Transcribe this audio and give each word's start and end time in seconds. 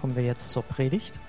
kommen 0.00 0.16
wir 0.16 0.22
jetzt 0.22 0.48
zur 0.48 0.62
Predigt. 0.62 1.20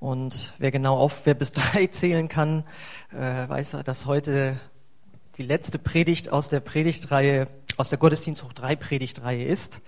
Und 0.00 0.54
wer 0.56 0.70
genau 0.70 0.96
auf, 0.96 1.26
wer 1.26 1.34
bis 1.34 1.52
drei 1.52 1.86
zählen 1.86 2.26
kann, 2.26 2.64
äh, 3.12 3.46
weiß, 3.46 3.76
dass 3.84 4.06
heute 4.06 4.58
die 5.36 5.42
letzte 5.42 5.78
Predigt 5.78 6.32
aus 6.32 6.48
der 6.48 6.60
Predigtreihe, 6.60 7.48
aus 7.76 7.90
der 7.90 7.98
Gottesdienst 7.98 8.42
hoch 8.42 8.54
drei 8.54 8.74
Predigtreihe 8.74 9.44
ist. 9.44 9.82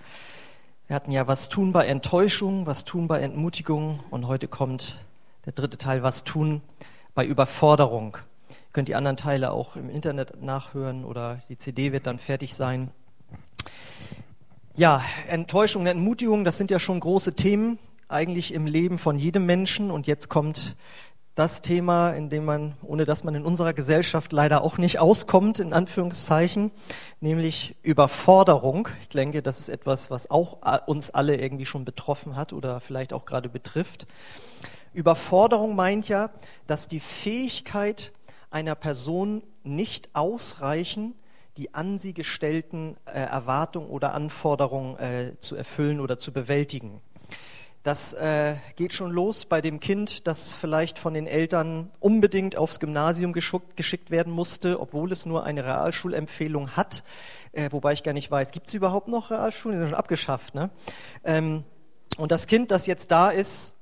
Wir 0.85 0.95
hatten 0.95 1.11
ja 1.11 1.25
was 1.25 1.49
tun 1.49 1.71
bei 1.71 1.87
Enttäuschung, 1.87 2.67
was 2.67 2.85
tun 2.85 3.07
bei 3.07 3.19
Entmutigung 3.21 4.03
und 4.11 4.27
heute 4.27 4.47
kommt 4.47 4.99
der 5.47 5.53
dritte 5.53 5.79
Teil, 5.79 6.03
was 6.03 6.23
tun 6.23 6.61
bei 7.15 7.25
Überforderung. 7.25 8.17
Ihr 8.49 8.55
könnt 8.73 8.89
die 8.89 8.95
anderen 8.95 9.17
Teile 9.17 9.49
auch 9.49 9.75
im 9.75 9.89
Internet 9.89 10.39
nachhören 10.39 11.03
oder 11.03 11.41
die 11.49 11.57
CD 11.57 11.91
wird 11.91 12.05
dann 12.05 12.19
fertig 12.19 12.53
sein. 12.53 12.91
Ja, 14.77 15.01
Enttäuschung 15.29 15.83
und 15.83 15.87
Entmutigung, 15.87 16.43
das 16.43 16.57
sind 16.57 16.69
ja 16.69 16.79
schon 16.79 16.99
große 16.99 17.33
Themen 17.33 17.79
eigentlich 18.09 18.53
im 18.53 18.67
Leben 18.67 18.97
von 18.97 19.17
jedem 19.17 19.45
Menschen. 19.45 19.89
Und 19.89 20.05
jetzt 20.05 20.27
kommt 20.27 20.75
das 21.33 21.61
Thema, 21.61 22.11
in 22.11 22.27
dem 22.27 22.43
man, 22.43 22.75
ohne 22.81 23.05
dass 23.05 23.23
man 23.23 23.35
in 23.35 23.45
unserer 23.45 23.71
Gesellschaft 23.71 24.33
leider 24.33 24.65
auch 24.65 24.77
nicht 24.77 24.99
auskommt, 24.99 25.59
in 25.59 25.71
Anführungszeichen, 25.71 26.71
nämlich 27.21 27.77
Überforderung. 27.83 28.89
Ich 29.03 29.07
denke, 29.07 29.41
das 29.41 29.59
ist 29.59 29.69
etwas, 29.69 30.11
was 30.11 30.29
auch 30.29 30.57
uns 30.87 31.09
alle 31.09 31.37
irgendwie 31.37 31.65
schon 31.65 31.85
betroffen 31.85 32.35
hat 32.35 32.51
oder 32.51 32.81
vielleicht 32.81 33.13
auch 33.13 33.23
gerade 33.23 33.47
betrifft. 33.47 34.07
Überforderung 34.93 35.77
meint 35.77 36.09
ja, 36.09 36.31
dass 36.67 36.89
die 36.89 36.99
Fähigkeit 36.99 38.11
einer 38.51 38.75
Person 38.75 39.41
nicht 39.63 40.09
ausreichen, 40.11 41.15
die 41.57 41.73
an 41.73 41.97
sie 41.97 42.13
gestellten 42.13 42.97
äh, 43.05 43.19
Erwartungen 43.19 43.89
oder 43.89 44.13
Anforderungen 44.13 44.97
äh, 44.97 45.33
zu 45.39 45.55
erfüllen 45.55 45.99
oder 45.99 46.17
zu 46.17 46.33
bewältigen. 46.33 47.01
Das 47.85 48.13
äh, 48.13 48.55
geht 48.77 48.93
schon 48.93 49.11
los 49.11 49.45
bei 49.45 49.61
dem 49.61 49.79
Kind, 49.79 50.25
das 50.25 50.53
vielleicht 50.53 50.97
von 50.97 51.13
den 51.13 51.27
Eltern 51.27 51.91
unbedingt 51.99 52.55
aufs 52.55 52.79
Gymnasium 52.79 53.31
geschickt 53.31 54.09
werden 54.09 54.33
musste, 54.33 54.79
obwohl 54.79 55.11
es 55.11 55.27
nur 55.27 55.43
eine 55.43 55.63
Realschulempfehlung 55.63 56.71
hat. 56.71 57.03
Äh, 57.51 57.71
wobei 57.71 57.93
ich 57.93 58.01
gar 58.01 58.13
nicht 58.13 58.31
weiß, 58.31 58.49
gibt 58.51 58.67
es 58.67 58.73
überhaupt 58.73 59.07
noch 59.07 59.29
Realschulen? 59.29 59.75
Die 59.75 59.79
sind 59.81 59.89
schon 59.89 59.99
abgeschafft. 59.99 60.55
Ne? 60.55 60.71
Ähm, 61.23 61.63
und 62.17 62.31
das 62.31 62.47
Kind, 62.47 62.71
das 62.71 62.87
jetzt 62.87 63.11
da 63.11 63.29
ist, 63.29 63.75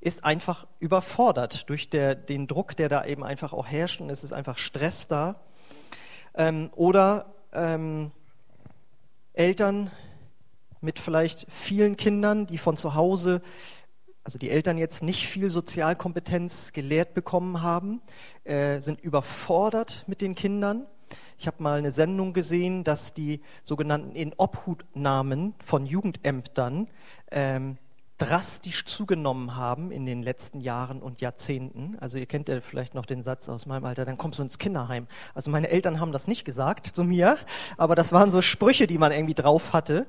ist 0.00 0.24
einfach 0.24 0.66
überfordert 0.78 1.68
durch 1.68 1.90
der, 1.90 2.14
den 2.14 2.46
Druck, 2.46 2.74
der 2.74 2.88
da 2.88 3.04
eben 3.04 3.22
einfach 3.22 3.52
auch 3.52 3.66
herrscht. 3.66 4.00
Und 4.00 4.08
es 4.08 4.24
ist 4.24 4.32
einfach 4.32 4.56
Stress 4.56 5.08
da. 5.08 5.42
Ähm, 6.34 6.70
oder 6.74 7.34
ähm, 7.52 8.12
Eltern 9.32 9.90
mit 10.80 10.98
vielleicht 10.98 11.46
vielen 11.50 11.96
Kindern, 11.96 12.46
die 12.46 12.58
von 12.58 12.76
zu 12.76 12.94
Hause, 12.94 13.42
also 14.24 14.38
die 14.38 14.50
Eltern 14.50 14.78
jetzt 14.78 15.02
nicht 15.02 15.26
viel 15.26 15.50
Sozialkompetenz 15.50 16.72
gelehrt 16.72 17.14
bekommen 17.14 17.62
haben, 17.62 18.00
äh, 18.44 18.80
sind 18.80 19.00
überfordert 19.00 20.04
mit 20.06 20.20
den 20.20 20.34
Kindern. 20.34 20.86
Ich 21.38 21.46
habe 21.46 21.62
mal 21.62 21.78
eine 21.78 21.90
Sendung 21.90 22.32
gesehen, 22.32 22.84
dass 22.84 23.14
die 23.14 23.40
sogenannten 23.62 24.14
Inobhutnahmen 24.14 25.54
von 25.64 25.86
Jugendämtern 25.86 26.88
ähm, 27.30 27.78
drastisch 28.20 28.84
zugenommen 28.84 29.56
haben 29.56 29.90
in 29.90 30.04
den 30.04 30.22
letzten 30.22 30.60
Jahren 30.60 31.00
und 31.00 31.22
Jahrzehnten. 31.22 31.96
Also 32.00 32.18
ihr 32.18 32.26
kennt 32.26 32.50
ja 32.50 32.60
vielleicht 32.60 32.94
noch 32.94 33.06
den 33.06 33.22
Satz 33.22 33.48
aus 33.48 33.64
meinem 33.64 33.86
Alter, 33.86 34.04
dann 34.04 34.18
kommst 34.18 34.38
du 34.38 34.42
ins 34.42 34.58
Kinderheim. 34.58 35.06
Also 35.34 35.50
meine 35.50 35.70
Eltern 35.70 36.00
haben 36.00 36.12
das 36.12 36.28
nicht 36.28 36.44
gesagt 36.44 36.86
zu 36.86 37.02
mir, 37.02 37.38
aber 37.78 37.94
das 37.94 38.12
waren 38.12 38.30
so 38.30 38.42
Sprüche, 38.42 38.86
die 38.86 38.98
man 38.98 39.10
irgendwie 39.10 39.34
drauf 39.34 39.72
hatte. 39.72 40.06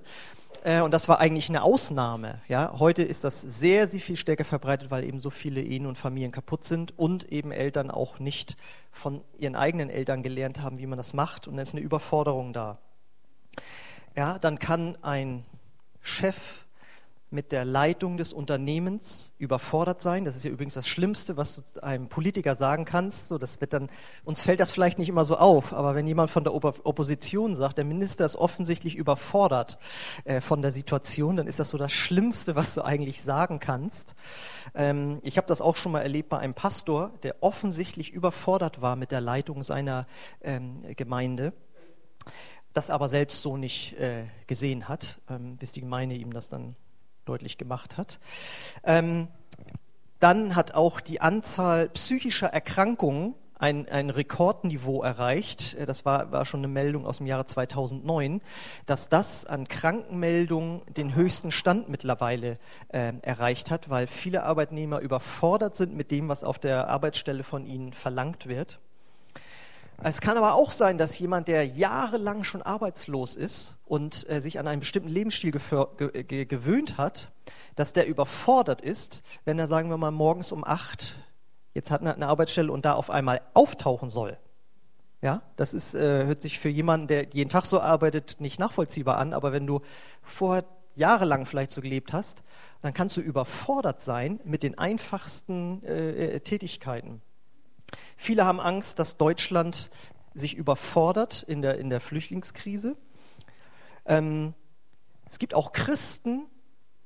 Äh, 0.63 0.81
und 0.81 0.91
das 0.91 1.07
war 1.07 1.19
eigentlich 1.19 1.47
eine 1.47 1.63
Ausnahme. 1.63 2.41
Ja? 2.49 2.73
Heute 2.79 3.01
ist 3.01 3.23
das 3.23 3.41
sehr, 3.41 3.87
sehr 3.87 4.01
viel 4.01 4.17
stärker 4.17 4.43
verbreitet, 4.43 4.91
weil 4.91 5.05
eben 5.05 5.21
so 5.21 5.29
viele 5.29 5.61
Ehen 5.61 5.85
und 5.85 5.97
Familien 5.97 6.33
kaputt 6.33 6.66
sind 6.66 6.97
und 7.00 7.31
eben 7.31 7.51
Eltern 7.51 7.89
auch 7.89 8.19
nicht 8.19 8.57
von 8.91 9.21
ihren 9.39 9.55
eigenen 9.55 9.89
Eltern 9.89 10.21
gelernt 10.21 10.61
haben, 10.61 10.79
wie 10.79 10.85
man 10.85 10.97
das 10.97 11.13
macht. 11.13 11.47
Und 11.47 11.57
es 11.57 11.69
ist 11.69 11.75
eine 11.75 11.81
Überforderung 11.81 12.51
da. 12.51 12.77
Ja, 14.17 14.38
dann 14.38 14.59
kann 14.59 14.97
ein 15.01 15.45
Chef 16.01 16.66
mit 17.31 17.53
der 17.53 17.64
Leitung 17.64 18.18
des 18.18 18.34
Unternehmens 18.34 19.31
überfordert 19.38 20.02
sein. 20.02 20.25
Das 20.25 20.36
ist 20.36 20.44
ja 20.44 20.52
übrigens 20.52 20.74
das 20.74 20.88
Schlimmste, 20.88 21.38
was 21.38 21.56
du 21.56 21.84
einem 21.84 22.09
Politiker 22.09 22.56
sagen 22.56 22.84
kannst. 22.84 23.30
So, 23.30 23.38
das 23.38 23.62
wird 23.62 23.72
dann, 23.72 23.90
uns 24.25 24.42
fällt 24.42 24.59
das 24.59 24.74
vielleicht 24.74 25.00
nicht 25.00 25.08
immer 25.08 25.24
so 25.24 25.38
auf, 25.38 25.72
aber 25.74 25.96
wenn 25.96 26.06
jemand 26.06 26.30
von 26.30 26.44
der 26.44 26.53
Opposition 26.53 27.56
sagt, 27.56 27.78
der 27.78 27.86
Minister 27.86 28.25
ist 28.25 28.36
offensichtlich 28.36 28.96
überfordert 28.96 29.80
äh, 30.25 30.42
von 30.42 30.62
der 30.62 30.74
Situation, 30.74 31.38
dann 31.38 31.47
ist 31.47 31.59
das 31.59 31.69
so 31.69 31.78
das 31.78 31.94
Schlimmste, 31.94 32.56
was 32.56 32.75
du 32.75 32.84
eigentlich 32.84 33.22
sagen 33.22 33.59
kannst. 33.59 34.13
Ähm, 34.75 35.19
ich 35.24 35.38
habe 35.38 35.48
das 35.48 35.62
auch 35.62 35.78
schon 35.78 35.94
mal 35.94 36.02
erlebt 36.02 36.30
bei 36.30 36.40
einem 36.40 36.53
Pastor, 36.53 37.12
der 37.24 37.38
offensichtlich 37.40 38.12
überfordert 38.12 38.81
war 38.81 38.98
mit 38.98 39.12
der 39.12 39.22
Leitung 39.22 39.63
seiner 39.63 40.06
ähm, 40.42 40.84
Gemeinde 40.98 41.53
das 42.74 42.90
aber 42.90 43.09
selbst 43.09 43.42
so 43.42 43.58
nicht 43.58 44.00
äh, 44.00 44.25
gesehen 44.48 44.88
hat, 44.88 45.19
ähm, 45.30 45.58
bis 45.58 45.72
die 45.72 45.81
Gemeinde 45.81 46.16
ihm 46.16 46.31
das 46.34 46.50
dann 46.50 46.75
deutlich 47.25 47.57
gemacht 47.57 47.97
hat. 47.97 48.19
Ähm, 48.83 49.27
dann 50.19 50.55
hat 50.55 50.73
auch 50.73 50.99
die 50.99 51.19
Anzahl 51.19 51.89
psychischer 51.89 52.47
Erkrankungen 52.47 53.33
ein, 53.61 53.87
ein 53.89 54.09
Rekordniveau 54.09 55.03
erreicht. 55.03 55.75
Äh, 55.75 55.85
das 55.85 56.03
war, 56.03 56.31
war 56.31 56.45
schon 56.45 56.61
eine 56.61 56.67
Meldung 56.67 57.05
aus 57.05 57.17
dem 57.17 57.27
Jahre 57.27 57.45
2009, 57.45 58.41
dass 58.85 59.07
das 59.07 59.45
an 59.45 59.67
Krankenmeldungen 59.67 60.81
den 60.97 61.15
höchsten 61.15 61.51
Stand 61.51 61.87
mittlerweile 61.87 62.57
äh, 62.89 63.13
erreicht 63.21 63.71
hat, 63.71 63.89
weil 63.89 64.07
viele 64.07 64.43
Arbeitnehmer 64.43 64.99
überfordert 64.99 65.75
sind 65.75 65.95
mit 65.95 66.11
dem, 66.11 66.27
was 66.27 66.43
auf 66.43 66.59
der 66.59 66.89
Arbeitsstelle 66.89 67.43
von 67.43 67.65
ihnen 67.65 67.93
verlangt 67.93 68.47
wird. 68.47 68.79
Es 70.03 70.19
kann 70.19 70.38
aber 70.38 70.56
auch 70.56 70.72
sein, 70.72 70.97
dass 70.97 71.19
jemand, 71.19 71.47
der 71.47 71.66
jahrelang 71.66 72.44
schon 72.44 72.62
arbeitslos 72.62 73.35
ist 73.35 73.78
und 73.85 74.28
äh, 74.29 74.41
sich 74.41 74.57
an 74.59 74.67
einen 74.67 74.79
bestimmten 74.79 75.09
Lebensstil 75.09 75.51
ge 75.51 76.23
ge 76.23 76.45
gewöhnt 76.45 76.97
hat, 76.97 77.31
dass 77.75 77.94
der 77.94 78.07
überfordert 78.07 78.81
ist, 78.81 79.22
wenn 79.45 79.59
er, 79.59 79.67
sagen 79.67 79.89
wir 79.89 79.97
mal, 79.97 80.12
morgens 80.12 80.51
um 80.51 80.63
acht 80.63 81.17
jetzt 81.73 81.91
hat 81.91 82.01
eine 82.01 82.28
Arbeitsstelle 82.28 82.72
und 82.72 82.85
da 82.85 82.94
auf 82.94 83.09
einmal 83.09 83.41
auftauchen 83.53 84.09
soll. 84.09 84.38
Ja, 85.22 85.44
das 85.56 85.73
ist, 85.73 85.94
äh, 85.94 86.25
hört 86.25 86.41
sich 86.41 86.59
für 86.59 86.69
jemanden, 86.69 87.07
der 87.07 87.28
jeden 87.29 87.50
Tag 87.50 87.66
so 87.66 87.79
arbeitet, 87.79 88.41
nicht 88.41 88.59
nachvollziehbar 88.59 89.18
an, 89.18 89.33
aber 89.33 89.51
wenn 89.51 89.68
du 89.68 89.81
vorher 90.23 90.66
jahrelang 90.95 91.45
vielleicht 91.45 91.72
so 91.72 91.79
gelebt 91.79 92.12
hast, 92.12 92.44
dann 92.81 92.94
kannst 92.94 93.18
du 93.18 93.22
überfordert 93.22 94.01
sein 94.01 94.39
mit 94.44 94.63
den 94.63 94.78
einfachsten 94.78 95.83
äh, 95.85 96.35
äh 96.35 96.39
Tätigkeiten. 96.39 97.22
Viele 98.18 98.46
haben 98.46 98.59
Angst, 98.59 99.00
dass 99.00 99.18
Deutschland 99.18 99.90
sich 100.34 100.56
überfordert 100.56 101.44
in 101.44 101.62
der, 101.62 101.78
in 101.78 101.90
der 101.90 102.00
Flüchtlingskrise. 102.00 102.96
Ähm, 104.06 104.53
es 105.28 105.40
gibt 105.40 105.53
auch 105.53 105.72
Christen, 105.72 106.47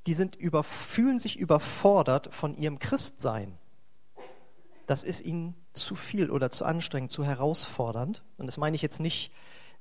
die 0.08 0.14
sind 0.14 0.36
über, 0.36 0.64
fühlen 0.64 1.20
sich 1.20 1.38
überfordert 1.38 2.34
von 2.34 2.56
ihrem 2.58 2.80
Christsein. 2.80 3.58
Das 4.86 5.04
ist 5.04 5.22
ihnen 5.22 5.56
zu 5.74 5.96
viel 5.96 6.30
oder 6.30 6.52
zu 6.52 6.64
anstrengend, 6.66 7.12
zu 7.12 7.26
herausfordernd. 7.26 8.24
Und 8.38 8.46
das 8.48 8.58
meine 8.58 8.76
ich 8.76 8.82
jetzt 8.82 9.00
nicht 9.00 9.32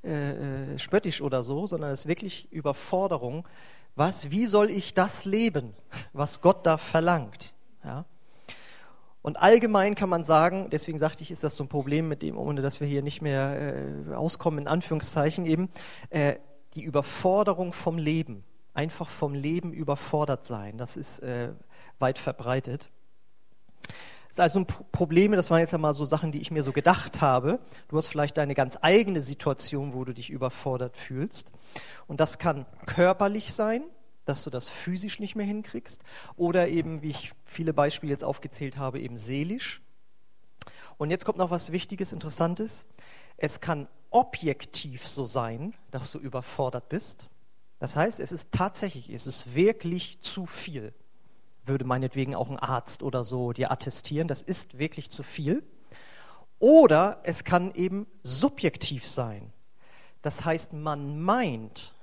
äh, 0.03 0.72
äh 0.72 0.78
spöttisch 0.78 1.20
oder 1.20 1.43
so, 1.43 1.66
sondern 1.66 1.91
es 1.91 2.00
ist 2.00 2.06
wirklich 2.06 2.50
Überforderung. 2.50 3.47
Was, 3.97 4.31
wie 4.31 4.47
soll 4.47 4.70
ich 4.70 4.94
das 4.94 5.25
leben, 5.25 5.75
was 6.12 6.41
Gott 6.41 6.66
da 6.66 6.78
verlangt? 6.78 7.54
Ja? 7.84 8.06
Und 9.24 9.38
allgemein 9.38 9.94
kann 9.94 10.10
man 10.10 10.22
sagen, 10.22 10.68
deswegen 10.70 10.98
sagte 10.98 11.22
ich, 11.22 11.30
ist 11.30 11.42
das 11.42 11.56
so 11.56 11.64
ein 11.64 11.68
Problem, 11.68 12.08
mit 12.08 12.20
dem, 12.20 12.36
ohne 12.36 12.60
dass 12.60 12.82
wir 12.82 12.86
hier 12.86 13.00
nicht 13.00 13.22
mehr 13.22 13.74
äh, 14.10 14.14
auskommen, 14.14 14.58
in 14.58 14.68
Anführungszeichen 14.68 15.46
eben, 15.46 15.70
äh, 16.10 16.34
die 16.74 16.82
Überforderung 16.82 17.72
vom 17.72 17.96
Leben, 17.96 18.44
einfach 18.75 19.08
vom 19.08 19.32
Leben 19.32 19.72
überfordert 19.72 20.44
sein, 20.44 20.76
das 20.76 20.99
ist 20.99 21.20
äh, 21.20 21.52
weit 21.99 22.19
verbreitet. 22.19 22.90
Das 23.87 24.32
ist 24.32 24.40
also 24.40 24.58
ein 24.58 24.66
Problem, 24.66 25.32
das 25.32 25.50
waren 25.50 25.60
jetzt 25.60 25.72
einmal 25.72 25.94
so 25.94 26.04
Sachen, 26.04 26.31
die 26.31 26.43
ich 26.43 26.50
mir 26.50 26.62
so 26.62 26.72
gedacht 26.72 27.22
habe. 27.22 27.60
Du 27.88 27.96
hast 27.96 28.08
vielleicht 28.08 28.37
deine 28.37 28.54
ganz 28.54 28.76
eigene 28.82 29.22
Situation, 29.22 29.94
wo 29.94 30.04
du 30.04 30.12
dich 30.12 30.28
überfordert 30.28 30.99
fühlst. 30.99 31.50
Und 32.06 32.20
das 32.20 32.37
kann 32.37 32.66
körperlich 32.84 33.54
sein, 33.54 33.84
dass 34.25 34.44
du 34.44 34.50
das 34.50 34.71
physisch 34.71 35.21
nicht 35.21 35.37
mehr 35.37 35.47
hinkriegst 35.47 36.03
oder 36.37 36.69
eben, 36.69 37.03
wie 37.03 37.11
ich 37.11 37.32
viele 37.44 37.73
Beispiele 37.73 38.12
jetzt 38.12 38.25
aufgezählt 38.25 38.76
habe, 38.76 39.00
eben 39.00 39.17
seelisch. 39.17 39.82
Und 40.97 41.11
jetzt 41.11 41.25
kommt 41.25 41.38
noch 41.38 41.50
was 41.50 41.73
Wichtiges, 41.73 42.12
Interessantes. 42.12 42.85
Es 43.37 43.61
kann 43.61 43.88
objektiv 44.11 45.06
so 45.06 45.26
sein, 45.26 45.75
dass 45.91 46.12
du 46.12 46.19
überfordert 46.19 46.88
bist. 46.88 47.29
Das 47.81 47.97
heißt, 47.97 48.21
es 48.21 48.32
ist 48.32 48.53
tatsächlich, 48.53 49.11
es 49.11 49.26
ist 49.26 49.55
wirklich 49.55 50.21
zu 50.21 50.47
viel. 50.47 50.94
Würde 51.67 51.85
meinetwegen 51.85 52.35
auch 52.35 52.50
ein 52.50 52.59
Arzt 52.59 53.03
oder 53.03 53.25
so 53.25 53.53
dir 53.53 53.73
attestieren, 53.73 54.29
das 54.29 54.43
ist 54.43 54.79
wirklich 54.79 55.11
zu 55.11 55.23
viel. 55.23 55.65
Oder 56.59 57.21
es 57.25 57.44
kann 57.44 57.75
eben 57.75 58.06
subjektiv 58.23 59.06
sein. 59.06 59.53
Das 60.23 60.44
heißt, 60.44 60.73
man 60.73 61.21
meint, 61.21 61.94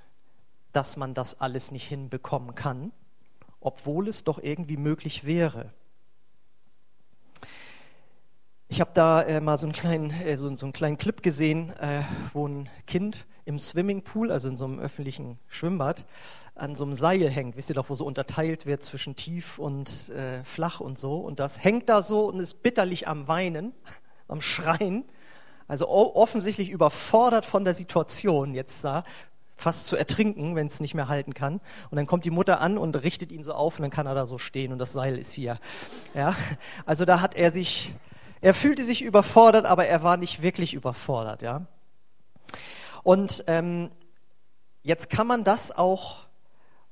dass 0.72 0.96
man 0.96 1.14
das 1.14 1.40
alles 1.40 1.70
nicht 1.70 1.86
hinbekommen 1.86 2.54
kann 2.54 2.92
obwohl 3.62 4.08
es 4.08 4.24
doch 4.24 4.42
irgendwie 4.42 4.76
möglich 4.76 5.24
wäre. 5.24 5.70
Ich 8.68 8.80
habe 8.80 8.90
da 8.94 9.22
äh, 9.22 9.40
mal 9.40 9.58
so 9.58 9.66
einen, 9.66 9.74
kleinen, 9.74 10.10
äh, 10.10 10.36
so, 10.36 10.54
so, 10.56 10.66
einen 10.66 10.72
kleinen 10.72 10.98
Clip 10.98 11.22
gesehen, 11.22 11.70
äh, 11.78 12.02
wo 12.32 12.46
ein 12.46 12.68
Kind 12.86 13.26
im 13.44 13.58
Swimmingpool, 13.58 14.30
also 14.30 14.48
in 14.48 14.56
so 14.56 14.64
einem 14.64 14.78
öffentlichen 14.78 15.38
Schwimmbad, 15.48 16.06
an 16.54 16.74
so 16.74 16.84
einem 16.84 16.94
Seil 16.94 17.28
hängt. 17.28 17.56
Wisst 17.56 17.70
ihr 17.70 17.74
doch, 17.74 17.90
wo 17.90 17.94
so 17.94 18.06
unterteilt 18.06 18.66
wird 18.66 18.82
zwischen 18.82 19.14
tief 19.14 19.58
und 19.58 20.08
äh, 20.10 20.42
flach 20.44 20.80
und 20.80 20.98
so. 20.98 21.18
Und 21.18 21.38
das 21.38 21.62
hängt 21.62 21.88
da 21.88 22.02
so 22.02 22.28
und 22.28 22.40
ist 22.40 22.62
bitterlich 22.62 23.08
am 23.08 23.28
Weinen, 23.28 23.72
am 24.26 24.40
Schreien. 24.40 25.04
Also 25.68 25.88
offensichtlich 25.88 26.70
überfordert 26.70 27.44
von 27.44 27.64
der 27.64 27.74
Situation 27.74 28.54
jetzt 28.54 28.84
da, 28.84 29.04
fast 29.62 29.86
zu 29.86 29.96
ertrinken, 29.96 30.54
wenn 30.56 30.66
es 30.66 30.80
nicht 30.80 30.94
mehr 30.94 31.08
halten 31.08 31.34
kann. 31.34 31.60
Und 31.90 31.96
dann 31.96 32.06
kommt 32.06 32.24
die 32.24 32.30
Mutter 32.30 32.60
an 32.60 32.76
und 32.76 32.94
richtet 32.96 33.32
ihn 33.32 33.42
so 33.42 33.54
auf 33.54 33.78
und 33.78 33.82
dann 33.82 33.90
kann 33.90 34.06
er 34.06 34.14
da 34.14 34.26
so 34.26 34.38
stehen 34.38 34.72
und 34.72 34.78
das 34.78 34.92
Seil 34.92 35.16
ist 35.16 35.32
hier. 35.32 35.58
Ja, 36.14 36.34
also 36.84 37.04
da 37.04 37.20
hat 37.20 37.34
er 37.34 37.50
sich 37.50 37.94
er 38.42 38.54
fühlte 38.54 38.82
sich 38.82 39.02
überfordert, 39.02 39.66
aber 39.66 39.86
er 39.86 40.02
war 40.02 40.16
nicht 40.16 40.42
wirklich 40.42 40.74
überfordert. 40.74 41.42
Ja? 41.42 41.64
Und 43.04 43.44
ähm, 43.46 43.90
jetzt 44.82 45.08
kann 45.08 45.28
man 45.28 45.44
das 45.44 45.70
auch 45.70 46.26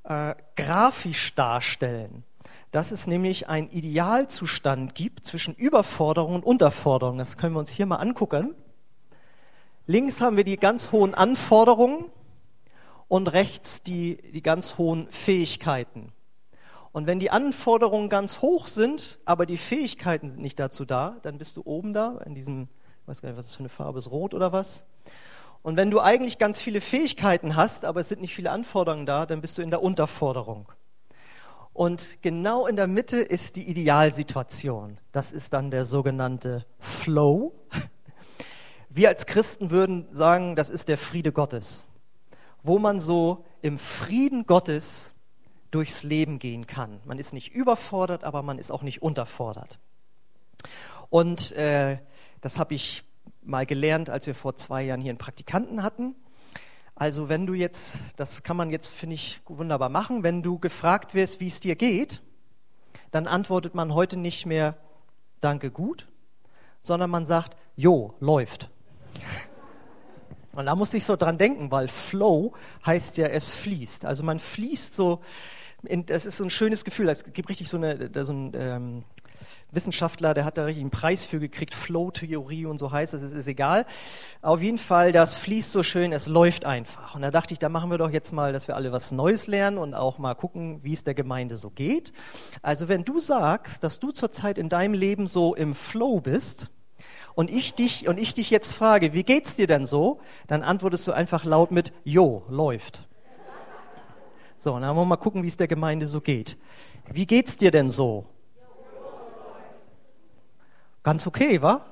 äh, 0.05 0.33
grafisch 0.55 1.35
darstellen, 1.35 2.23
dass 2.71 2.91
es 2.91 3.05
nämlich 3.05 3.49
einen 3.49 3.69
Idealzustand 3.69 4.95
gibt 4.95 5.25
zwischen 5.25 5.53
Überforderung 5.53 6.35
und 6.35 6.45
Unterforderung. 6.45 7.17
Das 7.17 7.35
können 7.35 7.53
wir 7.53 7.59
uns 7.59 7.69
hier 7.69 7.85
mal 7.85 7.97
angucken. 7.97 8.55
Links 9.87 10.21
haben 10.21 10.37
wir 10.37 10.45
die 10.45 10.55
ganz 10.55 10.93
hohen 10.93 11.13
Anforderungen 11.13 12.05
und 13.11 13.33
rechts 13.33 13.83
die, 13.83 14.19
die 14.31 14.41
ganz 14.41 14.77
hohen 14.77 15.11
Fähigkeiten. 15.11 16.13
Und 16.93 17.07
wenn 17.07 17.19
die 17.19 17.29
Anforderungen 17.29 18.07
ganz 18.07 18.41
hoch 18.41 18.67
sind, 18.67 19.19
aber 19.25 19.45
die 19.45 19.57
Fähigkeiten 19.57 20.29
sind 20.29 20.41
nicht 20.41 20.57
dazu 20.57 20.85
da, 20.85 21.17
dann 21.21 21.37
bist 21.37 21.57
du 21.57 21.61
oben 21.65 21.91
da, 21.91 22.19
in 22.25 22.35
diesem, 22.35 22.69
ich 23.01 23.07
weiß 23.09 23.21
gar 23.21 23.27
nicht, 23.27 23.37
was 23.37 23.47
das 23.47 23.55
für 23.55 23.63
eine 23.63 23.69
Farbe 23.69 23.99
ist, 23.99 24.09
rot 24.09 24.33
oder 24.33 24.53
was. 24.53 24.85
Und 25.61 25.75
wenn 25.75 25.91
du 25.91 25.99
eigentlich 25.99 26.37
ganz 26.37 26.61
viele 26.61 26.79
Fähigkeiten 26.79 27.57
hast, 27.57 27.83
aber 27.83 27.99
es 27.99 28.07
sind 28.07 28.21
nicht 28.21 28.33
viele 28.33 28.49
Anforderungen 28.49 29.05
da, 29.05 29.25
dann 29.25 29.41
bist 29.41 29.57
du 29.57 29.61
in 29.61 29.71
der 29.71 29.83
Unterforderung. 29.83 30.71
Und 31.73 32.21
genau 32.21 32.65
in 32.65 32.77
der 32.77 32.87
Mitte 32.87 33.17
ist 33.17 33.57
die 33.57 33.69
Idealsituation. 33.69 34.99
Das 35.11 35.33
ist 35.33 35.51
dann 35.51 35.69
der 35.69 35.83
sogenannte 35.83 36.65
Flow. 36.79 37.51
Wir 38.89 39.09
als 39.09 39.25
Christen 39.25 39.69
würden 39.69 40.07
sagen, 40.13 40.55
das 40.55 40.69
ist 40.69 40.87
der 40.87 40.97
Friede 40.97 41.33
Gottes, 41.33 41.87
wo 42.63 42.79
man 42.79 42.99
so 42.99 43.45
im 43.61 43.77
Frieden 43.77 44.45
Gottes 44.45 45.13
durchs 45.71 46.03
Leben 46.03 46.39
gehen 46.39 46.67
kann. 46.67 46.99
Man 47.05 47.17
ist 47.17 47.33
nicht 47.33 47.53
überfordert, 47.53 48.23
aber 48.23 48.43
man 48.43 48.59
ist 48.59 48.71
auch 48.71 48.81
nicht 48.81 49.01
unterfordert. 49.01 49.79
Und 51.09 51.53
äh, 51.53 51.97
das 52.41 52.59
habe 52.59 52.73
ich 52.73 53.03
mal 53.41 53.65
gelernt, 53.65 54.09
als 54.09 54.27
wir 54.27 54.35
vor 54.35 54.55
zwei 54.55 54.83
Jahren 54.83 55.01
hier 55.01 55.11
einen 55.11 55.17
Praktikanten 55.17 55.83
hatten. 55.83 56.15
Also 56.95 57.29
wenn 57.29 57.45
du 57.45 57.53
jetzt, 57.53 57.99
das 58.15 58.43
kann 58.43 58.57
man 58.57 58.69
jetzt, 58.69 58.89
finde 58.89 59.15
ich, 59.15 59.41
wunderbar 59.47 59.89
machen, 59.89 60.23
wenn 60.23 60.43
du 60.43 60.59
gefragt 60.59 61.13
wirst, 61.13 61.39
wie 61.39 61.47
es 61.47 61.59
dir 61.59 61.75
geht, 61.75 62.21
dann 63.09 63.27
antwortet 63.27 63.75
man 63.75 63.93
heute 63.93 64.17
nicht 64.17 64.45
mehr, 64.45 64.77
danke 65.39 65.71
gut, 65.71 66.07
sondern 66.81 67.09
man 67.09 67.25
sagt, 67.25 67.57
jo, 67.75 68.13
läuft. 68.19 68.69
Und 70.53 70.65
da 70.65 70.75
muss 70.75 70.93
ich 70.93 71.03
so 71.05 71.15
dran 71.15 71.37
denken, 71.37 71.71
weil 71.71 71.87
Flow 71.87 72.53
heißt 72.85 73.17
ja, 73.17 73.27
es 73.27 73.53
fließt. 73.53 74.05
Also 74.05 74.23
man 74.23 74.39
fließt 74.39 74.95
so 74.95 75.21
das 76.05 76.25
ist 76.25 76.37
so 76.37 76.43
ein 76.43 76.49
schönes 76.49 76.85
Gefühl. 76.85 77.09
Es 77.09 77.23
gibt 77.33 77.49
richtig 77.49 77.67
so, 77.67 77.77
eine, 77.77 78.11
so 78.23 78.31
einen 78.31 78.51
ähm, 78.55 79.03
Wissenschaftler, 79.71 80.33
der 80.33 80.45
hat 80.45 80.57
da 80.57 80.65
richtig 80.65 80.81
einen 80.81 80.91
Preis 80.91 81.25
für 81.25 81.39
gekriegt, 81.39 81.73
Flow-Theorie 81.73 82.65
und 82.65 82.77
so 82.77 82.91
heißt 82.91 83.13
das, 83.13 83.23
ist, 83.23 83.33
ist 83.33 83.47
egal. 83.47 83.85
Auf 84.41 84.61
jeden 84.61 84.77
Fall, 84.77 85.11
das 85.11 85.35
fließt 85.35 85.71
so 85.71 85.81
schön, 85.81 86.11
es 86.11 86.27
läuft 86.27 86.65
einfach. 86.65 87.15
Und 87.15 87.21
da 87.21 87.31
dachte 87.31 87.53
ich, 87.53 87.59
da 87.59 87.69
machen 87.69 87.89
wir 87.89 87.97
doch 87.97 88.11
jetzt 88.11 88.31
mal, 88.31 88.53
dass 88.53 88.67
wir 88.67 88.75
alle 88.75 88.91
was 88.91 89.11
Neues 89.11 89.47
lernen 89.47 89.77
und 89.77 89.93
auch 89.93 90.17
mal 90.17 90.35
gucken, 90.35 90.83
wie 90.83 90.93
es 90.93 91.03
der 91.03 91.13
Gemeinde 91.13 91.57
so 91.57 91.69
geht. 91.69 92.11
Also 92.61 92.87
wenn 92.87 93.05
du 93.05 93.19
sagst, 93.19 93.83
dass 93.83 93.99
du 93.99 94.11
zurzeit 94.11 94.57
in 94.57 94.69
deinem 94.69 94.93
Leben 94.93 95.27
so 95.27 95.55
im 95.55 95.73
Flow 95.73 96.19
bist, 96.19 96.69
und 97.35 97.49
ich 97.49 97.73
dich 97.73 98.07
und 98.07 98.17
ich 98.17 98.33
dich 98.33 98.49
jetzt 98.49 98.73
frage, 98.73 99.13
wie 99.13 99.23
geht's 99.23 99.55
dir 99.55 99.67
denn 99.67 99.85
so? 99.85 100.19
Dann 100.47 100.63
antwortest 100.63 101.07
du 101.07 101.11
einfach 101.11 101.43
laut 101.45 101.71
mit 101.71 101.93
Jo, 102.03 102.43
läuft. 102.49 103.07
So, 104.57 104.73
dann 104.79 104.95
wollen 104.95 104.95
wir 104.95 105.05
mal 105.05 105.15
gucken, 105.17 105.43
wie 105.43 105.47
es 105.47 105.57
der 105.57 105.67
Gemeinde 105.67 106.05
so 106.05 106.21
geht. 106.21 106.57
Wie 107.11 107.25
geht's 107.25 107.57
dir 107.57 107.71
denn 107.71 107.89
so? 107.89 108.25
Ganz 111.03 111.25
okay, 111.25 111.61
wa? 111.61 111.85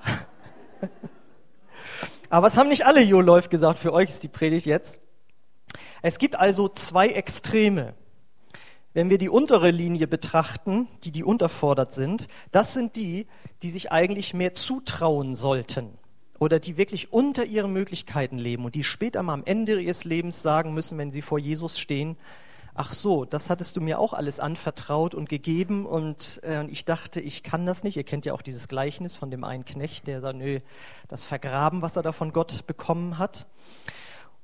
Aber 2.29 2.45
was 2.45 2.57
haben 2.57 2.69
nicht 2.69 2.85
alle 2.85 3.01
Jo 3.01 3.21
läuft 3.21 3.49
gesagt? 3.49 3.79
Für 3.79 3.91
euch 3.91 4.09
ist 4.09 4.21
die 4.21 4.27
Predigt 4.27 4.67
jetzt. 4.67 4.99
Es 6.01 6.19
gibt 6.19 6.35
also 6.35 6.69
zwei 6.69 7.09
Extreme. 7.09 7.95
Wenn 8.93 9.09
wir 9.09 9.19
die 9.19 9.29
untere 9.29 9.69
Linie 9.69 10.07
betrachten, 10.07 10.87
die 11.03 11.11
die 11.11 11.23
unterfordert 11.23 11.93
sind, 11.93 12.27
das 12.51 12.73
sind 12.73 12.95
die, 12.95 13.27
die 13.61 13.69
sich 13.69 13.91
eigentlich 13.91 14.33
mehr 14.33 14.53
zutrauen 14.53 15.35
sollten 15.35 15.89
oder 16.39 16.59
die 16.59 16.77
wirklich 16.77 17.13
unter 17.13 17.45
ihren 17.45 17.71
Möglichkeiten 17.71 18.37
leben 18.37 18.65
und 18.65 18.73
die 18.73 18.83
später 18.83 19.21
mal 19.21 19.33
am 19.33 19.45
Ende 19.45 19.79
ihres 19.79 20.05
Lebens 20.05 20.41
sagen 20.41 20.73
müssen, 20.73 20.97
wenn 20.97 21.11
sie 21.11 21.21
vor 21.21 21.37
Jesus 21.37 21.77
stehen, 21.77 22.17
ach 22.73 22.93
so, 22.93 23.25
das 23.25 23.49
hattest 23.49 23.75
du 23.75 23.81
mir 23.81 23.99
auch 23.99 24.13
alles 24.13 24.39
anvertraut 24.39 25.13
und 25.13 25.27
gegeben 25.27 25.85
und 25.85 26.39
äh, 26.43 26.65
ich 26.67 26.85
dachte, 26.85 27.19
ich 27.19 27.43
kann 27.43 27.65
das 27.65 27.83
nicht. 27.83 27.97
Ihr 27.97 28.05
kennt 28.05 28.25
ja 28.25 28.33
auch 28.33 28.41
dieses 28.41 28.69
Gleichnis 28.69 29.17
von 29.17 29.29
dem 29.29 29.43
einen 29.43 29.65
Knecht, 29.65 30.07
der 30.07 30.21
sagt, 30.21 30.37
nö, 30.37 30.61
das 31.09 31.25
vergraben, 31.25 31.81
was 31.81 31.97
er 31.97 32.03
da 32.03 32.13
von 32.13 32.31
Gott 32.31 32.65
bekommen 32.67 33.17
hat. 33.17 33.45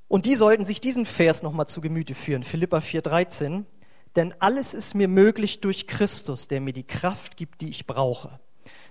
Und 0.08 0.26
die 0.26 0.36
sollten 0.36 0.66
sich 0.66 0.82
diesen 0.82 1.06
Vers 1.06 1.44
nochmal 1.44 1.68
zu 1.68 1.82
Gemüte 1.82 2.14
führen, 2.14 2.44
Philippa 2.44 2.78
4,13. 2.78 3.64
Denn 4.16 4.34
alles 4.40 4.74
ist 4.74 4.96
mir 4.96 5.08
möglich 5.08 5.60
durch 5.60 5.88
Christus, 5.88 6.48
der 6.48 6.62
mir 6.62 6.74
die 6.74 6.88
Kraft 6.88 7.36
gibt, 7.36 7.62
die 7.62 7.70
ich 7.70 7.86
brauche. 7.86 8.40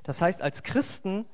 Das 0.02 0.20
heißt, 0.20 0.42
als 0.42 0.62
Christen 0.62 1.24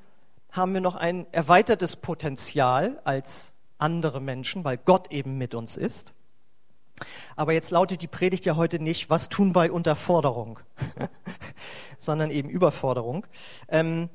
haben 0.53 0.75
wir 0.75 0.81
noch 0.81 0.97
ein 0.97 1.27
erweitertes 1.33 1.97
Potenzial 1.97 3.01
als 3.05 3.53
andere 3.79 4.21
Menschen, 4.21 4.65
weil 4.65 4.79
Gott 4.79 5.11
eben 5.11 5.39
mit 5.39 5.55
uns 5.55 5.77
ist. 5.77 6.13
Aber 7.35 7.53
jetzt 7.53 7.71
lautet 7.71 8.03
die 8.03 8.09
Predigt 8.09 8.45
ja 8.47 8.57
heute 8.57 8.79
nicht, 8.79 9.11
was 9.11 9.29
tun 9.29 9.53
bei 9.53 9.71
Unterforderung, 9.73 10.61
sondern 11.99 12.31
eben 12.31 12.51
Überforderung. 12.51 13.27
Ähm, 13.69 14.11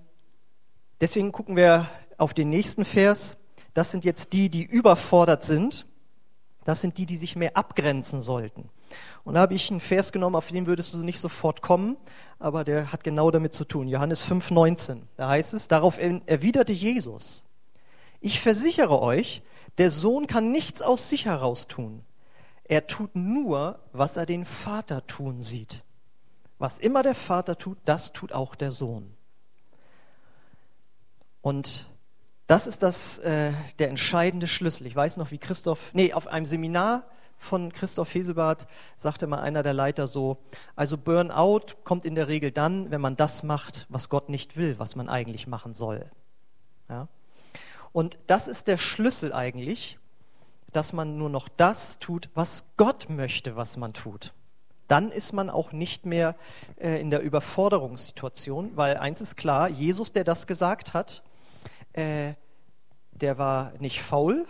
deswegen 1.02 1.32
gucken 1.32 1.56
wir 1.56 1.90
auf 2.18 2.34
den 2.34 2.50
nächsten 2.50 2.86
Vers. 2.86 3.38
Das 3.74 3.92
sind 3.92 4.06
jetzt 4.06 4.34
die, 4.34 4.50
die 4.50 4.64
überfordert 4.64 5.44
sind. 5.44 5.86
Das 6.64 6.82
sind 6.82 6.98
die, 6.98 7.06
die 7.06 7.18
sich 7.18 7.36
mehr 7.36 7.58
abgrenzen 7.58 8.22
sollten. 8.22 8.70
Und 9.24 9.36
da 9.36 9.42
habe 9.42 9.54
ich 9.54 9.70
einen 9.72 9.80
Vers 9.80 10.12
genommen, 10.12 10.36
auf 10.36 10.48
den 10.48 10.68
würdest 10.68 10.94
du 10.94 11.04
nicht 11.04 11.20
sofort 11.20 11.62
kommen, 11.62 11.98
aber 12.40 12.64
der 12.64 12.92
hat 12.92 13.04
genau 13.04 13.32
damit 13.32 13.54
zu 13.54 13.66
tun. 13.66 13.88
Johannes 13.88 14.28
5,19. 14.28 15.02
Da 15.18 15.30
heißt 15.30 15.54
es, 15.54 15.68
darauf 15.68 15.98
erwiderte 15.98 16.74
Jesus, 16.74 17.44
ich 18.22 18.40
versichere 18.40 19.02
euch, 19.02 19.42
der 19.78 19.92
Sohn 19.92 20.28
kann 20.28 20.52
nichts 20.52 20.82
aus 20.82 21.10
sich 21.10 21.26
heraus 21.26 21.68
tun. 21.68 22.04
Er 22.64 22.88
tut 22.88 23.16
nur, 23.16 23.80
was 23.94 24.18
er 24.18 24.26
den 24.26 24.46
Vater 24.46 25.06
tun 25.06 25.42
sieht. 25.42 25.84
Was 26.58 26.80
immer 26.80 27.04
der 27.04 27.16
Vater 27.16 27.58
tut, 27.58 27.78
das 27.86 28.14
tut 28.14 28.32
auch 28.32 28.56
der 28.56 28.72
Sohn. 28.72 29.14
Und 31.42 31.86
das 32.48 32.68
ist 32.68 32.82
das, 32.84 33.20
äh, 33.20 33.52
der 33.80 33.90
entscheidende 33.90 34.48
Schlüssel. 34.48 34.88
Ich 34.88 34.96
weiß 34.96 35.18
noch, 35.18 35.32
wie 35.32 35.38
Christoph, 35.38 35.94
nee, 35.94 36.14
auf 36.14 36.28
einem 36.28 36.46
Seminar 36.46 37.04
von 37.38 37.72
Christoph 37.72 38.14
Heselbart 38.14 38.68
sagte 38.98 39.28
mal 39.28 39.40
einer 39.40 39.64
der 39.64 39.74
Leiter 39.74 40.08
so, 40.08 40.38
also 40.76 40.98
Burnout 40.98 41.76
kommt 41.84 42.06
in 42.06 42.16
der 42.16 42.28
Regel 42.28 42.52
dann, 42.52 42.92
wenn 42.92 43.02
man 43.02 43.16
das 43.16 43.44
macht, 43.44 43.86
was 43.90 44.10
Gott 44.10 44.30
nicht 44.30 44.58
will, 44.58 44.80
was 44.80 44.96
man 44.96 45.10
eigentlich 45.10 45.48
machen 45.48 45.74
soll. 45.74 46.10
Ja? 46.90 47.08
Und 47.92 48.18
das 48.28 48.48
ist 48.48 48.68
der 48.68 48.78
Schlüssel 48.78 49.32
eigentlich, 49.34 49.98
dass 50.74 50.92
man 50.92 51.18
nur 51.18 51.30
noch 51.30 51.48
das 51.48 52.00
tut, 52.00 52.30
was 52.34 52.66
Gott 52.76 53.10
möchte, 53.10 53.56
was 53.56 53.78
man 53.78 53.94
tut. 53.94 54.34
Dann 54.88 55.12
ist 55.12 55.32
man 55.32 55.50
auch 55.50 55.72
nicht 55.72 56.06
mehr 56.06 56.36
äh, 56.78 57.00
in 57.00 57.10
der 57.10 57.22
Überforderungssituation, 57.22 58.76
weil 58.76 58.98
eins 58.98 59.22
ist 59.22 59.36
klar, 59.36 59.70
Jesus, 59.70 60.12
der 60.12 60.24
das 60.24 60.46
gesagt 60.48 60.94
hat, 60.94 61.24
äh, 61.94 62.34
der 63.14 63.38
war 63.38 63.72
nicht 63.80 64.02
faul, 64.02 64.46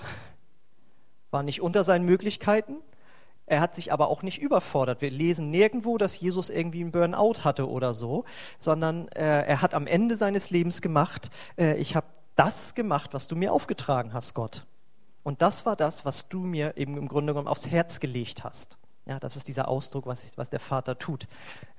war 1.36 1.44
nicht 1.44 1.62
unter 1.62 1.84
seinen 1.84 2.06
Möglichkeiten, 2.06 2.78
er 3.46 3.60
hat 3.60 3.76
sich 3.76 3.92
aber 3.92 4.08
auch 4.08 4.24
nicht 4.24 4.42
überfordert. 4.42 5.02
Wir 5.02 5.12
lesen 5.12 5.52
nirgendwo, 5.52 5.98
dass 5.98 6.18
Jesus 6.18 6.50
irgendwie 6.50 6.80
einen 6.80 6.94
Burnout 6.94 7.44
hatte 7.44 7.70
oder 7.70 7.94
so, 7.94 8.24
sondern 8.58 9.10
äh, 9.10 9.46
er 9.46 9.62
hat 9.62 9.74
am 9.74 9.86
Ende 9.86 10.16
seines 10.16 10.50
Lebens 10.50 10.82
gemacht, 10.82 11.30
äh, 11.58 11.76
ich 11.76 11.94
habe 11.94 12.08
das 12.38 12.74
gemacht, 12.74 13.14
was 13.14 13.28
du 13.28 13.36
mir 13.36 13.52
aufgetragen 13.52 14.14
hast, 14.14 14.34
Gott. 14.34 14.66
Und 15.24 15.42
das 15.42 15.66
war 15.66 15.76
das, 15.76 16.06
was 16.06 16.30
du 16.30 16.40
mir 16.40 16.78
eben 16.78 16.96
im 16.96 17.10
Grunde 17.10 17.34
genommen 17.34 17.50
aufs 17.50 17.68
Herz 17.68 18.00
gelegt 18.00 18.46
hast. 18.46 18.78
Ja, 19.06 19.20
das 19.20 19.36
ist 19.36 19.50
dieser 19.50 19.68
Ausdruck, 19.68 20.08
was, 20.08 20.26
was 20.38 20.50
der 20.50 20.62
Vater 20.62 20.98
tut. 20.98 21.28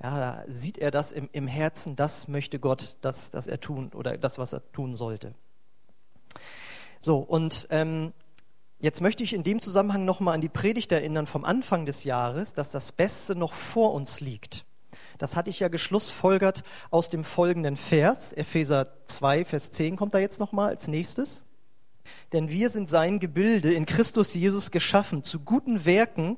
Ja, 0.03 0.19
da 0.19 0.43
sieht 0.47 0.77
er 0.77 0.91
das 0.91 1.11
im, 1.11 1.29
im 1.31 1.47
Herzen, 1.47 1.95
das 1.95 2.27
möchte 2.27 2.59
Gott, 2.59 2.95
dass, 3.01 3.31
dass 3.31 3.47
er 3.47 3.59
tun 3.59 3.91
oder 3.95 4.19
das, 4.19 4.37
was 4.37 4.53
er 4.53 4.71
tun 4.71 4.93
sollte. 4.93 5.33
So, 6.99 7.17
und 7.17 7.67
ähm, 7.71 8.13
jetzt 8.79 9.01
möchte 9.01 9.23
ich 9.23 9.33
in 9.33 9.43
dem 9.43 9.61
Zusammenhang 9.61 10.05
nochmal 10.05 10.35
an 10.35 10.41
die 10.41 10.49
Predigt 10.49 10.91
erinnern 10.91 11.27
vom 11.27 11.45
Anfang 11.45 11.85
des 11.85 12.03
Jahres, 12.03 12.53
dass 12.53 12.71
das 12.71 12.91
Beste 12.91 13.35
noch 13.35 13.53
vor 13.53 13.93
uns 13.93 14.19
liegt. 14.19 14.65
Das 15.17 15.35
hatte 15.35 15.49
ich 15.49 15.59
ja 15.59 15.67
geschlussfolgert 15.67 16.63
aus 16.91 17.09
dem 17.09 17.23
folgenden 17.23 17.75
Vers, 17.75 18.33
Epheser 18.33 18.87
2, 19.05 19.45
Vers 19.45 19.71
10 19.71 19.95
kommt 19.95 20.13
da 20.13 20.19
jetzt 20.19 20.39
nochmal 20.39 20.69
als 20.69 20.87
nächstes. 20.87 21.43
Denn 22.33 22.49
wir 22.49 22.69
sind 22.69 22.87
sein 22.87 23.19
Gebilde 23.19 23.73
in 23.73 23.85
Christus 23.85 24.33
Jesus 24.33 24.71
geschaffen 24.71 25.23
zu 25.23 25.39
guten 25.39 25.85
Werken, 25.85 26.37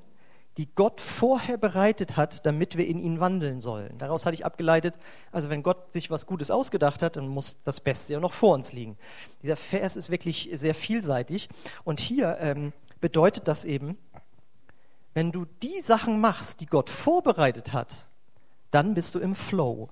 die 0.58 0.74
Gott 0.76 1.00
vorher 1.00 1.58
bereitet 1.58 2.18
hat, 2.18 2.46
damit 2.46 2.78
wir 2.78 2.86
in 2.86 3.00
ihn 3.00 3.20
wandeln 3.20 3.62
sollen. 3.62 3.98
Daraus 3.98 4.26
hatte 4.26 4.34
ich 4.34 4.46
abgeleitet, 4.46 4.96
also 5.32 5.50
wenn 5.50 5.64
Gott 5.64 5.94
sich 5.94 6.12
was 6.12 6.26
Gutes 6.26 6.52
ausgedacht 6.52 7.02
hat, 7.02 7.16
dann 7.16 7.28
muss 7.28 7.58
das 7.64 7.80
Beste 7.80 8.14
ja 8.14 8.20
noch 8.20 8.34
vor 8.34 8.56
uns 8.56 8.74
liegen. 8.74 8.98
Dieser 9.42 9.56
Vers 9.56 9.96
ist 9.96 10.10
wirklich 10.10 10.50
sehr 10.54 10.76
vielseitig 10.76 11.50
und 11.84 12.00
hier 12.00 12.38
ähm, 12.42 12.74
bedeutet 13.00 13.48
das 13.48 13.64
eben, 13.64 13.98
wenn 15.14 15.32
du 15.32 15.46
die 15.64 15.82
Sachen 15.82 16.20
machst, 16.20 16.62
die 16.62 16.66
Gott 16.66 16.90
vorbereitet 16.90 17.74
hat, 17.74 18.08
dann 18.72 18.94
bist 18.94 19.16
du 19.16 19.20
im 19.20 19.36
Flow. 19.36 19.90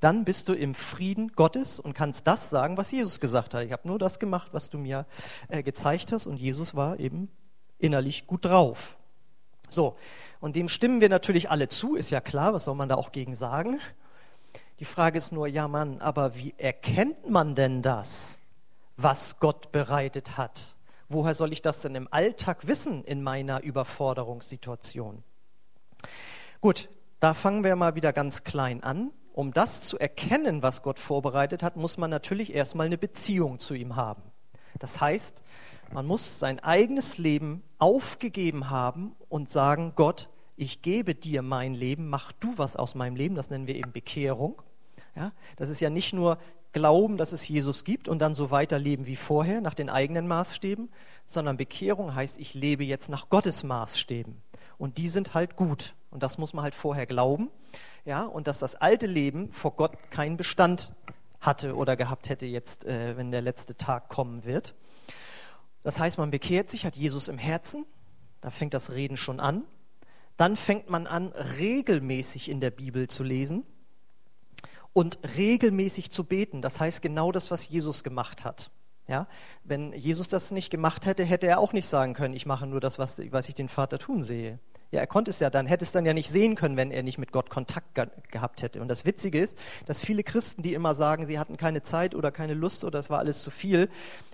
Dann 0.00 0.24
bist 0.24 0.48
du 0.48 0.52
im 0.52 0.74
Frieden 0.74 1.32
Gottes 1.32 1.80
und 1.80 1.94
kannst 1.94 2.26
das 2.26 2.50
sagen, 2.50 2.76
was 2.76 2.92
Jesus 2.92 3.20
gesagt 3.20 3.54
hat. 3.54 3.64
Ich 3.64 3.72
habe 3.72 3.88
nur 3.88 3.98
das 3.98 4.18
gemacht, 4.18 4.50
was 4.52 4.70
du 4.70 4.78
mir 4.78 5.06
äh, 5.48 5.62
gezeigt 5.62 6.12
hast 6.12 6.26
und 6.26 6.36
Jesus 6.36 6.74
war 6.74 7.00
eben 7.00 7.30
innerlich 7.78 8.26
gut 8.26 8.44
drauf. 8.44 8.96
So, 9.68 9.96
und 10.40 10.56
dem 10.56 10.68
stimmen 10.68 11.00
wir 11.00 11.08
natürlich 11.08 11.50
alle 11.50 11.68
zu, 11.68 11.96
ist 11.96 12.10
ja 12.10 12.20
klar, 12.20 12.52
was 12.52 12.64
soll 12.64 12.74
man 12.74 12.88
da 12.88 12.96
auch 12.96 13.12
gegen 13.12 13.34
sagen? 13.34 13.80
Die 14.80 14.84
Frage 14.84 15.18
ist 15.18 15.32
nur, 15.32 15.46
ja 15.46 15.68
Mann, 15.68 16.00
aber 16.00 16.36
wie 16.36 16.54
erkennt 16.58 17.30
man 17.30 17.54
denn 17.54 17.80
das, 17.82 18.40
was 18.96 19.38
Gott 19.38 19.72
bereitet 19.72 20.36
hat? 20.36 20.76
Woher 21.08 21.34
soll 21.34 21.52
ich 21.52 21.62
das 21.62 21.80
denn 21.80 21.94
im 21.94 22.08
Alltag 22.10 22.66
wissen 22.66 23.04
in 23.04 23.22
meiner 23.22 23.62
Überforderungssituation? 23.62 25.22
Gut, 26.60 26.88
da 27.20 27.34
fangen 27.34 27.62
wir 27.62 27.76
mal 27.76 27.94
wieder 27.94 28.12
ganz 28.12 28.44
klein 28.44 28.82
an. 28.82 29.10
Um 29.32 29.52
das 29.52 29.80
zu 29.80 29.98
erkennen, 29.98 30.62
was 30.62 30.82
Gott 30.82 30.98
vorbereitet 30.98 31.62
hat, 31.62 31.76
muss 31.76 31.98
man 31.98 32.10
natürlich 32.10 32.54
erstmal 32.54 32.86
eine 32.86 32.98
Beziehung 32.98 33.58
zu 33.58 33.74
ihm 33.74 33.96
haben. 33.96 34.22
Das 34.78 35.00
heißt, 35.00 35.42
man 35.92 36.06
muss 36.06 36.38
sein 36.38 36.60
eigenes 36.60 37.18
Leben 37.18 37.62
aufgegeben 37.78 38.70
haben 38.70 39.14
und 39.28 39.50
sagen, 39.50 39.92
Gott, 39.96 40.28
ich 40.56 40.82
gebe 40.82 41.14
dir 41.14 41.42
mein 41.42 41.74
Leben, 41.74 42.08
mach 42.08 42.32
du 42.32 42.56
was 42.56 42.76
aus 42.76 42.94
meinem 42.94 43.16
Leben, 43.16 43.34
das 43.34 43.50
nennen 43.50 43.66
wir 43.66 43.76
eben 43.76 43.92
Bekehrung. 43.92 44.62
Ja, 45.16 45.32
das 45.56 45.70
ist 45.70 45.80
ja 45.80 45.90
nicht 45.90 46.12
nur 46.12 46.38
Glauben, 46.72 47.18
dass 47.18 47.30
es 47.30 47.46
Jesus 47.46 47.84
gibt 47.84 48.08
und 48.08 48.18
dann 48.18 48.34
so 48.34 48.50
weiterleben 48.50 49.06
wie 49.06 49.14
vorher, 49.14 49.60
nach 49.60 49.74
den 49.74 49.88
eigenen 49.88 50.26
Maßstäben, 50.26 50.90
sondern 51.24 51.56
Bekehrung 51.56 52.16
heißt, 52.16 52.36
ich 52.40 52.54
lebe 52.54 52.82
jetzt 52.82 53.08
nach 53.08 53.28
Gottes 53.28 53.62
Maßstäben. 53.62 54.42
Und 54.76 54.98
die 54.98 55.08
sind 55.08 55.34
halt 55.34 55.54
gut. 55.54 55.94
Und 56.10 56.24
das 56.24 56.36
muss 56.36 56.52
man 56.52 56.64
halt 56.64 56.74
vorher 56.74 57.06
glauben. 57.06 57.48
Ja, 58.04 58.24
und 58.24 58.48
dass 58.48 58.58
das 58.58 58.74
alte 58.74 59.06
Leben 59.06 59.50
vor 59.50 59.76
Gott 59.76 59.92
keinen 60.10 60.36
Bestand 60.36 60.92
hatte 61.40 61.76
oder 61.76 61.96
gehabt 61.96 62.28
hätte 62.28 62.46
jetzt, 62.46 62.84
äh, 62.84 63.16
wenn 63.16 63.30
der 63.30 63.42
letzte 63.42 63.76
Tag 63.76 64.08
kommen 64.08 64.44
wird. 64.44 64.74
Das 65.84 66.00
heißt, 66.00 66.18
man 66.18 66.32
bekehrt 66.32 66.68
sich, 66.70 66.84
hat 66.84 66.96
Jesus 66.96 67.28
im 67.28 67.38
Herzen, 67.38 67.86
da 68.40 68.50
fängt 68.50 68.74
das 68.74 68.90
Reden 68.90 69.16
schon 69.16 69.38
an. 69.38 69.62
Dann 70.36 70.56
fängt 70.56 70.90
man 70.90 71.06
an, 71.06 71.28
regelmäßig 71.28 72.48
in 72.48 72.60
der 72.60 72.70
Bibel 72.70 73.06
zu 73.06 73.22
lesen 73.22 73.64
und 74.92 75.18
regelmäßig 75.36 76.10
zu 76.10 76.24
beten. 76.24 76.60
Das 76.60 76.80
heißt 76.80 77.02
genau 77.02 77.30
das, 77.30 77.52
was 77.52 77.68
Jesus 77.68 78.02
gemacht 78.02 78.44
hat. 78.44 78.70
Ja, 79.06 79.28
wenn 79.62 79.92
Jesus 79.92 80.30
das 80.30 80.50
nicht 80.50 80.70
gemacht 80.70 81.04
hätte, 81.04 81.24
hätte 81.24 81.46
er 81.46 81.58
auch 81.58 81.74
nicht 81.74 81.86
sagen 81.86 82.14
können, 82.14 82.32
ich 82.32 82.46
mache 82.46 82.66
nur 82.66 82.80
das, 82.80 82.98
was, 82.98 83.18
was 83.30 83.50
ich 83.50 83.54
den 83.54 83.68
Vater 83.68 83.98
tun 83.98 84.22
sehe. 84.22 84.58
Ja, 84.94 85.00
er 85.00 85.08
konnte 85.08 85.32
es 85.32 85.40
ja 85.40 85.50
dann, 85.50 85.66
hätte 85.66 85.84
es 85.84 85.90
dann 85.90 86.06
ja 86.06 86.14
nicht 86.14 86.30
sehen 86.30 86.54
können, 86.54 86.76
wenn 86.76 86.92
er 86.92 87.02
nicht 87.02 87.18
mit 87.18 87.32
Gott 87.32 87.50
Kontakt 87.50 87.96
ge 87.96 88.06
gehabt 88.30 88.62
hätte. 88.62 88.80
Und 88.80 88.86
das 88.86 89.04
Witzige 89.04 89.40
ist, 89.40 89.58
dass 89.86 90.00
viele 90.00 90.22
Christen, 90.22 90.62
die 90.62 90.72
immer 90.72 90.94
sagen, 90.94 91.26
sie 91.26 91.40
hatten 91.40 91.56
keine 91.56 91.82
Zeit 91.82 92.14
oder 92.14 92.30
keine 92.30 92.54
Lust 92.54 92.84
oder 92.84 93.00
es 93.00 93.10
war 93.10 93.18
alles 93.18 93.42
zu 93.42 93.50
viel, 93.50 93.88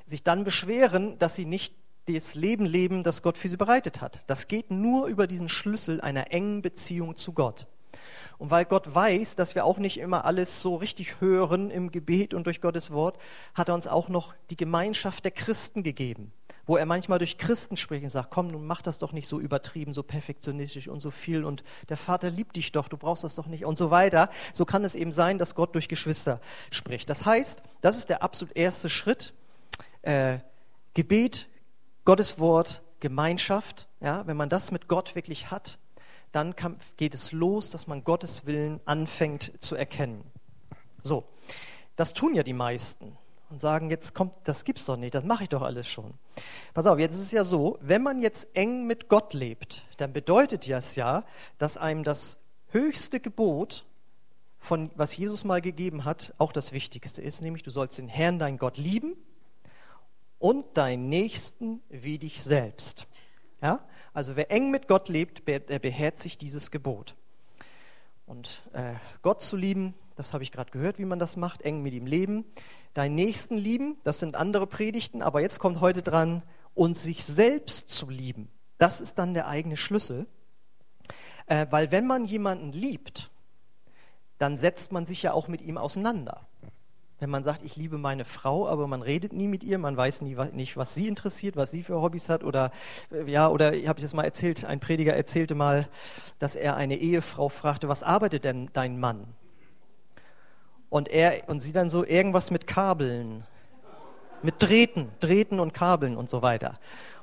sich 0.05 0.23
dann 0.23 0.45
beschweren, 0.45 1.19
dass 1.19 1.35
sie 1.35 1.47
nicht 1.47 1.75
das 2.07 2.35
Leben 2.35 2.67
leben, 2.67 3.05
das 3.05 3.23
Gott 3.23 3.39
für 3.39 3.49
sie 3.49 3.57
bereitet 3.57 4.03
hat. 4.03 4.21
Das 4.27 4.49
geht 4.49 4.71
nur 4.71 5.07
über 5.07 5.27
diesen 5.27 5.49
Schlüssel 5.49 6.03
einer 6.03 6.31
engen 6.31 6.61
Beziehung 6.61 7.17
zu 7.17 7.33
Gott. 7.33 7.67
Und 8.37 8.51
weil 8.51 8.67
Gott 8.67 8.95
weiß, 8.95 9.37
dass 9.37 9.55
wir 9.55 9.65
auch 9.65 9.79
nicht 9.79 9.99
immer 9.99 10.27
alles 10.27 10.61
so 10.61 10.75
richtig 10.75 11.23
hören 11.23 11.71
im 11.71 11.91
Gebet 11.91 12.35
und 12.35 12.45
durch 12.45 12.61
Gottes 12.61 12.91
Wort, 12.91 13.17
hat 13.55 13.71
er 13.71 13.75
uns 13.75 13.87
auch 13.87 14.11
noch 14.11 14.35
die 14.51 14.59
Gemeinschaft 14.59 15.25
der 15.25 15.33
Christen 15.33 15.83
gegeben 15.83 16.35
wo 16.71 16.77
er 16.77 16.87
manchmal 16.87 17.19
durch 17.19 17.37
Christen 17.37 17.77
spricht 17.77 18.05
und 18.05 18.11
sagt, 18.11 18.31
komm, 18.31 18.47
nun 18.47 18.65
mach 18.65 18.81
das 18.81 18.99
doch 18.99 19.11
nicht 19.11 19.27
so 19.27 19.41
übertrieben, 19.41 19.93
so 19.93 20.05
perfektionistisch 20.05 20.87
und 20.87 21.01
so 21.01 21.11
viel 21.11 21.45
und 21.45 21.65
der 21.89 21.97
Vater 21.97 22.31
liebt 22.31 22.55
dich 22.55 22.71
doch, 22.71 22.87
du 22.87 22.97
brauchst 22.97 23.25
das 23.25 23.35
doch 23.35 23.49
nicht 23.49 23.65
und 23.65 23.77
so 23.77 23.91
weiter. 23.91 24.31
So 24.53 24.65
kann 24.65 24.85
es 24.85 24.95
eben 24.95 25.11
sein, 25.11 25.37
dass 25.37 25.57
Gott 25.57 25.75
durch 25.75 25.89
Geschwister 25.89 26.41
spricht. 26.71 27.11
Das 27.11 27.27
heißt, 27.27 27.61
das 27.81 27.97
ist 27.97 28.09
der 28.09 28.23
absolut 28.23 28.57
erste 28.57 28.89
Schritt. 28.89 29.35
Äh, 30.03 30.39
Gebet, 30.95 31.49
Gottes 32.05 32.39
Wort, 32.39 32.83
Gemeinschaft, 33.01 33.89
ja, 34.01 34.25
wenn 34.29 34.37
man 34.37 34.49
das 34.49 34.71
mit 34.71 34.87
Gott 34.87 35.17
wirklich 35.17 35.51
hat, 35.51 35.77
dann 36.31 36.55
kann, 36.55 36.77
geht 36.97 37.15
es 37.15 37.33
los, 37.33 37.71
dass 37.71 37.89
man 37.89 38.05
Gottes 38.05 38.47
Willen 38.47 38.79
anfängt 38.85 39.51
zu 39.59 39.75
erkennen. 39.75 40.23
So, 41.03 41.25
das 41.97 42.15
tun 42.15 42.33
ja 42.37 42.45
die 42.45 42.53
meisten 42.53 43.19
und 43.51 43.61
sagen, 43.61 43.91
jetzt 43.91 44.15
kommt, 44.15 44.35
das 44.45 44.65
gibt's 44.65 44.87
doch 44.87 44.97
nicht, 44.97 45.15
das 45.15 45.25
mache 45.25 45.43
ich 45.43 45.49
doch 45.49 45.63
alles 45.63 45.89
schon. 45.89 46.15
Pass 46.73 46.87
auf, 46.87 46.99
jetzt 46.99 47.15
ist 47.15 47.23
es 47.23 47.33
ja 47.33 47.45
so, 47.45 47.79
wenn 47.81 48.03
man 48.03 48.23
jetzt 48.23 48.49
eng 48.55 48.87
mit 48.87 49.09
Gott 49.09 49.35
lebt, 49.35 49.85
dann 49.97 50.13
bedeutet 50.13 50.69
das 50.69 50.95
ja, 50.97 51.25
dass 51.59 51.77
einem 51.77 52.05
das 52.05 52.39
höchste 52.69 53.21
Gebot 53.21 53.85
von 54.61 54.91
was 54.95 55.17
Jesus 55.17 55.45
mal 55.45 55.61
gegeben 55.61 56.05
hat, 56.05 56.35
auch 56.39 56.53
das 56.53 56.73
Wichtigste 56.73 57.23
ist, 57.23 57.43
nämlich 57.43 57.63
du 57.63 57.71
sollst 57.71 57.99
den 57.99 58.09
Herrn, 58.09 58.39
dein 58.39 58.59
Gott 58.59 58.77
lieben 58.77 59.17
und 60.39 60.77
deinen 60.77 61.09
Nächsten 61.09 61.83
wie 61.89 62.19
dich 62.19 62.43
selbst. 62.45 63.07
Ja? 63.63 63.85
Also 64.13 64.37
wer 64.37 64.51
eng 64.51 64.71
mit 64.71 64.87
Gott 64.87 65.09
lebt, 65.09 65.49
der 65.49 65.79
beherzigt 65.79 66.41
dieses 66.43 66.71
Gebot. 66.71 67.15
Und 68.27 68.63
äh, 68.75 68.95
Gott 69.23 69.43
zu 69.43 69.57
lieben, 69.57 69.95
das 70.21 70.33
habe 70.33 70.45
ich 70.45 70.53
gerade 70.53 70.71
gehört, 70.71 70.99
wie 70.99 71.05
man 71.05 71.19
das 71.19 71.37
macht, 71.37 71.63
eng 71.63 71.83
mit 71.83 71.95
ihm 71.95 72.07
leben 72.07 72.45
deinen 72.95 73.15
Nächsten 73.15 73.57
lieben, 73.57 73.97
das 74.05 74.19
sind 74.19 74.37
andere 74.37 74.67
Predigten, 74.67 75.23
aber 75.23 75.41
jetzt 75.41 75.59
kommt 75.59 75.81
heute 75.81 76.03
dran, 76.03 76.43
und 76.75 76.97
sich 76.97 77.25
selbst 77.25 77.91
zu 77.91 78.09
lieben. 78.09 78.49
Das 78.79 79.01
ist 79.01 79.19
dann 79.19 79.35
der 79.35 79.49
eigene 79.49 79.77
Schlüssel. 79.77 80.27
Äh, 81.47 81.67
weil 81.71 81.91
wenn 81.91 82.07
man 82.07 82.25
jemanden 82.25 82.73
liebt, 82.73 83.29
dann 84.39 84.57
setzt 84.57 84.93
man 84.93 85.05
sich 85.05 85.23
ja 85.23 85.33
auch 85.33 85.49
mit 85.49 85.61
ihm 85.61 85.77
auseinander. 85.77 86.47
Wenn 87.19 87.29
man 87.29 87.43
sagt, 87.43 87.63
ich 87.63 87.77
liebe 87.77 87.99
meine 87.99 88.25
Frau, 88.25 88.67
aber 88.67 88.87
man 88.87 89.03
redet 89.03 89.35
nie 89.35 89.49
mit 89.49 89.63
ihr, 89.63 89.77
man 89.77 89.97
weiß 89.97 90.23
nie, 90.23 90.37
nicht, 90.53 90.77
was 90.79 90.95
sie 90.95 91.09
interessiert, 91.09 91.57
was 91.57 91.71
sie 91.71 91.83
für 91.83 92.01
Hobbys 92.01 92.31
hat 92.31 92.45
oder 92.45 92.71
äh, 93.13 93.31
ja, 93.31 93.49
oder 93.49 93.67
habe 93.67 93.99
ich 93.99 94.05
das 94.05 94.15
mal 94.15 94.25
erzählt, 94.25 94.65
ein 94.65 94.81
Prediger 94.81 95.15
erzählte 95.15 95.55
mal, 95.55 95.89
dass 96.39 96.55
er 96.55 96.77
eine 96.77 96.97
Ehefrau 96.97 97.51
fragte, 97.51 97.89
was 97.89 98.03
arbeitet 98.03 98.45
denn 98.45 98.71
dein 98.73 98.99
Mann? 98.99 99.35
Und 100.91 101.09
er 101.09 101.49
und 101.49 101.61
sie 101.61 101.73
dann 101.73 101.89
so 101.89 102.05
irgendwas 102.05 102.51
mit 102.51 102.67
Kabeln, 102.67 103.45
mit 104.43 104.57
Drähten, 104.59 105.11
Drähten 105.21 105.61
und 105.61 105.73
Kabeln 105.73 106.17
und 106.17 106.29
so 106.29 106.43
weiter. 106.43 106.79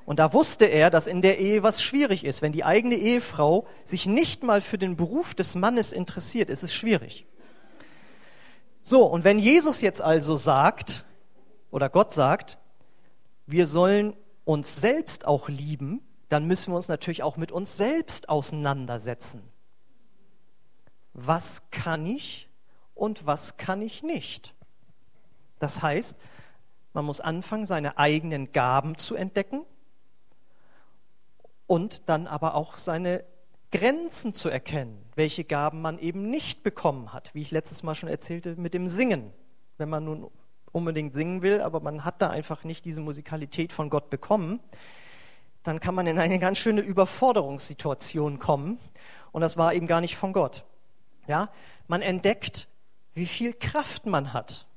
Und 0.05 0.19
da 0.19 0.31
wusste 0.31 0.65
er, 0.65 0.89
dass 0.89 1.05
in 1.05 1.21
der 1.21 1.37
Ehe 1.37 1.63
was 1.63 1.83
schwierig 1.83 2.23
ist. 2.23 2.41
Wenn 2.41 2.53
die 2.53 2.63
eigene 2.63 2.95
Ehefrau 2.95 3.67
sich 3.83 4.05
nicht 4.05 4.41
mal 4.41 4.61
für 4.61 4.77
den 4.77 4.95
Beruf 4.95 5.35
des 5.35 5.55
Mannes 5.55 5.91
interessiert, 5.91 6.49
ist 6.49 6.63
es 6.63 6.73
schwierig. 6.73 7.25
So, 8.81 9.05
und 9.05 9.25
wenn 9.25 9.37
Jesus 9.37 9.81
jetzt 9.81 10.01
also 10.01 10.37
sagt, 10.37 11.03
oder 11.71 11.89
Gott 11.89 12.13
sagt, 12.13 12.57
wir 13.45 13.67
sollen 13.67 14.15
uns 14.45 14.79
selbst 14.79 15.27
auch 15.27 15.49
lieben, 15.49 16.01
dann 16.29 16.45
müssen 16.45 16.71
wir 16.71 16.77
uns 16.77 16.87
natürlich 16.87 17.21
auch 17.21 17.35
mit 17.35 17.51
uns 17.51 17.75
selbst 17.75 18.29
auseinandersetzen. 18.29 19.43
Was 21.13 21.69
kann 21.69 22.05
ich 22.05 22.46
und 22.97 23.25
was 23.25 23.57
kann 23.57 23.81
ich 23.81 24.03
nicht. 24.03 24.53
Das 25.59 25.81
heißt, 25.81 26.17
man 26.93 27.05
muss 27.05 27.19
anfangen, 27.19 27.65
seine 27.65 27.97
eigenen 27.97 28.51
Gaben 28.51 28.97
zu 28.97 29.15
entdecken 29.15 29.65
und 31.67 32.09
dann 32.09 32.27
aber 32.27 32.55
auch 32.55 32.77
seine 32.77 33.23
Grenzen 33.71 34.33
zu 34.33 34.49
erkennen, 34.49 34.97
welche 35.15 35.43
Gaben 35.43 35.81
man 35.81 35.99
eben 35.99 36.29
nicht 36.29 36.63
bekommen 36.63 37.13
hat, 37.13 37.33
wie 37.33 37.41
ich 37.41 37.51
letztes 37.51 37.83
Mal 37.83 37.95
schon 37.95 38.09
erzählte 38.09 38.55
mit 38.55 38.73
dem 38.73 38.87
Singen. 38.87 39.31
Wenn 39.77 39.89
man 39.89 40.05
nun 40.05 40.31
unbedingt 40.71 41.13
singen 41.13 41.41
will, 41.41 41.61
aber 41.61 41.81
man 41.81 42.05
hat 42.05 42.21
da 42.21 42.29
einfach 42.29 42.63
nicht 42.63 42.85
diese 42.85 43.01
Musikalität 43.01 43.73
von 43.73 43.89
Gott 43.89 44.09
bekommen, 44.09 44.59
dann 45.63 45.79
kann 45.79 45.95
man 45.95 46.07
in 46.07 46.17
eine 46.17 46.39
ganz 46.39 46.59
schöne 46.59 46.81
Überforderungssituation 46.81 48.39
kommen. 48.39 48.79
Und 49.33 49.41
das 49.41 49.57
war 49.57 49.73
eben 49.73 49.85
gar 49.85 49.99
nicht 49.99 50.15
von 50.15 50.31
Gott. 50.31 50.63
Ja, 51.27 51.49
man 51.87 52.01
entdeckt, 52.01 52.69
wie 53.17 53.25
viel 53.25 53.53
Kraft 53.53 54.05
man 54.05 54.31
hat. 54.31 54.67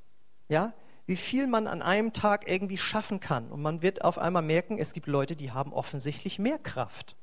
Ja, 0.49 0.73
wie 1.05 1.15
viel 1.15 1.47
man 1.47 1.67
an 1.67 1.81
einem 1.81 2.11
Tag 2.11 2.47
irgendwie 2.47 2.77
schaffen 2.77 3.19
kann. 3.19 3.51
Und 3.51 3.61
man 3.61 3.81
wird 3.81 4.03
auf 4.03 4.17
einmal 4.17 4.41
merken, 4.41 4.77
es 4.77 4.93
gibt 4.93 5.07
Leute, 5.07 5.35
die 5.35 5.51
haben 5.51 5.73
offensichtlich 5.73 6.39
mehr 6.39 6.57
Kraft. 6.57 7.15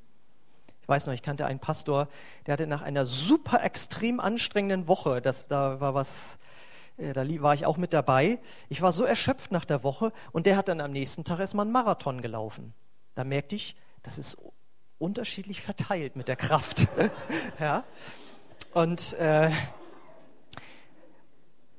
Ich 0.81 0.87
weiß 0.87 1.07
noch, 1.07 1.13
ich 1.13 1.21
kannte 1.21 1.45
einen 1.45 1.59
Pastor, 1.59 2.07
der 2.45 2.53
hatte 2.53 2.67
nach 2.67 2.81
einer 2.81 3.05
super 3.05 3.63
extrem 3.63 4.19
anstrengenden 4.19 4.87
Woche, 4.87 5.21
das, 5.21 5.47
da 5.47 5.79
war 5.79 5.93
was, 5.93 6.39
äh, 6.97 7.13
da 7.13 7.27
war 7.41 7.53
ich 7.53 7.65
auch 7.65 7.77
mit 7.77 7.93
dabei. 7.93 8.39
Ich 8.69 8.81
war 8.81 8.91
so 8.91 9.03
erschöpft 9.03 9.51
nach 9.51 9.65
der 9.65 9.83
Woche 9.83 10.13
und 10.31 10.45
der 10.45 10.55
hat 10.55 10.67
dann 10.67 10.81
am 10.81 10.91
nächsten 10.91 11.25
Tag 11.25 11.39
erstmal 11.39 11.65
einen 11.65 11.73
Marathon 11.73 12.21
gelaufen. 12.21 12.73
Da 13.15 13.23
merkte 13.23 13.55
ich, 13.55 13.75
das 14.03 14.17
ist 14.17 14.37
unterschiedlich 14.97 15.61
verteilt 15.61 16.15
mit 16.15 16.27
der 16.27 16.37
Kraft. 16.37 16.87
ja. 17.59 17.83
Und 18.73 19.13
äh, 19.13 19.51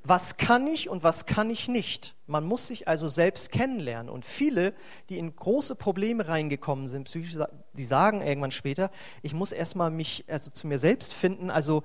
was 0.03 0.37
kann 0.37 0.65
ich 0.67 0.89
und 0.89 1.03
was 1.03 1.25
kann 1.25 1.49
ich 1.49 1.67
nicht? 1.67 2.15
Man 2.25 2.45
muss 2.45 2.67
sich 2.67 2.87
also 2.87 3.07
selbst 3.07 3.51
kennenlernen. 3.51 4.09
Und 4.09 4.25
viele, 4.25 4.73
die 5.09 5.19
in 5.19 5.35
große 5.35 5.75
Probleme 5.75 6.27
reingekommen 6.27 6.87
sind, 6.87 7.13
die 7.13 7.85
sagen 7.85 8.21
irgendwann 8.21 8.51
später, 8.51 8.89
ich 9.21 9.33
muss 9.33 9.51
erstmal 9.51 9.91
mich 9.91 10.25
also 10.27 10.49
zu 10.49 10.67
mir 10.67 10.79
selbst 10.79 11.13
finden, 11.13 11.51
also 11.51 11.83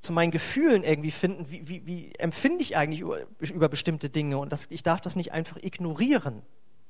zu 0.00 0.12
meinen 0.12 0.30
Gefühlen 0.30 0.82
irgendwie 0.82 1.10
finden, 1.10 1.50
wie, 1.50 1.68
wie, 1.68 1.86
wie 1.86 2.12
empfinde 2.18 2.62
ich 2.62 2.76
eigentlich 2.76 3.00
über, 3.00 3.20
über 3.40 3.68
bestimmte 3.68 4.08
Dinge 4.10 4.38
und 4.38 4.50
das, 4.50 4.66
ich 4.70 4.82
darf 4.82 5.00
das 5.00 5.16
nicht 5.16 5.32
einfach 5.32 5.58
ignorieren. 5.62 6.42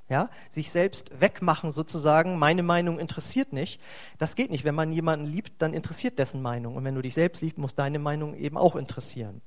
Ja, 0.08 0.28
sich 0.48 0.72
selbst 0.72 1.08
wegmachen 1.20 1.70
sozusagen, 1.70 2.36
meine 2.36 2.64
Meinung 2.64 2.98
interessiert 2.98 3.52
nicht. 3.52 3.80
Das 4.18 4.34
geht 4.34 4.50
nicht. 4.50 4.64
Wenn 4.64 4.74
man 4.74 4.92
jemanden 4.92 5.24
liebt, 5.24 5.62
dann 5.62 5.72
interessiert 5.72 6.18
dessen 6.18 6.42
Meinung. 6.42 6.74
Und 6.74 6.82
wenn 6.82 6.96
du 6.96 7.02
dich 7.02 7.14
selbst 7.14 7.42
liebst, 7.42 7.58
muss 7.58 7.76
deine 7.76 8.00
Meinung 8.00 8.34
eben 8.34 8.56
auch 8.56 8.74
interessieren. 8.74 9.40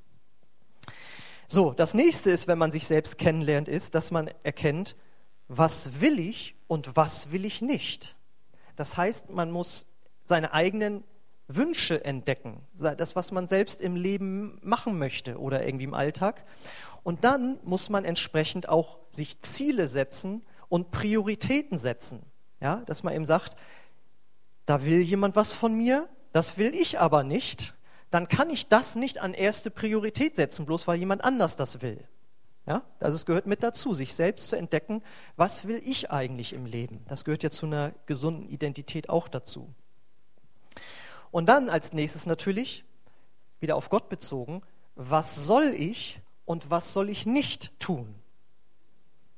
So, 1.48 1.74
das 1.74 1.94
nächste 1.94 2.32
ist, 2.32 2.48
wenn 2.48 2.58
man 2.58 2.72
sich 2.72 2.88
selbst 2.88 3.18
kennenlernt, 3.18 3.68
ist, 3.68 3.96
dass 3.96 4.12
man 4.12 4.30
erkennt, 4.44 4.96
was 5.48 6.02
will 6.02 6.20
ich 6.20 6.56
und 6.68 6.96
was 6.96 7.32
will 7.32 7.46
ich 7.46 7.62
nicht. 7.62 8.16
Das 8.76 8.98
heißt, 8.98 9.30
man 9.30 9.52
muss 9.52 9.86
seine 10.26 10.54
eigenen 10.54 11.04
Wünsche 11.48 12.04
entdecken, 12.04 12.62
das, 12.74 13.16
was 13.16 13.32
man 13.32 13.48
selbst 13.48 13.82
im 13.82 13.96
Leben 13.96 14.60
machen 14.64 14.98
möchte 14.98 15.38
oder 15.38 15.66
irgendwie 15.66 15.84
im 15.84 15.94
Alltag. 15.94 16.44
Und 17.04 17.24
dann 17.24 17.60
muss 17.64 17.90
man 17.90 18.06
entsprechend 18.06 18.70
auch 18.70 18.98
sich 19.12 19.42
Ziele 19.42 19.88
setzen 19.88 20.42
und 20.70 20.92
Prioritäten 20.92 21.78
setzen. 21.78 22.22
Ja, 22.62 22.78
dass 22.86 23.04
man 23.04 23.14
eben 23.14 23.26
sagt, 23.26 23.58
da 24.66 24.86
will 24.86 25.02
jemand 25.02 25.36
was 25.36 25.54
von 25.54 25.76
mir, 25.76 26.08
das 26.32 26.58
will 26.58 26.74
ich 26.74 27.00
aber 27.00 27.24
nicht 27.24 27.74
dann 28.13 28.27
kann 28.27 28.51
ich 28.51 28.67
das 28.67 28.96
nicht 28.96 29.17
an 29.22 29.34
erste 29.34 29.72
Priorität 29.72 30.36
setzen, 30.36 30.67
bloß 30.67 30.88
weil 30.88 31.00
jemand 31.00 31.24
anders 31.24 31.58
das 31.58 31.82
will. 31.82 32.08
Ja, 32.67 32.84
also 33.00 33.15
es 33.15 33.25
gehört 33.25 33.48
mit 33.48 33.63
dazu, 33.63 33.96
sich 33.96 34.13
selbst 34.13 34.50
zu 34.50 34.55
entdecken, 34.55 35.01
was 35.36 35.65
will 35.65 35.82
ich 35.84 36.12
eigentlich 36.12 36.53
im 36.53 36.67
Leben. 36.67 37.03
Das 37.08 37.25
gehört 37.25 37.41
ja 37.41 37.50
zu 37.50 37.65
einer 37.65 37.91
gesunden 38.05 38.48
Identität 38.48 39.10
auch 39.10 39.27
dazu. 39.27 39.74
Und 41.32 41.48
dann 41.48 41.70
als 41.70 41.91
nächstes 41.91 42.27
natürlich, 42.27 42.86
wieder 43.60 43.75
auf 43.75 43.89
Gott 43.89 44.10
bezogen, 44.10 44.62
was 44.93 45.34
soll 45.48 45.74
ich 45.75 46.22
und 46.46 46.70
was 46.70 46.93
soll 46.93 47.10
ich 47.10 47.25
nicht 47.25 47.72
tun? 47.79 48.13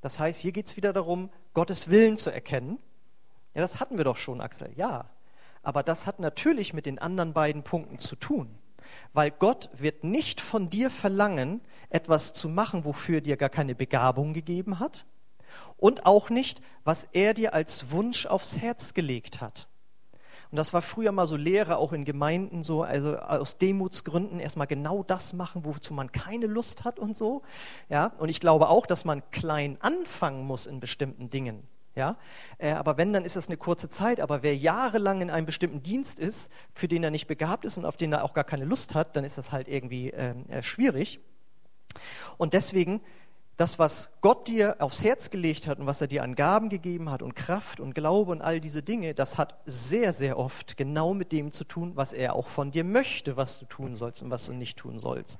Das 0.01 0.19
heißt, 0.19 0.41
hier 0.41 0.51
geht 0.51 0.67
es 0.67 0.75
wieder 0.75 0.91
darum, 0.91 1.29
Gottes 1.53 1.89
Willen 1.89 2.17
zu 2.17 2.29
erkennen. 2.29 2.77
Ja, 3.53 3.61
das 3.61 3.79
hatten 3.79 3.95
wir 3.95 4.03
doch 4.03 4.17
schon, 4.17 4.41
Axel, 4.41 4.73
ja. 4.75 5.09
Aber 5.63 5.81
das 5.81 6.05
hat 6.05 6.19
natürlich 6.19 6.73
mit 6.73 6.85
den 6.85 6.99
anderen 6.99 7.31
beiden 7.31 7.63
Punkten 7.63 7.99
zu 7.99 8.17
tun 8.17 8.59
weil 9.13 9.31
Gott 9.31 9.69
wird 9.73 10.03
nicht 10.03 10.41
von 10.41 10.69
dir 10.69 10.89
verlangen, 10.89 11.61
etwas 11.89 12.33
zu 12.33 12.49
machen, 12.49 12.85
wofür 12.85 13.15
er 13.15 13.21
dir 13.21 13.37
gar 13.37 13.49
keine 13.49 13.75
Begabung 13.75 14.33
gegeben 14.33 14.79
hat 14.79 15.05
und 15.77 16.05
auch 16.05 16.29
nicht, 16.29 16.61
was 16.83 17.07
er 17.11 17.33
dir 17.33 17.53
als 17.53 17.91
Wunsch 17.91 18.25
aufs 18.25 18.57
Herz 18.57 18.93
gelegt 18.93 19.41
hat. 19.41 19.67
Und 20.51 20.57
das 20.57 20.73
war 20.73 20.81
früher 20.81 21.11
mal 21.11 21.27
so 21.27 21.35
Lehre 21.35 21.77
auch 21.77 21.91
in 21.91 22.05
Gemeinden 22.05 22.63
so, 22.63 22.83
also 22.83 23.17
aus 23.17 23.57
Demutsgründen 23.57 24.39
erstmal 24.39 24.67
genau 24.67 25.03
das 25.03 25.33
machen, 25.33 25.65
wozu 25.65 25.93
man 25.93 26.11
keine 26.11 26.45
Lust 26.45 26.83
hat 26.83 26.99
und 26.99 27.17
so. 27.17 27.41
Ja, 27.89 28.13
und 28.19 28.29
ich 28.29 28.39
glaube 28.39 28.69
auch, 28.69 28.85
dass 28.85 29.05
man 29.05 29.23
klein 29.31 29.77
anfangen 29.81 30.45
muss 30.45 30.67
in 30.67 30.79
bestimmten 30.79 31.29
Dingen. 31.29 31.67
Ja? 31.95 32.17
Äh, 32.57 32.71
aber 32.71 32.97
wenn, 32.97 33.13
dann 33.13 33.25
ist 33.25 33.35
das 33.35 33.47
eine 33.47 33.57
kurze 33.57 33.89
Zeit. 33.89 34.19
Aber 34.19 34.43
wer 34.43 34.55
jahrelang 34.55 35.21
in 35.21 35.29
einem 35.29 35.45
bestimmten 35.45 35.81
Dienst 35.81 36.19
ist, 36.19 36.51
für 36.73 36.87
den 36.87 37.03
er 37.03 37.11
nicht 37.11 37.27
begabt 37.27 37.65
ist 37.65 37.77
und 37.77 37.85
auf 37.85 37.97
den 37.97 38.13
er 38.13 38.23
auch 38.23 38.33
gar 38.33 38.43
keine 38.43 38.65
Lust 38.65 38.93
hat, 38.93 39.15
dann 39.15 39.23
ist 39.23 39.37
das 39.37 39.51
halt 39.51 39.67
irgendwie 39.67 40.09
ähm, 40.09 40.47
äh, 40.49 40.61
schwierig. 40.61 41.19
Und 42.37 42.53
deswegen, 42.53 43.01
das, 43.57 43.79
was 43.79 44.11
Gott 44.19 44.49
dir 44.49 44.75
aufs 44.79 45.01
Herz 45.01 45.29
gelegt 45.29 45.67
hat 45.67 45.79
und 45.79 45.85
was 45.85 46.01
er 46.01 46.07
dir 46.07 46.23
an 46.23 46.35
Gaben 46.35 46.67
gegeben 46.67 47.09
hat 47.09 47.21
und 47.21 47.35
Kraft 47.35 47.79
und 47.79 47.95
Glaube 47.95 48.31
und 48.31 48.41
all 48.41 48.59
diese 48.59 48.83
Dinge, 48.83 49.13
das 49.13 49.37
hat 49.37 49.61
sehr, 49.65 50.11
sehr 50.11 50.37
oft 50.37 50.75
genau 50.75 51.13
mit 51.13 51.31
dem 51.31 51.53
zu 51.53 51.63
tun, 51.63 51.93
was 51.95 52.11
er 52.11 52.35
auch 52.35 52.49
von 52.49 52.71
dir 52.71 52.83
möchte, 52.83 53.37
was 53.37 53.59
du 53.59 53.65
tun 53.65 53.95
sollst 53.95 54.21
und 54.21 54.29
was 54.29 54.45
du 54.45 54.53
nicht 54.53 54.77
tun 54.77 54.99
sollst. 54.99 55.39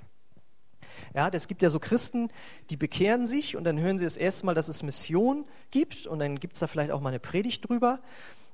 Ja, 1.16 1.30
es 1.30 1.48
gibt 1.48 1.62
ja 1.62 1.70
so 1.70 1.80
Christen, 1.80 2.30
die 2.70 2.76
bekehren 2.76 3.26
sich 3.26 3.56
und 3.56 3.64
dann 3.64 3.80
hören 3.80 3.98
sie 3.98 4.04
das 4.04 4.18
erste 4.18 4.46
Mal, 4.46 4.54
dass 4.54 4.68
es 4.68 4.84
Mission 4.84 5.46
gibt 5.72 6.08
und 6.08 6.20
dann 6.20 6.42
gibt 6.42 6.56
es 6.56 6.60
da 6.60 6.68
vielleicht 6.68 6.92
auch 6.92 7.00
mal 7.00 7.08
eine 7.08 7.22
Predigt 7.22 7.70
drüber. 7.70 8.02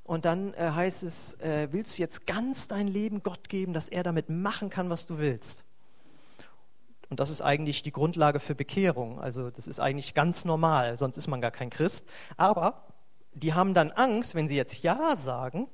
Und 0.04 0.26
dann 0.26 0.54
äh, 0.54 0.70
heißt 0.70 1.02
es, 1.02 1.34
äh, 1.40 1.70
willst 1.72 1.98
du 1.98 2.04
jetzt 2.04 2.28
ganz 2.28 2.68
dein 2.68 2.88
Leben 2.88 3.24
Gott 3.24 3.50
geben, 3.50 3.74
dass 3.74 3.90
er 3.90 4.04
damit 4.04 4.30
machen 4.30 4.70
kann, 4.70 4.92
was 4.92 5.08
du 5.08 5.18
willst? 5.18 5.64
Und 7.10 7.20
das 7.20 7.32
ist 7.32 7.42
eigentlich 7.42 7.82
die 7.82 7.92
Grundlage 7.92 8.40
für 8.40 8.54
Bekehrung. 8.54 9.20
Also 9.20 9.50
das 9.50 9.66
ist 9.66 9.80
eigentlich 9.80 10.14
ganz 10.14 10.46
normal, 10.46 11.00
sonst 11.00 11.18
ist 11.18 11.28
man 11.28 11.42
gar 11.42 11.52
kein 11.52 11.72
Christ. 11.72 12.06
Aber 12.38 12.84
die 13.34 13.56
haben 13.56 13.74
dann 13.74 13.90
Angst, 13.90 14.36
wenn 14.36 14.48
sie 14.48 14.56
jetzt 14.56 14.84
Ja 14.84 15.16
sagen, 15.16 15.68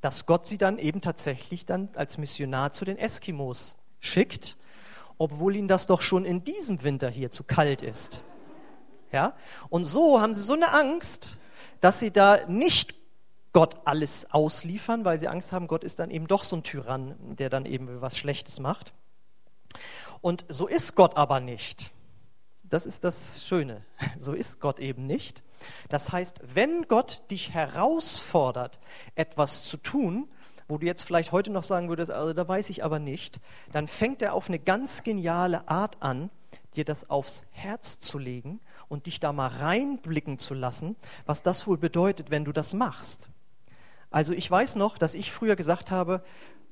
dass 0.00 0.24
Gott 0.24 0.46
sie 0.46 0.56
dann 0.56 0.78
eben 0.78 1.02
tatsächlich 1.02 1.66
dann 1.66 1.90
als 1.94 2.16
Missionar 2.16 2.72
zu 2.72 2.86
den 2.86 2.96
Eskimos 2.96 3.76
schickt 4.00 4.56
obwohl 5.18 5.56
ihnen 5.56 5.68
das 5.68 5.86
doch 5.86 6.00
schon 6.00 6.24
in 6.24 6.44
diesem 6.44 6.82
Winter 6.82 7.08
hier 7.08 7.30
zu 7.30 7.44
kalt 7.44 7.82
ist. 7.82 8.22
Ja? 9.12 9.34
Und 9.68 9.84
so 9.84 10.20
haben 10.20 10.34
sie 10.34 10.42
so 10.42 10.54
eine 10.54 10.72
Angst, 10.72 11.38
dass 11.80 12.00
sie 12.00 12.10
da 12.10 12.46
nicht 12.46 12.94
Gott 13.52 13.76
alles 13.84 14.26
ausliefern, 14.32 15.04
weil 15.04 15.18
sie 15.18 15.28
Angst 15.28 15.52
haben, 15.52 15.68
Gott 15.68 15.84
ist 15.84 16.00
dann 16.00 16.10
eben 16.10 16.26
doch 16.26 16.42
so 16.42 16.56
ein 16.56 16.64
Tyrann, 16.64 17.14
der 17.36 17.50
dann 17.50 17.66
eben 17.66 18.00
was 18.00 18.16
Schlechtes 18.16 18.58
macht. 18.58 18.92
Und 20.20 20.44
so 20.48 20.66
ist 20.66 20.96
Gott 20.96 21.16
aber 21.16 21.38
nicht. 21.38 21.92
Das 22.64 22.86
ist 22.86 23.04
das 23.04 23.46
Schöne. 23.46 23.84
So 24.18 24.32
ist 24.32 24.58
Gott 24.58 24.80
eben 24.80 25.06
nicht. 25.06 25.42
Das 25.88 26.10
heißt, 26.10 26.40
wenn 26.42 26.88
Gott 26.88 27.22
dich 27.30 27.50
herausfordert, 27.50 28.80
etwas 29.14 29.64
zu 29.64 29.76
tun, 29.76 30.28
wo 30.68 30.78
du 30.78 30.86
jetzt 30.86 31.02
vielleicht 31.02 31.32
heute 31.32 31.50
noch 31.50 31.62
sagen 31.62 31.88
würdest, 31.88 32.10
also 32.10 32.32
da 32.32 32.46
weiß 32.46 32.70
ich 32.70 32.84
aber 32.84 32.98
nicht, 32.98 33.40
dann 33.72 33.88
fängt 33.88 34.22
er 34.22 34.34
auf 34.34 34.48
eine 34.48 34.58
ganz 34.58 35.02
geniale 35.02 35.68
Art 35.68 35.96
an, 36.00 36.30
dir 36.76 36.84
das 36.84 37.10
aufs 37.10 37.44
Herz 37.50 37.98
zu 37.98 38.18
legen 38.18 38.60
und 38.88 39.06
dich 39.06 39.20
da 39.20 39.32
mal 39.32 39.48
reinblicken 39.48 40.38
zu 40.38 40.54
lassen, 40.54 40.96
was 41.26 41.42
das 41.42 41.66
wohl 41.66 41.78
bedeutet, 41.78 42.30
wenn 42.30 42.44
du 42.44 42.52
das 42.52 42.74
machst. 42.74 43.28
Also 44.10 44.32
ich 44.32 44.50
weiß 44.50 44.76
noch, 44.76 44.98
dass 44.98 45.14
ich 45.14 45.32
früher 45.32 45.56
gesagt 45.56 45.90
habe, 45.90 46.22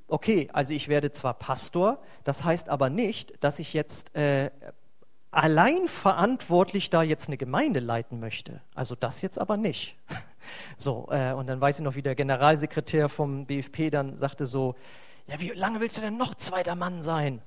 okay, 0.08 0.48
also 0.52 0.74
ich 0.74 0.88
werde 0.88 1.10
zwar 1.10 1.34
Pastor, 1.34 2.00
das 2.24 2.44
heißt 2.44 2.68
aber 2.68 2.90
nicht, 2.90 3.42
dass 3.42 3.58
ich 3.58 3.72
jetzt 3.72 4.14
äh, 4.14 4.50
allein 5.30 5.88
verantwortlich 5.88 6.90
da 6.90 7.02
jetzt 7.02 7.26
eine 7.28 7.38
Gemeinde 7.38 7.80
leiten 7.80 8.20
möchte. 8.20 8.60
Also 8.74 8.94
das 8.94 9.22
jetzt 9.22 9.38
aber 9.38 9.56
nicht. 9.56 9.96
So, 10.76 11.08
äh, 11.10 11.32
und 11.32 11.46
dann 11.46 11.60
weiß 11.60 11.78
ich 11.78 11.84
noch, 11.84 11.94
wie 11.94 12.02
der 12.02 12.14
Generalsekretär 12.14 13.08
vom 13.08 13.46
BFP 13.46 13.90
dann 13.90 14.18
sagte 14.18 14.46
so, 14.46 14.74
ja, 15.26 15.38
wie 15.40 15.50
lange 15.50 15.80
willst 15.80 15.96
du 15.96 16.00
denn 16.00 16.16
noch 16.16 16.34
zweiter 16.34 16.74
Mann 16.74 17.02
sein? 17.02 17.42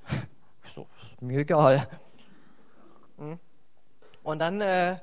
So, 0.73 0.87
ist 1.11 1.21
mir 1.21 1.39
egal. 1.39 1.87
Hm? 3.17 3.39
Und 4.23 4.39
dann 4.39 4.59
äh, 4.59 4.97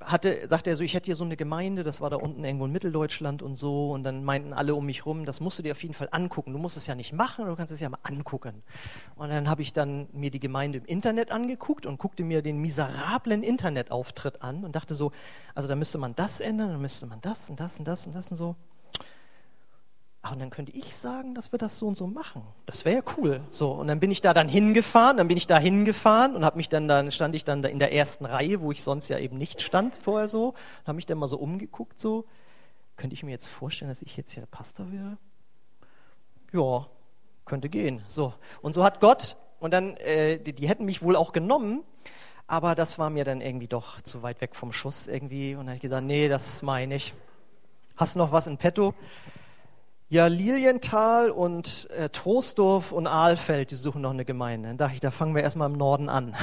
hatte, 0.00 0.46
sagte 0.48 0.70
er 0.70 0.76
so, 0.76 0.82
ich 0.82 0.94
hätte 0.94 1.06
hier 1.06 1.14
so 1.14 1.24
eine 1.24 1.36
Gemeinde, 1.36 1.82
das 1.82 2.00
war 2.00 2.10
da 2.10 2.16
unten 2.16 2.44
irgendwo 2.44 2.66
in 2.66 2.72
Mitteldeutschland 2.72 3.42
und 3.42 3.56
so, 3.56 3.92
und 3.92 4.04
dann 4.04 4.24
meinten 4.24 4.52
alle 4.52 4.74
um 4.74 4.84
mich 4.86 5.06
rum, 5.06 5.24
das 5.24 5.40
musst 5.40 5.58
du 5.58 5.62
dir 5.62 5.72
auf 5.72 5.82
jeden 5.82 5.94
Fall 5.94 6.08
angucken. 6.10 6.52
Du 6.52 6.58
musst 6.58 6.76
es 6.76 6.86
ja 6.86 6.94
nicht 6.94 7.12
machen, 7.12 7.46
du 7.46 7.56
kannst 7.56 7.72
es 7.72 7.80
ja 7.80 7.88
mal 7.88 7.98
angucken. 8.02 8.62
Und 9.14 9.28
dann 9.30 9.48
habe 9.48 9.62
ich 9.62 9.72
dann 9.72 10.08
mir 10.12 10.30
die 10.30 10.40
Gemeinde 10.40 10.78
im 10.78 10.84
Internet 10.84 11.30
angeguckt 11.30 11.86
und 11.86 11.98
guckte 11.98 12.24
mir 12.24 12.42
den 12.42 12.58
miserablen 12.58 13.42
Internetauftritt 13.42 14.42
an 14.42 14.64
und 14.64 14.74
dachte 14.74 14.94
so, 14.94 15.12
also 15.54 15.68
da 15.68 15.76
müsste 15.76 15.98
man 15.98 16.14
das 16.14 16.40
ändern, 16.40 16.70
dann 16.70 16.80
müsste 16.80 17.06
man 17.06 17.20
das 17.20 17.48
und 17.50 17.60
das 17.60 17.78
und 17.78 17.86
das 17.86 18.06
und 18.06 18.14
das 18.14 18.30
und 18.30 18.36
so. 18.36 18.56
Ach, 20.26 20.32
und 20.32 20.40
dann 20.40 20.50
könnte 20.50 20.72
ich 20.72 20.96
sagen, 20.96 21.36
dass 21.36 21.52
wir 21.52 21.58
das 21.60 21.78
so 21.78 21.86
und 21.86 21.96
so 21.96 22.08
machen. 22.08 22.42
Das 22.66 22.84
wäre 22.84 22.96
ja 22.96 23.02
cool. 23.16 23.42
So, 23.50 23.70
und 23.70 23.86
dann 23.86 24.00
bin 24.00 24.10
ich 24.10 24.22
da 24.22 24.34
dann 24.34 24.48
hingefahren, 24.48 25.18
dann 25.18 25.28
bin 25.28 25.36
ich 25.36 25.46
da 25.46 25.56
hingefahren 25.56 26.34
und 26.34 26.44
habe 26.44 26.56
mich 26.56 26.68
dann, 26.68 26.88
dann 26.88 27.12
stand 27.12 27.36
ich 27.36 27.44
dann 27.44 27.62
da 27.62 27.68
in 27.68 27.78
der 27.78 27.92
ersten 27.92 28.24
Reihe, 28.24 28.60
wo 28.60 28.72
ich 28.72 28.82
sonst 28.82 29.08
ja 29.08 29.20
eben 29.20 29.38
nicht 29.38 29.62
stand 29.62 29.94
vorher 29.94 30.26
so, 30.26 30.48
und 30.48 30.86
habe 30.88 30.96
mich 30.96 31.06
dann 31.06 31.18
mal 31.18 31.28
so 31.28 31.38
umgeguckt 31.38 32.00
so. 32.00 32.24
könnte 32.96 33.14
ich 33.14 33.22
mir 33.22 33.30
jetzt 33.30 33.46
vorstellen, 33.46 33.88
dass 33.88 34.02
ich 34.02 34.16
jetzt 34.16 34.32
hier 34.32 34.44
Pastor 34.46 34.90
wäre? 34.90 35.16
Ja, 36.52 36.88
könnte 37.44 37.68
gehen. 37.68 38.02
So. 38.08 38.34
Und 38.62 38.72
so 38.72 38.82
hat 38.82 38.98
Gott, 38.98 39.36
und 39.60 39.70
dann, 39.70 39.96
äh, 39.98 40.40
die, 40.40 40.54
die 40.54 40.68
hätten 40.68 40.86
mich 40.86 41.02
wohl 41.02 41.14
auch 41.14 41.32
genommen, 41.32 41.84
aber 42.48 42.74
das 42.74 42.98
war 42.98 43.10
mir 43.10 43.22
dann 43.22 43.40
irgendwie 43.40 43.68
doch 43.68 44.00
zu 44.00 44.24
weit 44.24 44.40
weg 44.40 44.56
vom 44.56 44.72
Schuss 44.72 45.06
irgendwie. 45.06 45.52
Und 45.52 45.60
dann 45.60 45.68
habe 45.68 45.76
ich 45.76 45.82
gesagt, 45.82 46.04
nee, 46.04 46.26
das 46.26 46.62
meine 46.62 46.96
ich. 46.96 47.14
Hast 47.96 48.16
du 48.16 48.18
noch 48.18 48.32
was 48.32 48.48
in 48.48 48.58
petto? 48.58 48.92
Ja, 50.08 50.28
Lilienthal 50.28 51.30
und 51.30 51.90
äh, 51.90 52.08
Troisdorf 52.10 52.92
und 52.92 53.08
Ahlfeld, 53.08 53.72
die 53.72 53.74
suchen 53.74 54.02
noch 54.02 54.12
eine 54.12 54.24
Gemeinde. 54.24 54.68
Dann 54.68 54.78
dachte 54.78 54.94
ich, 54.94 55.00
da 55.00 55.10
fangen 55.10 55.34
wir 55.34 55.42
erstmal 55.42 55.68
im 55.68 55.76
Norden 55.76 56.08
an. 56.08 56.36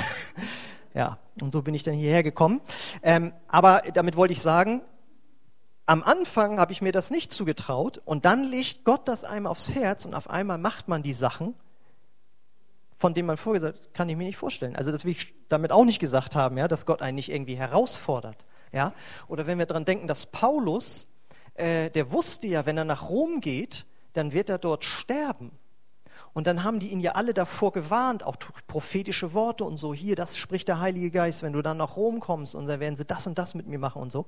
ja, 0.94 1.18
und 1.40 1.54
so 1.54 1.62
bin 1.62 1.74
ich 1.74 1.82
dann 1.82 1.94
hierher 1.94 2.24
gekommen. 2.24 2.60
Ähm, 3.04 3.32
aber 3.48 3.84
damit 3.94 4.18
wollte 4.18 4.34
ich 4.34 4.42
sagen, 4.42 4.82
am 5.86 6.04
Anfang 6.04 6.60
habe 6.60 6.74
ich 6.74 6.82
mir 6.82 6.92
das 6.92 7.10
nicht 7.10 7.32
zugetraut 7.32 8.02
und 8.04 8.26
dann 8.26 8.44
legt 8.44 8.84
Gott 8.84 9.08
das 9.08 9.24
einem 9.24 9.48
aufs 9.48 9.74
Herz 9.74 10.04
und 10.04 10.14
auf 10.14 10.30
einmal 10.30 10.58
macht 10.58 10.90
man 10.90 11.02
die 11.02 11.14
Sachen, 11.14 11.56
von 12.98 13.14
denen 13.14 13.28
man 13.28 13.38
vorgesagt 13.38 13.94
kann 13.94 14.10
ich 14.10 14.18
mir 14.18 14.26
nicht 14.26 14.36
vorstellen. 14.36 14.76
Also 14.76 14.92
das 14.92 15.06
will 15.06 15.14
ich 15.14 15.34
damit 15.48 15.72
auch 15.72 15.86
nicht 15.86 16.00
gesagt 16.00 16.36
haben, 16.36 16.58
ja, 16.58 16.68
dass 16.68 16.86
Gott 16.86 17.02
einen 17.02 17.16
nicht 17.16 17.32
irgendwie 17.32 17.56
herausfordert. 17.56 18.46
Ja? 18.74 18.92
Oder 19.30 19.48
wenn 19.48 19.58
wir 19.58 19.66
daran 19.66 19.86
denken, 19.86 20.08
dass 20.08 20.26
Paulus 20.26 21.08
äh, 21.56 21.90
der 21.90 22.12
wusste 22.12 22.48
ja, 22.48 22.66
wenn 22.66 22.78
er 22.78 22.86
nach 22.86 23.10
Rom 23.10 23.42
geht, 23.42 23.86
dann 24.14 24.34
wird 24.34 24.50
er 24.50 24.58
dort 24.58 24.84
sterben. 24.84 25.52
Und 26.34 26.48
dann 26.48 26.64
haben 26.64 26.80
die 26.80 26.88
ihn 26.88 27.00
ja 27.00 27.12
alle 27.12 27.34
davor 27.34 27.72
gewarnt, 27.72 28.24
auch 28.24 28.38
prophetische 28.68 29.34
Worte 29.34 29.64
und 29.64 29.78
so. 29.78 29.94
Hier, 29.94 30.16
das 30.16 30.36
spricht 30.36 30.68
der 30.68 30.80
Heilige 30.80 31.12
Geist, 31.12 31.44
wenn 31.44 31.54
du 31.54 31.62
dann 31.62 31.78
nach 31.78 31.96
Rom 31.96 32.20
kommst 32.20 32.56
und 32.56 32.66
dann 32.66 32.80
werden 32.80 32.96
sie 32.96 33.06
das 33.06 33.28
und 33.28 33.38
das 33.38 33.54
mit 33.54 33.68
mir 33.68 33.78
machen 33.78 34.02
und 34.02 34.12
so. 34.12 34.26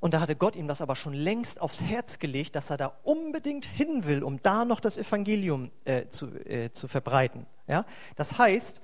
Und 0.00 0.14
da 0.14 0.20
hatte 0.20 0.36
Gott 0.36 0.56
ihm 0.56 0.68
das 0.68 0.80
aber 0.80 0.96
schon 0.96 1.12
längst 1.12 1.60
aufs 1.60 1.82
Herz 1.82 2.18
gelegt, 2.18 2.54
dass 2.54 2.70
er 2.70 2.76
da 2.76 2.92
unbedingt 3.02 3.66
hin 3.66 4.06
will, 4.06 4.22
um 4.22 4.40
da 4.42 4.64
noch 4.64 4.80
das 4.80 4.96
Evangelium 4.96 5.70
äh, 5.84 6.06
zu, 6.08 6.28
äh, 6.46 6.70
zu 6.72 6.88
verbreiten. 6.88 7.46
Ja? 7.66 7.84
Das 8.16 8.38
heißt, 8.38 8.80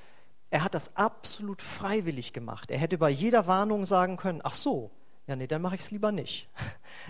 er 0.51 0.65
hat 0.65 0.75
das 0.75 0.97
absolut 0.97 1.63
freiwillig 1.63 2.33
gemacht. 2.33 2.71
Er 2.71 2.79
hätte 2.79 2.99
bei 2.99 3.11
jeder 3.11 3.47
Warnung 3.47 3.85
sagen 3.85 4.17
können, 4.17 4.41
ach 4.43 4.55
so, 4.55 4.91
ja, 5.27 5.37
nee, 5.37 5.47
dann 5.47 5.63
mache 5.63 5.75
ich 5.75 5.83
es 5.83 5.91
lieber 5.91 6.13
nicht. 6.13 6.49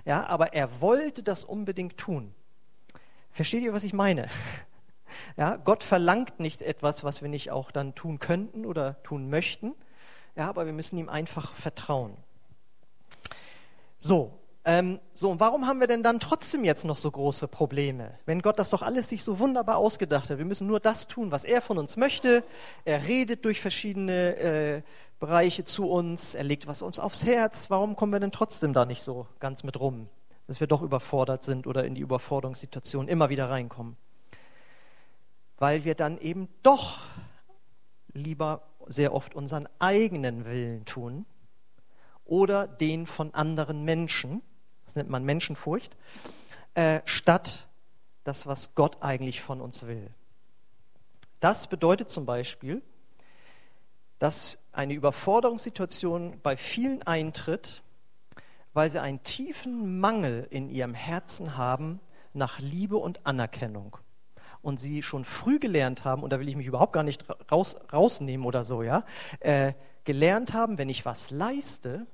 Ja, 0.05 0.27
aber 0.27 0.55
er 0.55 0.81
wollte 0.81 1.23
das 1.23 1.45
unbedingt 1.45 1.97
tun. 1.99 2.35
Versteht 3.31 3.63
ihr, 3.63 3.73
was 3.73 3.85
ich 3.85 3.93
meine? 3.93 4.29
Ja, 5.37 5.57
Gott 5.57 5.85
verlangt 5.85 6.41
nicht 6.41 6.61
etwas, 6.61 7.05
was 7.05 7.23
wir 7.23 7.29
nicht 7.29 7.53
auch 7.53 7.71
dann 7.71 7.95
tun 7.95 8.19
könnten 8.19 8.67
oder 8.67 9.01
tun 9.05 9.31
möchten. 9.31 9.75
Ja, 10.35 10.49
aber 10.49 10.67
wir 10.67 10.73
müssen 10.73 10.99
ihm 10.99 11.09
einfach 11.09 11.55
vertrauen. 11.55 12.17
So, 13.99 14.37
ähm, 14.67 14.99
so, 15.13 15.31
und 15.31 15.41
warum 15.41 15.67
haben 15.67 15.81
wir 15.81 15.87
denn 15.87 16.03
dann 16.03 16.21
trotzdem 16.21 16.65
jetzt 16.65 16.87
noch 16.87 16.97
so 16.97 17.11
große 17.11 17.49
Probleme? 17.49 18.19
Wenn 18.25 18.41
Gott 18.41 18.59
das 18.59 18.71
doch 18.71 18.81
alles 18.81 19.11
sich 19.11 19.23
so 19.23 19.39
wunderbar 19.39 19.77
ausgedacht 19.77 20.31
hat, 20.31 20.39
wir 20.39 20.47
müssen 20.47 20.67
nur 20.67 20.81
das 20.81 21.07
tun, 21.07 21.31
was 21.31 21.45
er 21.45 21.61
von 21.61 21.77
uns 21.77 21.99
möchte. 21.99 22.43
Er 22.87 23.07
redet 23.07 23.45
durch 23.45 23.61
verschiedene 23.61 24.37
äh, 24.37 24.83
Bereiche 25.21 25.65
zu 25.65 25.87
uns, 25.91 26.35
er 26.35 26.45
legt 26.45 26.67
was 26.67 26.81
uns 26.81 26.99
aufs 26.99 27.25
Herz. 27.25 27.69
Warum 27.69 27.95
kommen 27.95 28.13
wir 28.13 28.21
denn 28.21 28.33
trotzdem 28.33 28.73
da 28.73 28.87
nicht 28.87 29.03
so 29.03 29.27
ganz 29.39 29.65
mit 29.65 29.79
rum? 29.79 30.09
Dass 30.47 30.61
wir 30.61 30.67
doch 30.67 30.81
überfordert 30.81 31.43
sind 31.43 31.67
oder 31.67 31.85
in 31.85 31.95
die 31.95 32.01
Überforderungssituation 32.01 33.07
immer 33.07 33.29
wieder 33.29 33.51
reinkommen. 33.51 33.99
Weil 35.59 35.85
wir 35.85 35.95
dann 35.95 36.19
eben 36.19 36.49
doch 36.63 37.01
lieber 38.15 38.63
sehr 38.87 39.13
oft 39.13 39.35
unseren 39.35 39.69
eigenen 39.79 40.47
Willen 40.47 40.87
tun 40.87 41.27
oder 42.25 42.67
den 42.67 43.07
von 43.07 43.35
anderen 43.35 43.85
Menschen 43.85 44.41
das 44.95 45.03
nennt 45.03 45.11
man 45.11 45.25
Menschenfurcht, 45.25 45.97
äh, 46.75 47.01
statt 47.05 47.67
das, 48.23 48.47
was 48.47 48.77
Gott 48.77 48.99
eigentlich 49.01 49.41
von 49.41 49.61
uns 49.61 49.89
will. 49.89 50.09
Das 51.41 51.67
bedeutet 51.67 52.11
zum 52.11 52.27
Beispiel, 52.27 52.81
dass 54.21 54.57
eine 54.71 54.95
Überforderungssituation 54.95 56.39
bei 56.45 56.57
vielen 56.57 57.03
eintritt, 57.03 57.83
weil 58.73 58.89
sie 58.89 59.03
einen 59.03 59.21
tiefen 59.25 59.99
Mangel 59.99 60.47
in 60.51 60.71
ihrem 60.71 60.95
Herzen 60.95 61.57
haben 61.57 61.99
nach 62.33 62.61
Liebe 62.61 62.97
und 62.97 63.27
Anerkennung. 63.27 63.97
Und 64.63 64.79
sie 64.79 65.03
schon 65.03 65.25
früh 65.25 65.59
gelernt 65.59 66.05
haben, 66.05 66.23
und 66.23 66.33
da 66.33 66.39
will 66.39 66.49
ich 66.49 66.55
mich 66.55 66.69
überhaupt 66.69 66.93
gar 66.93 67.03
nicht 67.03 67.25
raus, 67.51 67.77
rausnehmen 67.93 68.47
oder 68.47 68.63
so, 68.63 68.85
ja, 68.85 69.05
äh, 69.41 69.73
gelernt 70.05 70.55
haben, 70.55 70.79
wenn 70.79 70.89
ich 70.89 71.05
was 71.05 71.33
leiste, 71.33 72.07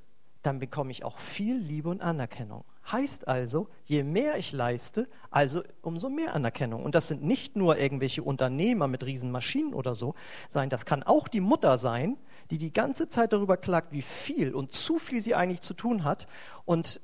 dann 0.42 0.60
bekomme 0.60 0.90
ich 0.90 1.04
auch 1.04 1.18
viel 1.18 1.56
Liebe 1.58 1.90
und 1.90 2.00
Anerkennung. 2.00 2.64
Heißt 2.90 3.28
also, 3.28 3.68
je 3.84 4.02
mehr 4.02 4.36
ich 4.36 4.52
leiste, 4.52 5.08
also 5.30 5.62
umso 5.82 6.08
mehr 6.08 6.34
Anerkennung. 6.34 6.84
Und 6.84 6.94
das 6.94 7.08
sind 7.08 7.22
nicht 7.22 7.56
nur 7.56 7.78
irgendwelche 7.78 8.22
Unternehmer 8.22 8.88
mit 8.88 9.04
Riesenmaschinen 9.04 9.74
oder 9.74 9.94
so 9.94 10.14
sein, 10.48 10.70
das 10.70 10.84
kann 10.86 11.02
auch 11.02 11.28
die 11.28 11.40
Mutter 11.40 11.78
sein, 11.78 12.16
die 12.50 12.58
die 12.58 12.72
ganze 12.72 13.08
Zeit 13.08 13.32
darüber 13.32 13.56
klagt, 13.56 13.92
wie 13.92 14.02
viel 14.02 14.54
und 14.54 14.72
zu 14.72 14.98
viel 14.98 15.20
sie 15.20 15.34
eigentlich 15.34 15.60
zu 15.60 15.74
tun 15.74 16.04
hat. 16.04 16.26
Und 16.64 17.00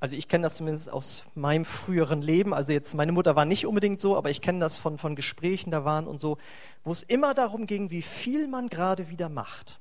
also 0.00 0.16
ich 0.16 0.28
kenne 0.28 0.42
das 0.42 0.56
zumindest 0.56 0.90
aus 0.90 1.24
meinem 1.34 1.64
früheren 1.64 2.22
Leben. 2.22 2.54
Also 2.54 2.72
jetzt, 2.72 2.94
meine 2.94 3.12
Mutter 3.12 3.36
war 3.36 3.44
nicht 3.44 3.66
unbedingt 3.66 4.00
so, 4.00 4.16
aber 4.16 4.30
ich 4.30 4.40
kenne 4.40 4.60
das 4.60 4.78
von, 4.78 4.98
von 4.98 5.14
Gesprächen, 5.14 5.70
da 5.70 5.84
waren 5.84 6.06
und 6.06 6.20
so, 6.20 6.38
wo 6.84 6.92
es 6.92 7.02
immer 7.02 7.34
darum 7.34 7.66
ging, 7.66 7.90
wie 7.90 8.02
viel 8.02 8.48
man 8.48 8.68
gerade 8.68 9.08
wieder 9.10 9.28
macht 9.28 9.80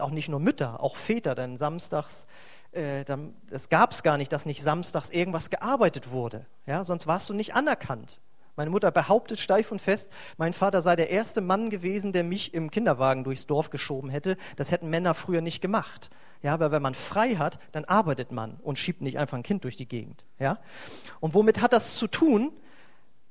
auch 0.00 0.10
nicht 0.10 0.28
nur 0.28 0.40
Mütter, 0.40 0.82
auch 0.82 0.96
Väter, 0.96 1.34
denn 1.34 1.56
samstags, 1.56 2.26
äh, 2.74 3.04
das 3.48 3.68
gab 3.68 3.92
es 3.92 4.02
gar 4.02 4.18
nicht, 4.18 4.32
dass 4.32 4.46
nicht 4.46 4.62
samstags 4.62 5.10
irgendwas 5.10 5.50
gearbeitet 5.50 6.10
wurde. 6.10 6.46
Ja, 6.66 6.84
sonst 6.84 7.06
warst 7.06 7.28
du 7.30 7.34
nicht 7.34 7.54
anerkannt. 7.54 8.20
Meine 8.56 8.70
Mutter 8.70 8.92
behauptet 8.92 9.40
steif 9.40 9.72
und 9.72 9.80
fest, 9.80 10.08
mein 10.36 10.52
Vater 10.52 10.80
sei 10.80 10.94
der 10.94 11.10
erste 11.10 11.40
Mann 11.40 11.70
gewesen, 11.70 12.12
der 12.12 12.22
mich 12.22 12.54
im 12.54 12.70
Kinderwagen 12.70 13.24
durchs 13.24 13.46
Dorf 13.46 13.70
geschoben 13.70 14.10
hätte. 14.10 14.36
Das 14.56 14.70
hätten 14.70 14.90
Männer 14.90 15.14
früher 15.14 15.40
nicht 15.40 15.60
gemacht. 15.60 16.10
Ja, 16.42 16.54
aber 16.54 16.70
wenn 16.70 16.82
man 16.82 16.94
frei 16.94 17.36
hat, 17.36 17.58
dann 17.72 17.84
arbeitet 17.84 18.30
man 18.30 18.60
und 18.62 18.78
schiebt 18.78 19.00
nicht 19.00 19.18
einfach 19.18 19.36
ein 19.36 19.42
Kind 19.42 19.64
durch 19.64 19.76
die 19.76 19.88
Gegend. 19.88 20.24
Ja? 20.38 20.58
Und 21.20 21.34
womit 21.34 21.62
hat 21.62 21.72
das 21.72 21.96
zu 21.96 22.06
tun? 22.06 22.52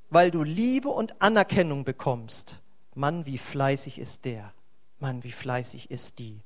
Weil 0.10 0.30
du 0.30 0.44
Liebe 0.44 0.90
und 0.90 1.22
Anerkennung 1.22 1.86
bekommst. 1.86 2.60
Mann, 2.94 3.26
wie 3.26 3.38
fleißig 3.38 4.00
ist 4.00 4.26
der. 4.26 4.52
Mann, 5.00 5.24
wie 5.24 5.32
fleißig 5.32 5.90
ist 5.90 6.20
die. 6.20 6.42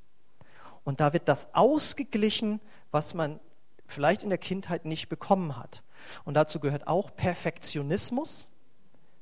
Und 0.84 1.00
da 1.00 1.14
wird 1.14 1.28
das 1.28 1.54
ausgeglichen, 1.54 2.62
was 2.92 3.14
man 3.14 3.40
vielleicht 3.88 4.24
in 4.24 4.30
der 4.30 4.38
Kindheit 4.38 4.86
nicht 4.86 5.10
bekommen 5.10 5.58
hat. 5.58 5.84
Und 6.26 6.34
dazu 6.34 6.60
gehört 6.60 6.88
auch 6.88 7.16
Perfektionismus, 7.16 8.50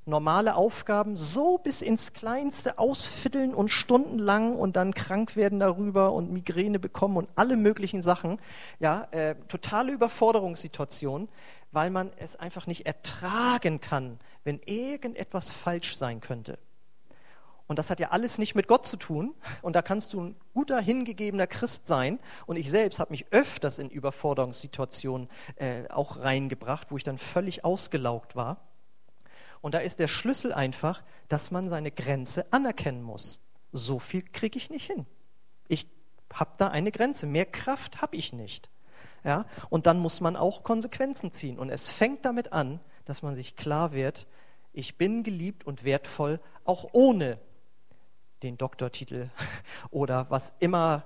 normale 0.06 0.56
Aufgaben 0.56 1.16
so 1.16 1.58
bis 1.58 1.82
ins 1.82 2.14
Kleinste 2.14 2.78
ausfiddeln 2.78 3.54
und 3.54 3.70
stundenlang 3.70 4.56
und 4.56 4.76
dann 4.76 4.94
krank 4.94 5.36
werden 5.36 5.60
darüber 5.60 6.14
und 6.14 6.32
Migräne 6.32 6.80
bekommen 6.80 7.18
und 7.18 7.30
alle 7.36 7.58
möglichen 7.58 8.02
Sachen. 8.02 8.40
Ja, 8.80 9.08
äh, 9.12 9.36
totale 9.48 9.92
Überforderungssituation, 9.94 11.28
weil 11.72 11.90
man 11.90 12.12
es 12.18 12.36
einfach 12.36 12.68
nicht 12.68 12.86
ertragen 12.86 13.82
kann, 13.82 14.20
wenn 14.44 14.60
irgendetwas 14.60 15.52
falsch 15.52 15.98
sein 15.98 16.22
könnte. 16.22 16.60
Und 17.68 17.80
das 17.80 17.90
hat 17.90 18.00
ja 18.00 18.12
alles 18.12 18.38
nicht 18.38 18.54
mit 18.54 18.68
Gott 18.68 18.86
zu 18.86 18.96
tun. 18.96 19.34
Und 19.62 19.76
da 19.76 19.82
kannst 19.82 20.14
du 20.14 20.22
ein 20.22 20.36
guter, 20.54 20.80
hingegebener 20.80 21.48
Christ 21.48 21.88
sein. 21.88 22.20
Und 22.46 22.58
ich 22.58 22.70
selbst 22.70 23.00
habe 23.00 23.12
mich 23.12 23.32
öfters 23.32 23.80
in 23.80 23.90
Überforderungssituationen 23.90 25.30
äh, 25.56 25.88
auch 25.90 26.20
reingebracht, 26.20 26.92
wo 26.92 26.98
ich 26.98 27.04
dann 27.04 27.18
völlig 27.18 27.66
ausgelaugt 27.66 28.36
war. 28.36 28.58
Und 29.62 29.74
da 29.74 29.80
ist 29.80 30.00
der 30.00 30.08
Schlüssel 30.08 30.54
einfach, 30.54 31.02
dass 31.28 31.50
man 31.50 31.70
seine 31.70 31.90
Grenze 31.90 32.46
anerkennen 32.54 33.02
muss. 33.02 33.40
So 33.72 33.98
viel 33.98 34.22
kriege 34.22 34.58
ich 34.58 34.70
nicht 34.70 34.86
hin. 34.86 35.08
Ich 35.68 35.88
habe 36.32 36.52
da 36.60 36.68
eine 36.68 36.92
Grenze. 36.92 37.26
Mehr 37.26 37.48
Kraft 37.48 38.00
habe 38.00 38.16
ich 38.16 38.32
nicht. 38.32 38.70
Ja? 39.24 39.46
Und 39.72 39.88
dann 39.88 39.98
muss 39.98 40.22
man 40.22 40.36
auch 40.36 40.62
Konsequenzen 40.64 41.32
ziehen. 41.32 41.58
Und 41.58 41.72
es 41.72 41.90
fängt 41.90 42.26
damit 42.26 42.54
an, 42.54 42.80
dass 43.06 43.24
man 43.24 43.34
sich 43.34 43.56
klar 43.56 43.92
wird, 43.92 44.28
ich 44.72 44.98
bin 44.98 45.24
geliebt 45.24 45.66
und 45.66 45.84
wertvoll, 45.84 46.40
auch 46.64 46.90
ohne 46.92 47.40
den 48.46 48.58
Doktortitel 48.58 49.30
oder 49.92 50.28
was 50.30 50.54
immer 50.60 51.04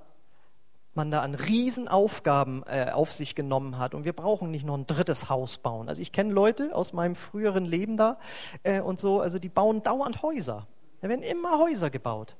man 0.94 1.12
da 1.12 1.22
an 1.22 1.36
Riesenaufgaben 1.36 2.64
äh, 2.68 2.92
auf 2.92 3.12
sich 3.12 3.36
genommen 3.36 3.78
hat. 3.78 3.94
Und 3.94 4.04
wir 4.04 4.14
brauchen 4.14 4.52
nicht 4.52 4.66
noch 4.66 4.76
ein 4.76 4.88
drittes 4.88 5.30
Haus 5.30 5.58
bauen. 5.58 5.88
Also 5.88 6.02
ich 6.02 6.12
kenne 6.12 6.34
Leute 6.34 6.76
aus 6.76 6.94
meinem 6.94 7.16
früheren 7.16 7.66
Leben 7.66 7.96
da 7.96 8.18
äh, 8.64 8.82
und 8.82 9.00
so, 9.00 9.22
also 9.22 9.40
die 9.40 9.50
bauen 9.50 9.82
dauernd 9.82 10.22
Häuser. 10.22 10.68
Da 11.02 11.08
werden 11.08 11.24
immer 11.24 11.60
Häuser 11.60 11.90
gebaut. 11.90 12.36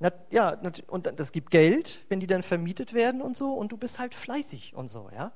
Na, 0.00 0.10
ja, 0.30 0.56
und 0.88 1.12
das 1.18 1.32
gibt 1.32 1.50
Geld, 1.50 2.00
wenn 2.08 2.20
die 2.20 2.26
dann 2.26 2.42
vermietet 2.42 2.94
werden 2.94 3.20
und 3.20 3.36
so, 3.36 3.52
und 3.52 3.72
du 3.72 3.76
bist 3.76 3.98
halt 3.98 4.14
fleißig 4.14 4.74
und 4.74 4.88
so, 4.90 5.10
ja. 5.14 5.32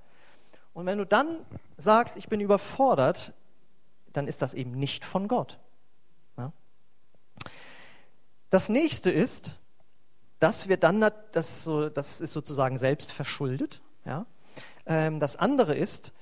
Und 0.72 0.86
wenn 0.86 0.98
du 0.98 1.06
dann 1.06 1.38
sagst, 1.76 2.16
ich 2.16 2.28
bin 2.28 2.40
überfordert, 2.40 3.32
dann 4.12 4.26
ist 4.26 4.42
das 4.42 4.54
eben 4.54 4.72
nicht 4.72 5.04
von 5.04 5.28
Gott. 5.28 5.58
Das 8.50 8.68
nächste 8.68 9.10
ist, 9.10 9.56
dass 10.38 10.68
wir 10.68 10.76
dann, 10.76 11.04
das, 11.32 11.64
so, 11.64 11.88
das 11.88 12.20
ist 12.20 12.32
sozusagen 12.32 12.78
selbst 12.78 13.12
verschuldet, 13.12 13.80
ja, 14.04 14.26
Ähm, 14.86 15.20
das 15.20 15.36
andere 15.36 15.74
ist, 15.74 16.14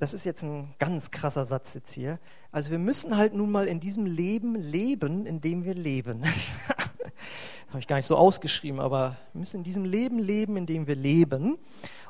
das 0.00 0.14
ist 0.14 0.24
jetzt 0.24 0.42
ein 0.42 0.74
ganz 0.80 1.12
krasser 1.12 1.44
Satz 1.44 1.74
jetzt 1.74 1.92
hier, 1.92 2.18
also 2.50 2.70
wir 2.72 2.78
müssen 2.78 3.16
halt 3.16 3.34
nun 3.34 3.52
mal 3.52 3.68
in 3.68 3.78
diesem 3.78 4.04
Leben 4.04 4.56
leben, 4.56 5.26
in 5.26 5.40
dem 5.40 5.64
wir 5.64 5.74
leben. 5.74 6.24
habe 7.68 7.78
ich 7.78 7.86
gar 7.86 7.96
nicht 7.96 8.06
so 8.06 8.16
ausgeschrieben, 8.16 8.80
aber 8.80 9.16
wir 9.32 9.38
müssen 9.38 9.58
in 9.58 9.64
diesem 9.64 9.84
Leben 9.84 10.18
leben, 10.18 10.56
in 10.56 10.66
dem 10.66 10.88
wir 10.88 10.96
leben. 10.96 11.56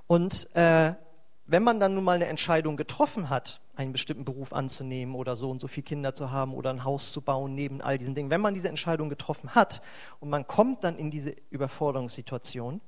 Und 0.06 0.48
äh, 0.56 0.94
wenn 1.44 1.62
man 1.62 1.80
dann 1.80 1.94
nun 1.94 2.04
mal 2.04 2.16
eine 2.16 2.26
Entscheidung 2.26 2.76
getroffen 2.76 3.28
hat, 3.28 3.60
einen 3.80 3.92
bestimmten 3.92 4.26
Beruf 4.26 4.52
anzunehmen 4.52 5.14
oder 5.14 5.36
so 5.36 5.50
und 5.50 5.60
so 5.60 5.66
viele 5.66 5.84
Kinder 5.84 6.12
zu 6.12 6.30
haben 6.30 6.52
oder 6.52 6.68
ein 6.68 6.84
Haus 6.84 7.12
zu 7.12 7.22
bauen 7.22 7.54
neben 7.54 7.80
all 7.80 7.96
diesen 7.96 8.14
Dingen, 8.14 8.28
wenn 8.28 8.42
man 8.42 8.52
diese 8.52 8.68
Entscheidung 8.68 9.08
getroffen 9.08 9.54
hat 9.54 9.80
und 10.20 10.28
man 10.28 10.46
kommt 10.46 10.84
dann 10.84 10.98
in 10.98 11.10
diese 11.10 11.34
Überforderungssituation, 11.48 12.82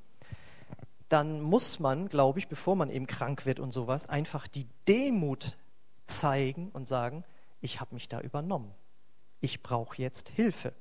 dann 1.09 1.41
muss 1.41 1.81
man, 1.81 2.09
glaube 2.09 2.39
ich, 2.39 2.49
bevor 2.49 2.77
man 2.77 2.91
eben 2.91 3.07
krank 3.07 3.47
wird 3.47 3.59
und 3.59 3.73
sowas, 3.73 4.07
einfach 4.07 4.47
die 4.47 4.67
Demut 4.87 5.57
zeigen 6.07 6.69
und 6.75 6.87
sagen, 6.87 7.25
ich 7.63 7.81
habe 7.81 7.95
mich 7.95 8.11
da 8.11 8.21
übernommen. 8.21 8.75
Ich 9.41 9.63
brauche 9.63 10.01
jetzt 10.01 10.29
Hilfe. 10.29 10.75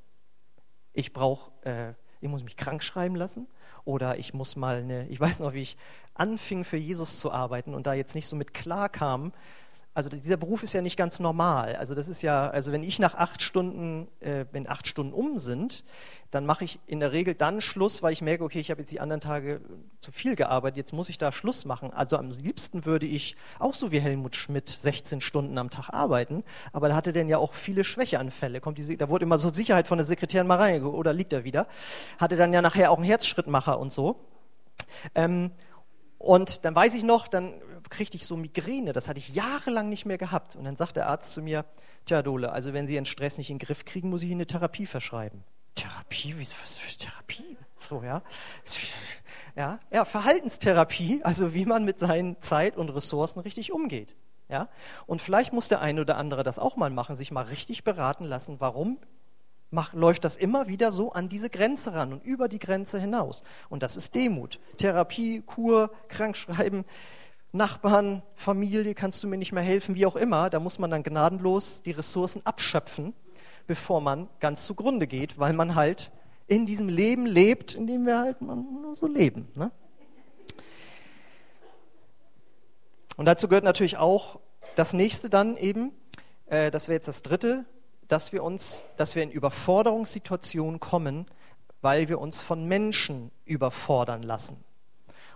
Ich 0.91 1.13
brauche, 1.13 1.51
äh, 1.63 1.93
ich 2.19 2.27
muss 2.27 2.43
mich 2.43 2.57
krank 2.57 2.83
schreiben 2.83 3.15
lassen 3.15 3.47
oder 3.85 4.17
ich 4.19 4.33
muss 4.33 4.57
mal 4.57 4.79
eine, 4.79 5.07
ich 5.07 5.21
weiß 5.21 5.39
noch, 5.39 5.53
wie 5.53 5.61
ich 5.61 5.77
anfing 6.15 6.65
für 6.65 6.77
Jesus 6.77 7.19
zu 7.19 7.31
arbeiten 7.31 7.73
und 7.73 7.87
da 7.87 7.93
jetzt 7.93 8.13
nicht 8.13 8.27
so 8.27 8.35
mit 8.35 8.53
klar 8.53 8.89
kam, 8.89 9.31
also 9.93 10.09
dieser 10.09 10.37
Beruf 10.37 10.63
ist 10.63 10.71
ja 10.71 10.81
nicht 10.81 10.95
ganz 10.95 11.19
normal. 11.19 11.75
Also 11.75 11.95
das 11.95 12.07
ist 12.07 12.21
ja, 12.21 12.49
also 12.49 12.71
wenn 12.71 12.83
ich 12.83 12.97
nach 12.99 13.15
acht 13.15 13.41
Stunden, 13.41 14.07
äh, 14.21 14.45
wenn 14.53 14.69
acht 14.69 14.87
Stunden 14.87 15.11
um 15.11 15.37
sind, 15.37 15.83
dann 16.31 16.45
mache 16.45 16.63
ich 16.63 16.79
in 16.87 17.01
der 17.01 17.11
Regel 17.11 17.35
dann 17.35 17.59
Schluss, 17.59 18.01
weil 18.01 18.13
ich 18.13 18.21
merke, 18.21 18.45
okay, 18.45 18.61
ich 18.61 18.71
habe 18.71 18.81
jetzt 18.81 18.93
die 18.93 19.01
anderen 19.01 19.19
Tage 19.19 19.59
zu 19.99 20.13
viel 20.13 20.37
gearbeitet, 20.37 20.77
jetzt 20.77 20.93
muss 20.93 21.09
ich 21.09 21.17
da 21.17 21.33
Schluss 21.33 21.65
machen. 21.65 21.91
Also 21.91 22.17
am 22.17 22.29
liebsten 22.29 22.85
würde 22.85 23.05
ich 23.05 23.35
auch 23.59 23.73
so 23.73 23.91
wie 23.91 23.99
Helmut 23.99 24.37
Schmidt 24.37 24.69
16 24.69 25.19
Stunden 25.19 25.57
am 25.57 25.69
Tag 25.69 25.89
arbeiten, 25.89 26.45
aber 26.71 26.87
da 26.87 26.95
hatte 26.95 27.11
denn 27.11 27.27
ja 27.27 27.37
auch 27.37 27.53
viele 27.53 27.83
Schwächeanfälle. 27.83 28.61
Kommt 28.61 28.77
die, 28.77 28.95
da 28.95 29.09
wurde 29.09 29.25
immer 29.25 29.37
so 29.37 29.49
Sicherheit 29.49 29.87
von 29.87 29.97
der 29.97 30.05
Sekretärin 30.05 30.47
mal 30.47 30.57
rein, 30.57 30.83
oder 30.83 31.11
liegt 31.11 31.33
er 31.33 31.43
wieder? 31.43 31.67
Hatte 32.17 32.37
dann 32.37 32.53
ja 32.53 32.61
nachher 32.61 32.91
auch 32.91 32.97
einen 32.97 33.05
Herzschrittmacher 33.05 33.77
und 33.77 33.91
so. 33.91 34.15
Ähm, 35.15 35.51
und 36.17 36.63
dann 36.63 36.75
weiß 36.75 36.93
ich 36.93 37.03
noch, 37.03 37.27
dann 37.27 37.53
kriegte 37.91 38.17
ich 38.17 38.25
so 38.25 38.35
Migräne, 38.35 38.93
das 38.93 39.07
hatte 39.07 39.19
ich 39.19 39.29
jahrelang 39.29 39.89
nicht 39.89 40.05
mehr 40.05 40.17
gehabt. 40.17 40.55
Und 40.55 40.63
dann 40.63 40.75
sagt 40.75 40.95
der 40.95 41.07
Arzt 41.07 41.31
zu 41.31 41.41
mir, 41.41 41.65
tja 42.05 42.23
Dole, 42.23 42.51
also 42.51 42.73
wenn 42.73 42.87
Sie 42.87 42.95
Ihren 42.95 43.05
Stress 43.05 43.37
nicht 43.37 43.51
in 43.51 43.59
den 43.59 43.65
Griff 43.65 43.85
kriegen, 43.85 44.09
muss 44.09 44.23
ich 44.23 44.29
Ihnen 44.29 44.39
eine 44.39 44.47
Therapie 44.47 44.87
verschreiben. 44.87 45.43
Therapie? 45.75 46.35
Was 46.39 46.77
für 46.77 46.97
Therapie? 46.97 47.57
So, 47.77 48.01
ja. 48.01 48.23
Ja, 49.53 49.81
ja, 49.91 50.05
Verhaltenstherapie, 50.05 51.23
also 51.23 51.53
wie 51.53 51.65
man 51.65 51.83
mit 51.83 51.99
seinen 51.99 52.41
Zeit 52.41 52.77
und 52.77 52.87
Ressourcen 52.87 53.41
richtig 53.41 53.73
umgeht. 53.73 54.15
Ja? 54.47 54.69
Und 55.07 55.21
vielleicht 55.21 55.51
muss 55.51 55.67
der 55.67 55.81
eine 55.81 55.99
oder 55.99 56.15
andere 56.15 56.43
das 56.43 56.57
auch 56.57 56.77
mal 56.77 56.89
machen, 56.89 57.15
sich 57.15 57.31
mal 57.31 57.43
richtig 57.43 57.83
beraten 57.83 58.23
lassen, 58.23 58.61
warum 58.61 58.97
macht, 59.71 59.93
läuft 59.93 60.23
das 60.23 60.35
immer 60.35 60.67
wieder 60.67 60.91
so 60.91 61.11
an 61.13 61.29
diese 61.29 61.49
Grenze 61.49 61.93
ran 61.93 62.13
und 62.13 62.23
über 62.23 62.47
die 62.47 62.59
Grenze 62.59 62.99
hinaus. 62.99 63.43
Und 63.69 63.83
das 63.83 63.95
ist 63.95 64.13
Demut. 64.13 64.59
Therapie, 64.77 65.41
Kur, 65.41 65.91
Krankschreiben, 66.09 66.85
Nachbarn, 67.53 68.23
Familie, 68.35 68.95
kannst 68.95 69.23
du 69.23 69.27
mir 69.27 69.37
nicht 69.37 69.51
mehr 69.51 69.63
helfen, 69.63 69.95
wie 69.95 70.05
auch 70.05 70.15
immer. 70.15 70.49
Da 70.49 70.59
muss 70.59 70.79
man 70.79 70.89
dann 70.89 71.03
gnadenlos 71.03 71.83
die 71.83 71.91
Ressourcen 71.91 72.41
abschöpfen, 72.45 73.13
bevor 73.67 73.99
man 73.99 74.29
ganz 74.39 74.65
zugrunde 74.65 75.05
geht, 75.05 75.37
weil 75.37 75.53
man 75.53 75.75
halt 75.75 76.11
in 76.47 76.65
diesem 76.65 76.87
Leben 76.87 77.25
lebt, 77.25 77.75
in 77.75 77.87
dem 77.87 78.05
wir 78.05 78.19
halt 78.19 78.41
nur 78.41 78.95
so 78.95 79.07
leben. 79.07 79.47
Ne? 79.55 79.71
Und 83.17 83.25
dazu 83.25 83.47
gehört 83.47 83.65
natürlich 83.65 83.97
auch 83.97 84.39
das 84.75 84.93
nächste 84.93 85.29
dann 85.29 85.57
eben, 85.57 85.91
äh, 86.47 86.71
das 86.71 86.87
wäre 86.87 86.95
jetzt 86.95 87.07
das 87.07 87.21
dritte, 87.21 87.65
dass 88.07 88.33
wir 88.33 88.43
uns, 88.43 88.83
dass 88.97 89.15
wir 89.15 89.23
in 89.23 89.31
Überforderungssituationen 89.31 90.79
kommen, 90.79 91.25
weil 91.81 92.09
wir 92.09 92.19
uns 92.19 92.41
von 92.41 92.65
Menschen 92.65 93.31
überfordern 93.45 94.23
lassen. 94.23 94.63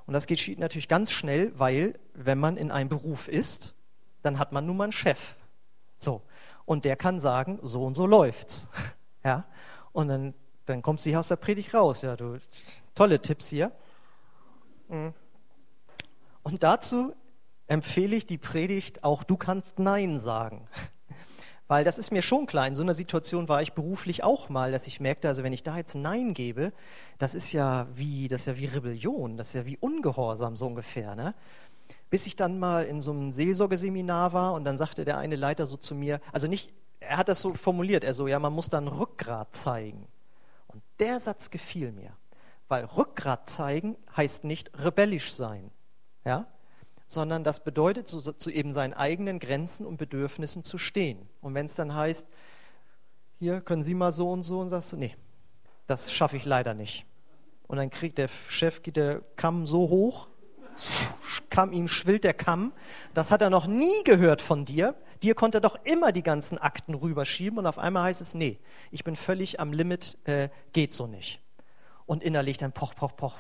Und 0.06 0.14
das 0.14 0.28
geschieht 0.28 0.60
natürlich 0.60 0.88
ganz 0.88 1.12
schnell, 1.12 1.52
weil 1.58 1.98
wenn 2.14 2.38
man 2.38 2.58
in 2.58 2.72
einem 2.72 2.90
Beruf 2.90 3.28
ist, 3.28 3.74
dann 4.22 4.40
hat 4.40 4.52
man 4.52 4.66
nun 4.66 4.78
mal 4.78 4.86
einen 4.86 4.94
Chef. 4.94 5.36
So. 5.98 6.22
Und 6.66 6.86
der 6.86 6.96
kann 6.96 7.20
sagen, 7.20 7.60
so 7.62 7.84
und 7.84 7.96
so 7.96 8.06
läuft's. 8.06 8.68
Ja. 9.24 9.44
Und 9.92 10.08
dann, 10.08 10.36
dann 10.68 10.84
kommst 10.84 11.04
du 11.04 11.10
hier 11.10 11.20
aus 11.20 11.30
der 11.30 11.36
Predigt 11.38 11.74
raus. 11.74 12.04
Ja, 12.04 12.16
du, 12.16 12.38
tolle 12.94 13.20
Tipps 13.20 13.48
hier. 13.48 13.72
Mhm. 14.88 15.16
Und 16.44 16.62
dazu 16.62 17.16
empfehle 17.66 18.16
ich 18.16 18.28
die 18.28 18.38
Predigt, 18.38 19.04
auch 19.04 19.24
du 19.24 19.36
kannst 19.36 19.80
Nein 19.80 20.20
sagen. 20.20 20.68
Weil 21.68 21.84
das 21.84 21.98
ist 21.98 22.12
mir 22.12 22.22
schon 22.22 22.46
klar. 22.46 22.68
In 22.68 22.76
so 22.76 22.84
einer 22.84 22.94
Situation 22.94 23.50
war 23.50 23.62
ich 23.62 23.74
beruflich 23.74 24.24
auch 24.24 24.50
mal, 24.50 24.72
dass 24.72 24.86
ich 24.86 25.00
merkte, 25.00 25.28
also 25.28 25.44
wenn 25.44 25.54
ich 25.54 25.64
da 25.64 25.78
jetzt 25.78 25.96
Nein 25.96 26.34
gebe, 26.34 26.72
das 27.18 27.34
ist 27.34 27.54
ja 27.54 27.88
wie, 27.96 28.28
das 28.28 28.42
ist 28.42 28.48
ja 28.48 28.58
wie 28.58 28.66
Rebellion, 28.66 29.38
das 29.38 29.50
ist 29.50 29.54
ja 29.56 29.66
wie 29.66 29.78
Ungehorsam 29.78 30.58
so 30.58 30.68
ungefähr. 30.68 31.16
Ne? 31.16 31.34
Bis 32.12 32.28
ich 32.28 32.36
dann 32.36 32.60
mal 32.60 32.86
in 32.86 33.02
so 33.02 33.12
einem 33.12 33.32
Seelsorgeseminar 33.32 34.32
war 34.32 34.54
und 34.54 34.64
dann 34.64 34.78
sagte 34.78 35.06
der 35.06 35.18
eine 35.18 35.36
Leiter 35.36 35.66
so 35.66 35.76
zu 35.78 35.96
mir, 35.96 36.22
also 36.32 36.48
nicht, 36.48 36.72
er 37.00 37.18
hat 37.18 37.30
das 37.30 37.42
so 37.42 37.56
formuliert, 37.56 38.04
er 38.04 38.14
so, 38.14 38.28
ja, 38.28 38.40
man 38.40 38.54
muss 38.54 38.70
dann 38.70 38.88
Rückgrat 38.88 39.56
zeigen. 39.56 40.08
Und 40.68 40.84
der 41.00 41.20
Satz 41.20 41.50
gefiel 41.50 41.92
mir, 41.92 42.12
weil 42.68 42.86
Rückgrat 42.86 43.50
zeigen 43.50 43.98
heißt 44.16 44.44
nicht 44.44 44.72
rebellisch 44.78 45.34
sein. 45.34 45.72
Ja? 46.26 46.46
Sondern 47.08 47.44
das 47.44 47.64
bedeutet, 47.64 48.08
zu, 48.08 48.20
zu 48.20 48.50
eben 48.50 48.74
seinen 48.74 48.94
eigenen 48.94 49.40
Grenzen 49.40 49.86
und 49.86 49.98
Bedürfnissen 49.98 50.64
zu 50.64 50.78
stehen. 50.78 51.30
Und 51.42 51.54
wenn 51.54 51.66
es 51.66 51.76
dann 51.76 51.94
heißt, 51.94 52.28
hier 53.40 53.62
können 53.62 53.84
Sie 53.84 53.94
mal 53.94 54.12
so 54.12 54.32
und 54.32 54.44
so, 54.44 54.60
und 54.60 54.70
sagst 54.70 54.94
du, 54.94 54.98
nee, 54.98 55.16
das 55.88 56.12
schaffe 56.12 56.38
ich 56.38 56.46
leider 56.46 56.74
nicht. 56.74 57.06
Und 57.68 57.78
dann 57.78 57.90
kriegt 57.90 58.18
der 58.18 58.30
Chef, 58.50 58.82
geht 58.82 58.96
der 58.96 59.22
Kamm 59.36 59.66
so 59.66 59.90
hoch, 59.90 60.28
Kamm, 61.50 61.72
ihm 61.72 61.88
schwillt 61.88 62.26
der 62.26 62.34
Kamm. 62.34 62.74
Das 63.14 63.32
hat 63.32 63.42
er 63.42 63.50
noch 63.50 63.66
nie 63.66 64.04
gehört 64.04 64.42
von 64.42 64.66
dir. 64.66 64.94
Dir 65.24 65.34
konnte 65.34 65.60
er 65.60 65.62
doch 65.62 65.80
immer 65.86 66.12
die 66.12 66.24
ganzen 66.24 66.58
Akten 66.58 66.96
rüberschieben 66.96 67.58
und 67.58 67.66
auf 67.66 67.80
einmal 67.80 68.04
heißt 68.04 68.20
es, 68.20 68.34
nee, 68.34 68.60
ich 68.92 69.06
bin 69.06 69.16
völlig 69.16 69.62
am 69.62 69.72
Limit, 69.72 70.18
äh, 70.26 70.50
geht 70.74 70.92
so 70.92 71.08
nicht 71.08 71.45
und 72.06 72.24
innerlich 72.24 72.58
dann 72.58 72.72
poch, 72.72 72.96
poch, 72.96 73.16
poch, 73.16 73.36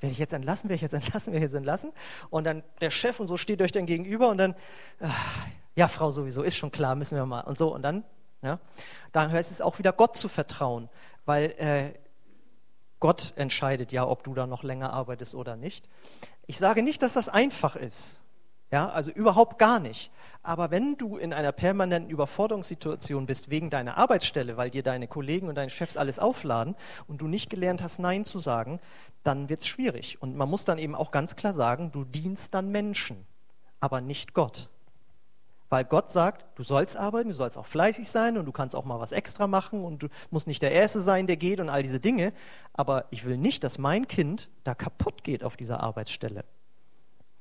werde 0.00 0.12
ich 0.12 0.18
jetzt 0.18 0.32
entlassen, 0.32 0.68
werde 0.68 0.76
ich 0.76 0.82
jetzt 0.82 0.94
entlassen, 0.94 1.32
werde 1.32 1.44
ich 1.44 1.50
jetzt 1.50 1.56
entlassen? 1.56 1.92
Und 2.30 2.44
dann 2.44 2.62
der 2.80 2.90
Chef 2.90 3.20
und 3.20 3.28
so 3.28 3.36
steht 3.36 3.62
euch 3.62 3.72
dann 3.72 3.86
gegenüber 3.86 4.28
und 4.28 4.38
dann, 4.38 4.54
ach, 5.00 5.46
ja, 5.76 5.88
Frau 5.88 6.10
sowieso, 6.10 6.42
ist 6.42 6.56
schon 6.56 6.72
klar, 6.72 6.94
müssen 6.94 7.16
wir 7.16 7.26
mal. 7.26 7.42
Und 7.42 7.58
so, 7.58 7.72
und 7.72 7.82
dann, 7.82 8.04
ja, 8.42 8.58
dann 9.12 9.30
heißt 9.30 9.50
es 9.50 9.60
auch 9.60 9.78
wieder 9.78 9.92
Gott 9.92 10.16
zu 10.16 10.28
vertrauen, 10.28 10.88
weil 11.24 11.54
äh, 11.58 11.92
Gott 13.00 13.32
entscheidet 13.36 13.92
ja, 13.92 14.06
ob 14.06 14.24
du 14.24 14.34
da 14.34 14.46
noch 14.46 14.64
länger 14.64 14.92
arbeitest 14.92 15.34
oder 15.34 15.56
nicht. 15.56 15.88
Ich 16.46 16.58
sage 16.58 16.82
nicht, 16.82 17.02
dass 17.02 17.14
das 17.14 17.28
einfach 17.28 17.76
ist. 17.76 18.20
Ja, 18.70 18.90
also 18.90 19.10
überhaupt 19.10 19.58
gar 19.58 19.80
nicht. 19.80 20.10
Aber 20.42 20.70
wenn 20.70 20.96
du 20.96 21.16
in 21.16 21.32
einer 21.32 21.52
permanenten 21.52 22.10
Überforderungssituation 22.10 23.26
bist 23.26 23.50
wegen 23.50 23.70
deiner 23.70 23.96
Arbeitsstelle, 23.96 24.56
weil 24.56 24.70
dir 24.70 24.82
deine 24.82 25.08
Kollegen 25.08 25.48
und 25.48 25.54
deine 25.54 25.70
Chefs 25.70 25.96
alles 25.96 26.18
aufladen 26.18 26.74
und 27.06 27.20
du 27.20 27.28
nicht 27.28 27.50
gelernt 27.50 27.82
hast, 27.82 27.98
Nein 27.98 28.24
zu 28.24 28.38
sagen, 28.38 28.80
dann 29.24 29.48
wird 29.48 29.62
es 29.62 29.66
schwierig. 29.66 30.20
Und 30.22 30.36
man 30.36 30.48
muss 30.48 30.64
dann 30.64 30.78
eben 30.78 30.94
auch 30.94 31.10
ganz 31.10 31.34
klar 31.34 31.52
sagen, 31.52 31.92
du 31.92 32.04
dienst 32.04 32.54
dann 32.54 32.70
Menschen, 32.70 33.26
aber 33.80 34.00
nicht 34.00 34.34
Gott. 34.34 34.68
Weil 35.70 35.84
Gott 35.84 36.10
sagt, 36.10 36.46
du 36.56 36.62
sollst 36.62 36.96
arbeiten, 36.96 37.28
du 37.28 37.34
sollst 37.34 37.58
auch 37.58 37.66
fleißig 37.66 38.08
sein 38.08 38.38
und 38.38 38.46
du 38.46 38.52
kannst 38.52 38.74
auch 38.74 38.86
mal 38.86 39.00
was 39.00 39.12
extra 39.12 39.46
machen 39.46 39.82
und 39.84 40.02
du 40.02 40.08
musst 40.30 40.46
nicht 40.46 40.62
der 40.62 40.72
Erste 40.72 41.02
sein, 41.02 41.26
der 41.26 41.36
geht 41.36 41.60
und 41.60 41.68
all 41.68 41.82
diese 41.82 42.00
Dinge. 42.00 42.32
Aber 42.72 43.04
ich 43.10 43.26
will 43.26 43.36
nicht, 43.36 43.64
dass 43.64 43.76
mein 43.76 44.08
Kind 44.08 44.48
da 44.64 44.74
kaputt 44.74 45.24
geht 45.24 45.44
auf 45.44 45.56
dieser 45.56 45.80
Arbeitsstelle. 45.80 46.44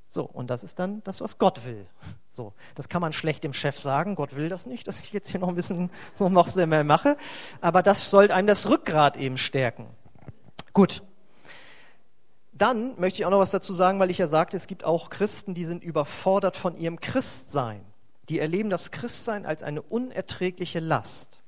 So, 0.10 0.24
und 0.24 0.50
das 0.50 0.64
ist 0.64 0.80
dann 0.80 1.04
das, 1.04 1.22
was 1.22 1.38
Gott 1.38 1.66
will. 1.66 1.86
So, 2.32 2.54
das 2.76 2.88
kann 2.88 3.02
man 3.02 3.14
schlecht 3.14 3.44
dem 3.44 3.54
Chef 3.54 3.78
sagen, 3.78 4.16
Gott 4.16 4.36
will 4.36 4.48
das 4.48 4.66
nicht, 4.66 4.88
dass 4.88 5.00
ich 5.02 5.12
jetzt 5.12 5.30
hier 5.30 5.40
noch 5.40 5.50
ein 5.50 5.56
bisschen 5.56 5.90
so 6.16 6.30
noch 6.30 6.48
sehr 6.48 6.68
mehr 6.68 6.84
mache, 6.84 7.18
aber 7.62 7.84
das 7.84 8.10
soll 8.10 8.32
einem 8.32 8.48
das 8.48 8.70
Rückgrat 8.70 9.18
eben 9.18 9.38
stärken. 9.38 9.88
Gut. 10.74 11.04
Dann 12.54 13.00
möchte 13.00 13.22
ich 13.22 13.26
auch 13.26 13.32
noch 13.32 13.40
was 13.40 13.52
dazu 13.52 13.74
sagen, 13.74 14.00
weil 14.00 14.10
ich 14.10 14.18
ja 14.18 14.28
sagte, 14.28 14.58
es 14.58 14.68
gibt 14.68 14.84
auch 14.84 15.10
Christen, 15.10 15.54
die 15.54 15.66
sind 15.66 15.84
überfordert 15.84 16.58
von 16.58 16.76
ihrem 16.76 17.00
Christsein. 17.00 17.82
Die 18.30 18.40
erleben 18.40 18.70
das 18.70 18.92
Christsein 18.92 19.46
als 19.46 19.62
eine 19.62 19.82
unerträgliche 19.82 20.80
Last. 20.80 21.42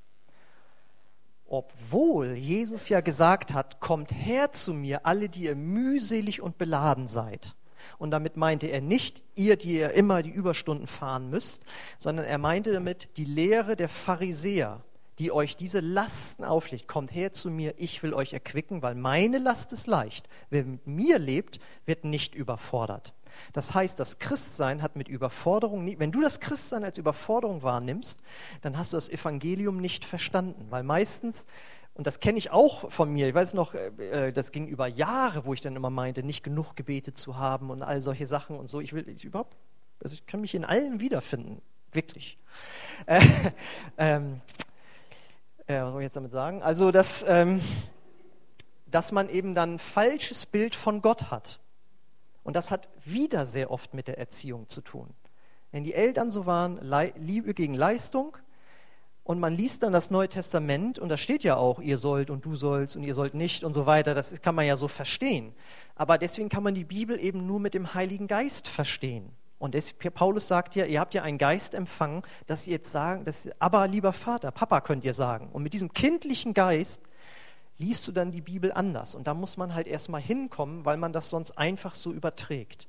Obwohl 1.46 2.34
Jesus 2.34 2.88
ja 2.88 3.00
gesagt 3.00 3.54
hat, 3.54 3.80
kommt 3.80 4.12
her 4.12 4.52
zu 4.52 4.72
mir, 4.72 5.04
alle, 5.04 5.28
die 5.28 5.44
ihr 5.44 5.56
mühselig 5.56 6.40
und 6.42 6.58
beladen 6.58 7.08
seid 7.08 7.56
und 7.98 8.10
damit 8.10 8.36
meinte 8.36 8.66
er 8.66 8.80
nicht 8.80 9.22
ihr, 9.34 9.56
die 9.56 9.76
ihr 9.76 9.92
immer 9.92 10.22
die 10.22 10.30
Überstunden 10.30 10.86
fahren 10.86 11.30
müsst, 11.30 11.64
sondern 11.98 12.26
er 12.26 12.38
meinte 12.38 12.72
damit 12.72 13.08
die 13.16 13.24
Lehre 13.24 13.76
der 13.76 13.88
Pharisäer, 13.88 14.82
die 15.18 15.32
euch 15.32 15.56
diese 15.56 15.80
Lasten 15.80 16.44
auflegt. 16.44 16.88
Kommt 16.88 17.14
her 17.14 17.32
zu 17.32 17.50
mir, 17.50 17.74
ich 17.76 18.02
will 18.02 18.14
euch 18.14 18.32
erquicken, 18.32 18.82
weil 18.82 18.94
meine 18.94 19.38
Last 19.38 19.72
ist 19.72 19.86
leicht. 19.86 20.28
Wer 20.48 20.64
mit 20.64 20.86
mir 20.86 21.18
lebt, 21.18 21.60
wird 21.84 22.04
nicht 22.04 22.34
überfordert. 22.34 23.12
Das 23.52 23.74
heißt, 23.74 23.98
das 24.00 24.18
Christsein 24.18 24.82
hat 24.82 24.96
mit 24.96 25.08
Überforderung, 25.08 25.84
nie, 25.84 25.98
wenn 25.98 26.12
du 26.12 26.20
das 26.20 26.40
Christsein 26.40 26.84
als 26.84 26.98
Überforderung 26.98 27.62
wahrnimmst, 27.62 28.20
dann 28.62 28.76
hast 28.76 28.92
du 28.92 28.96
das 28.96 29.08
Evangelium 29.08 29.78
nicht 29.78 30.04
verstanden, 30.04 30.66
weil 30.70 30.82
meistens 30.82 31.46
und 31.94 32.06
das 32.06 32.20
kenne 32.20 32.38
ich 32.38 32.50
auch 32.50 32.90
von 32.90 33.12
mir. 33.12 33.28
Ich 33.28 33.34
weiß 33.34 33.54
noch, 33.54 33.74
äh, 33.74 34.28
äh, 34.28 34.32
das 34.32 34.52
ging 34.52 34.68
über 34.68 34.86
Jahre, 34.86 35.44
wo 35.44 35.54
ich 35.54 35.60
dann 35.60 35.76
immer 35.76 35.90
meinte, 35.90 36.22
nicht 36.22 36.42
genug 36.42 36.76
gebetet 36.76 37.18
zu 37.18 37.36
haben 37.36 37.70
und 37.70 37.82
all 37.82 38.00
solche 38.00 38.26
Sachen 38.26 38.56
und 38.56 38.68
so. 38.68 38.80
Ich 38.80 38.92
will 38.92 39.08
ich 39.08 39.24
überhaupt, 39.24 39.56
also 40.02 40.14
ich 40.14 40.26
kann 40.26 40.40
mich 40.40 40.54
in 40.54 40.64
allem 40.64 41.00
wiederfinden, 41.00 41.60
wirklich. 41.92 42.38
Äh, 43.06 43.20
ähm, 43.98 44.40
äh, 45.66 45.82
was 45.82 45.92
soll 45.92 46.00
ich 46.02 46.06
jetzt 46.06 46.16
damit 46.16 46.32
sagen? 46.32 46.62
Also, 46.62 46.90
dass, 46.90 47.24
ähm, 47.28 47.60
dass 48.86 49.12
man 49.12 49.28
eben 49.28 49.54
dann 49.54 49.74
ein 49.74 49.78
falsches 49.78 50.46
Bild 50.46 50.74
von 50.74 51.02
Gott 51.02 51.30
hat. 51.30 51.60
Und 52.42 52.56
das 52.56 52.70
hat 52.70 52.88
wieder 53.04 53.46
sehr 53.46 53.70
oft 53.70 53.94
mit 53.94 54.08
der 54.08 54.18
Erziehung 54.18 54.68
zu 54.68 54.80
tun. 54.80 55.08
Wenn 55.70 55.84
die 55.84 55.94
Eltern 55.94 56.30
so 56.30 56.46
waren, 56.46 56.80
Liebe 57.16 57.54
gegen 57.54 57.74
Leistung, 57.74 58.36
und 59.24 59.38
man 59.38 59.54
liest 59.54 59.82
dann 59.82 59.92
das 59.92 60.10
Neue 60.10 60.28
Testament 60.28 60.98
und 60.98 61.08
da 61.08 61.16
steht 61.16 61.44
ja 61.44 61.56
auch, 61.56 61.80
ihr 61.80 61.98
sollt 61.98 62.30
und 62.30 62.44
du 62.44 62.56
sollst 62.56 62.96
und 62.96 63.04
ihr 63.04 63.14
sollt 63.14 63.34
nicht 63.34 63.64
und 63.64 63.74
so 63.74 63.86
weiter. 63.86 64.14
Das 64.14 64.40
kann 64.42 64.54
man 64.54 64.66
ja 64.66 64.76
so 64.76 64.88
verstehen. 64.88 65.52
Aber 65.94 66.18
deswegen 66.18 66.48
kann 66.48 66.62
man 66.62 66.74
die 66.74 66.84
Bibel 66.84 67.18
eben 67.20 67.46
nur 67.46 67.60
mit 67.60 67.74
dem 67.74 67.94
Heiligen 67.94 68.26
Geist 68.26 68.66
verstehen. 68.66 69.30
Und 69.58 69.74
das, 69.74 69.92
Paulus 69.92 70.48
sagt 70.48 70.74
ja, 70.74 70.86
ihr 70.86 70.98
habt 71.00 71.12
ja 71.12 71.22
einen 71.22 71.36
Geist 71.36 71.74
empfangen, 71.74 72.22
dass 72.46 72.66
ihr 72.66 72.72
jetzt 72.72 72.90
sagen, 72.90 73.26
dass, 73.26 73.48
aber 73.58 73.86
lieber 73.86 74.14
Vater, 74.14 74.50
Papa 74.50 74.80
könnt 74.80 75.04
ihr 75.04 75.12
sagen. 75.12 75.50
Und 75.52 75.62
mit 75.62 75.74
diesem 75.74 75.92
kindlichen 75.92 76.54
Geist 76.54 77.02
liest 77.76 78.08
du 78.08 78.12
dann 78.12 78.32
die 78.32 78.40
Bibel 78.40 78.72
anders. 78.72 79.14
Und 79.14 79.26
da 79.26 79.34
muss 79.34 79.58
man 79.58 79.74
halt 79.74 79.86
erstmal 79.86 80.22
hinkommen, 80.22 80.86
weil 80.86 80.96
man 80.96 81.12
das 81.12 81.28
sonst 81.28 81.52
einfach 81.58 81.94
so 81.94 82.10
überträgt. 82.10 82.88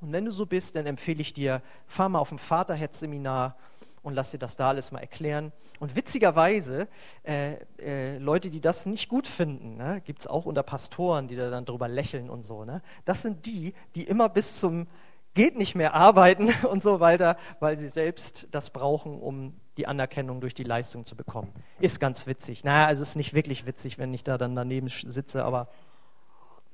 Und 0.00 0.12
wenn 0.12 0.24
du 0.24 0.32
so 0.32 0.46
bist, 0.46 0.74
dann 0.74 0.86
empfehle 0.86 1.20
ich 1.20 1.32
dir, 1.32 1.62
fahr 1.86 2.08
mal 2.08 2.18
auf 2.18 2.32
ein 2.32 2.38
Vaterherz-Seminar 2.38 3.56
und 4.02 4.14
lass 4.14 4.30
dir 4.30 4.38
das 4.38 4.56
da 4.56 4.68
alles 4.68 4.92
mal 4.92 5.00
erklären. 5.00 5.52
Und 5.78 5.96
witzigerweise, 5.96 6.88
äh, 7.22 7.54
äh, 7.78 8.18
Leute, 8.18 8.50
die 8.50 8.60
das 8.60 8.86
nicht 8.86 9.08
gut 9.08 9.26
finden, 9.26 9.76
ne, 9.76 10.00
gibt 10.04 10.20
es 10.20 10.26
auch 10.26 10.46
unter 10.46 10.62
Pastoren, 10.62 11.28
die 11.28 11.36
da 11.36 11.50
dann 11.50 11.64
drüber 11.64 11.88
lächeln 11.88 12.30
und 12.30 12.42
so. 12.42 12.64
Ne? 12.64 12.82
Das 13.04 13.22
sind 13.22 13.46
die, 13.46 13.74
die 13.94 14.04
immer 14.04 14.28
bis 14.28 14.60
zum 14.60 14.86
geht 15.34 15.56
nicht 15.56 15.74
mehr 15.74 15.94
arbeiten 15.94 16.52
und 16.68 16.82
so 16.82 17.00
weiter, 17.00 17.36
weil 17.60 17.78
sie 17.78 17.88
selbst 17.88 18.48
das 18.50 18.70
brauchen, 18.70 19.20
um 19.20 19.54
die 19.76 19.86
Anerkennung 19.86 20.40
durch 20.40 20.54
die 20.54 20.64
Leistung 20.64 21.04
zu 21.04 21.16
bekommen. 21.16 21.52
Ist 21.78 22.00
ganz 22.00 22.26
witzig. 22.26 22.64
Naja, 22.64 22.90
es 22.90 23.00
ist 23.00 23.16
nicht 23.16 23.32
wirklich 23.32 23.64
witzig, 23.64 23.98
wenn 23.98 24.12
ich 24.12 24.24
da 24.24 24.38
dann 24.38 24.54
daneben 24.54 24.88
sitze, 24.88 25.44
aber 25.44 25.68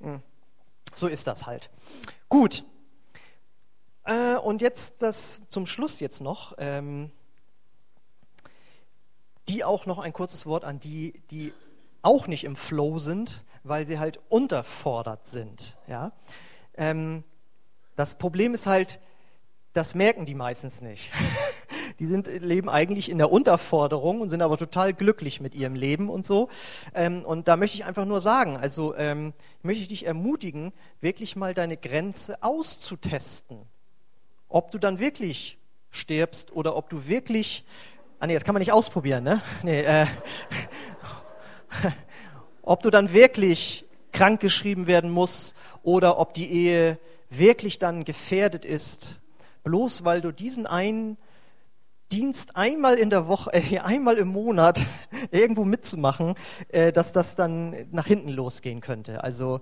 mh, 0.01 0.15
hm, 0.15 0.23
so 0.95 1.07
ist 1.07 1.27
das 1.27 1.47
halt. 1.47 1.71
Gut. 2.29 2.65
Äh, 4.07 4.37
und 4.37 4.63
jetzt 4.63 4.97
das 5.01 5.43
zum 5.49 5.67
Schluss 5.67 6.01
jetzt 6.01 6.21
noch. 6.21 6.55
Ähm, 6.59 7.11
die 9.49 9.65
auch 9.65 9.87
noch 9.87 9.99
ein 9.99 10.13
kurzes 10.13 10.47
Wort 10.47 10.65
an 10.65 10.81
die, 10.81 11.23
die 11.31 11.53
auch 12.03 12.27
nicht 12.27 12.45
im 12.45 12.57
Flow 12.57 12.99
sind, 12.99 13.43
weil 13.63 13.87
sie 13.87 13.99
halt 13.99 14.21
unterfordert 14.29 15.27
sind. 15.27 15.77
Ja? 15.87 16.13
Ähm, 16.77 17.25
das 17.95 18.17
Problem 18.17 18.55
ist 18.55 18.67
halt, 18.67 19.01
das 19.73 19.95
merken 19.95 20.25
die 20.25 20.35
meistens 20.35 20.81
nicht. 20.81 21.11
die 21.99 22.07
sind, 22.07 22.27
leben 22.27 22.69
eigentlich 22.69 23.09
in 23.09 23.19
der 23.19 23.31
Unterforderung 23.31 24.21
und 24.21 24.31
sind 24.31 24.43
aber 24.43 24.57
total 24.57 24.95
glücklich 24.95 25.41
mit 25.41 25.55
ihrem 25.55 25.75
Leben 25.75 26.09
und 26.09 26.25
so. 26.25 26.49
Ähm, 26.95 27.25
und 27.25 27.49
da 27.49 27.57
möchte 27.57 27.77
ich 27.77 27.85
einfach 27.85 28.05
nur 28.05 28.21
sagen, 28.21 28.57
also 28.57 28.95
ähm, 28.97 29.33
möchte 29.63 29.83
ich 29.83 29.89
dich 29.89 30.07
ermutigen, 30.07 30.73
wirklich 31.01 31.37
mal 31.37 31.55
deine 31.55 31.77
Grenze 31.77 32.43
auszutesten. 32.43 33.67
Ob 34.49 34.71
du 34.71 34.79
dann 34.79 34.99
wirklich 34.99 35.59
stirbst 35.91 36.53
oder 36.53 36.77
ob 36.77 36.89
du 36.91 37.07
wirklich 37.07 37.65
Ah 38.19 38.27
nee, 38.27 38.33
das 38.33 38.45
kann 38.45 38.55
man 38.55 38.61
nicht 38.61 38.73
ausprobieren, 38.73 39.25
ne? 39.25 39.43
Nee, 39.63 39.83
äh, 39.83 40.07
ob 42.63 42.83
du 42.83 42.89
dann 42.89 43.13
wirklich 43.13 43.85
krank 44.13 44.41
geschrieben 44.41 44.87
werden 44.87 45.11
musst 45.11 45.55
oder 45.83 46.19
ob 46.19 46.33
die 46.33 46.51
Ehe 46.51 46.99
wirklich 47.29 47.79
dann 47.79 48.05
gefährdet 48.05 48.65
ist, 48.65 49.17
bloß 49.65 50.05
weil 50.05 50.23
du 50.23 50.33
diesen 50.33 50.67
einen 50.67 51.19
Dienst 52.11 52.57
einmal 52.57 52.95
in 52.95 53.11
der 53.11 53.29
Woche, 53.29 53.53
äh, 53.53 53.81
einmal 53.81 54.17
im 54.17 54.29
Monat 54.29 54.81
irgendwo 55.31 55.67
mitzumachen, 55.67 56.37
äh, 56.69 56.93
dass 56.93 57.13
das 57.13 57.37
dann 57.37 57.87
nach 57.93 58.07
hinten 58.07 58.31
losgehen 58.31 58.81
könnte. 58.81 59.23
Also 59.23 59.61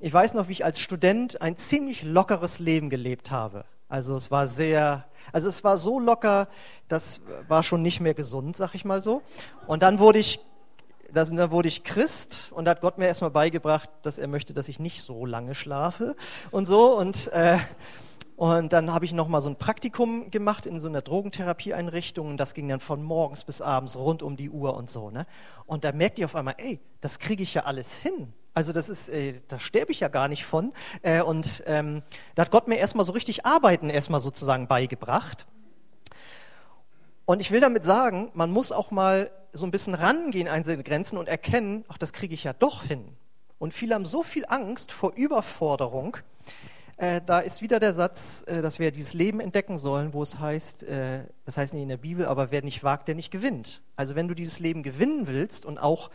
ich 0.00 0.12
weiß 0.12 0.34
noch, 0.34 0.48
wie 0.48 0.52
ich 0.52 0.64
als 0.64 0.80
Student 0.80 1.40
ein 1.40 1.56
ziemlich 1.56 2.02
lockeres 2.02 2.58
Leben 2.58 2.90
gelebt 2.90 3.30
habe. 3.30 3.66
Also 3.94 4.16
es 4.16 4.32
war 4.32 4.48
sehr 4.48 5.04
also 5.32 5.48
es 5.48 5.62
war 5.64 5.78
so 5.78 6.00
locker, 6.00 6.48
das 6.88 7.22
war 7.48 7.62
schon 7.62 7.80
nicht 7.80 8.00
mehr 8.00 8.14
gesund, 8.14 8.56
sag 8.56 8.74
ich 8.74 8.84
mal 8.84 9.00
so. 9.00 9.22
Und 9.66 9.82
dann 9.82 9.98
wurde 9.98 10.18
ich, 10.18 10.40
das, 11.12 11.30
dann 11.30 11.50
wurde 11.50 11.68
ich 11.68 11.84
Christ 11.84 12.50
und 12.52 12.64
da 12.64 12.72
hat 12.72 12.80
Gott 12.80 12.98
mir 12.98 13.06
erstmal 13.06 13.30
beigebracht, 13.30 13.88
dass 14.02 14.18
er 14.18 14.26
möchte, 14.26 14.52
dass 14.52 14.68
ich 14.68 14.80
nicht 14.80 15.02
so 15.02 15.24
lange 15.24 15.54
schlafe 15.54 16.16
und 16.50 16.66
so. 16.66 16.98
Und, 16.98 17.28
äh, 17.32 17.56
und 18.36 18.72
dann 18.72 18.92
habe 18.92 19.04
ich 19.04 19.12
nochmal 19.12 19.40
so 19.40 19.48
ein 19.48 19.56
Praktikum 19.56 20.30
gemacht 20.30 20.66
in 20.66 20.80
so 20.80 20.88
einer 20.88 21.00
Drogentherapieeinrichtung 21.00 22.28
und 22.28 22.36
das 22.36 22.54
ging 22.54 22.68
dann 22.68 22.80
von 22.80 23.02
morgens 23.02 23.44
bis 23.44 23.60
abends 23.60 23.96
rund 23.96 24.22
um 24.22 24.36
die 24.36 24.50
Uhr 24.50 24.76
und 24.76 24.90
so. 24.90 25.10
Ne? 25.10 25.24
Und 25.66 25.84
da 25.84 25.92
merkt 25.92 26.18
ihr 26.18 26.26
auf 26.26 26.34
einmal, 26.34 26.54
ey, 26.58 26.80
das 27.00 27.20
kriege 27.20 27.44
ich 27.44 27.54
ja 27.54 27.62
alles 27.62 27.94
hin. 27.94 28.32
Also 28.54 28.72
das 28.72 28.88
ist, 28.88 29.08
äh, 29.08 29.40
da 29.48 29.58
sterbe 29.58 29.90
ich 29.90 30.00
ja 30.00 30.08
gar 30.08 30.28
nicht 30.28 30.44
von. 30.44 30.72
Äh, 31.02 31.22
und 31.22 31.64
ähm, 31.66 32.02
da 32.36 32.42
hat 32.42 32.52
Gott 32.52 32.68
mir 32.68 32.76
erstmal 32.76 33.04
so 33.04 33.12
richtig 33.12 33.44
Arbeiten 33.44 33.90
erstmal 33.90 34.20
sozusagen 34.20 34.68
beigebracht. 34.68 35.46
Und 37.26 37.40
ich 37.40 37.50
will 37.50 37.60
damit 37.60 37.84
sagen, 37.84 38.30
man 38.34 38.50
muss 38.50 38.70
auch 38.70 38.90
mal 38.90 39.30
so 39.52 39.66
ein 39.66 39.70
bisschen 39.70 39.94
rangehen 39.94 40.46
an 40.46 40.62
seine 40.62 40.84
Grenzen 40.84 41.16
und 41.16 41.28
erkennen, 41.28 41.84
ach, 41.88 41.98
das 41.98 42.12
kriege 42.12 42.34
ich 42.34 42.44
ja 42.44 42.52
doch 42.52 42.84
hin. 42.84 43.16
Und 43.58 43.72
viele 43.72 43.94
haben 43.94 44.04
so 44.04 44.22
viel 44.22 44.44
Angst 44.46 44.92
vor 44.92 45.12
Überforderung. 45.14 46.16
Äh, 46.96 47.20
da 47.26 47.40
ist 47.40 47.60
wieder 47.60 47.80
der 47.80 47.94
Satz, 47.94 48.44
äh, 48.46 48.62
dass 48.62 48.78
wir 48.78 48.92
dieses 48.92 49.14
Leben 49.14 49.40
entdecken 49.40 49.78
sollen, 49.78 50.12
wo 50.12 50.22
es 50.22 50.38
heißt, 50.38 50.84
äh, 50.84 51.24
das 51.44 51.56
heißt 51.56 51.72
nicht 51.72 51.82
in 51.82 51.88
der 51.88 51.96
Bibel, 51.96 52.26
aber 52.26 52.52
wer 52.52 52.62
nicht 52.62 52.84
wagt, 52.84 53.08
der 53.08 53.16
nicht 53.16 53.32
gewinnt. 53.32 53.82
Also 53.96 54.14
wenn 54.14 54.28
du 54.28 54.34
dieses 54.34 54.60
Leben 54.60 54.82
gewinnen 54.84 55.26
willst 55.26 55.66
und 55.66 55.78
auch 55.78 56.10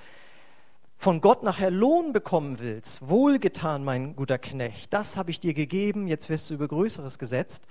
von 1.00 1.22
Gott 1.22 1.44
nachher 1.44 1.72
Lohn 1.72 2.12
bekommen 2.12 2.60
willst, 2.60 3.08
wohlgetan, 3.08 3.86
mein 3.86 4.18
guter 4.18 4.38
Knecht, 4.38 4.94
das 4.94 5.16
habe 5.16 5.32
ich 5.32 5.40
dir 5.40 5.54
gegeben, 5.54 6.08
jetzt 6.08 6.28
wirst 6.28 6.50
du 6.50 6.56
über 6.56 6.68
Größeres 6.68 7.18
gesetzt, 7.18 7.64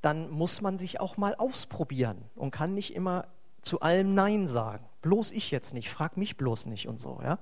dann 0.00 0.30
muss 0.30 0.62
man 0.62 0.78
sich 0.78 0.98
auch 0.98 1.18
mal 1.18 1.34
ausprobieren 1.34 2.24
und 2.34 2.52
kann 2.52 2.74
nicht 2.74 2.94
immer 2.94 3.26
zu 3.60 3.80
allem 3.80 4.14
Nein 4.14 4.48
sagen. 4.48 4.86
Bloß 5.02 5.30
ich 5.32 5.50
jetzt 5.50 5.74
nicht, 5.74 5.90
frag 5.90 6.16
mich 6.16 6.38
bloß 6.38 6.64
nicht 6.66 6.88
und 6.88 6.98
so. 6.98 7.20
Ja? 7.22 7.38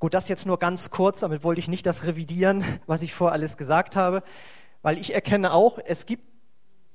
Gut, 0.00 0.14
das 0.14 0.28
jetzt 0.28 0.46
nur 0.46 0.58
ganz 0.58 0.90
kurz, 0.90 1.20
damit 1.20 1.44
wollte 1.44 1.60
ich 1.60 1.68
nicht 1.68 1.86
das 1.86 2.02
revidieren, 2.02 2.64
was 2.88 3.02
ich 3.02 3.14
vor 3.14 3.30
alles 3.30 3.56
gesagt 3.56 3.94
habe, 3.94 4.24
weil 4.82 4.98
ich 4.98 5.14
erkenne 5.14 5.52
auch, 5.52 5.78
es 5.84 6.06
gibt 6.06 6.24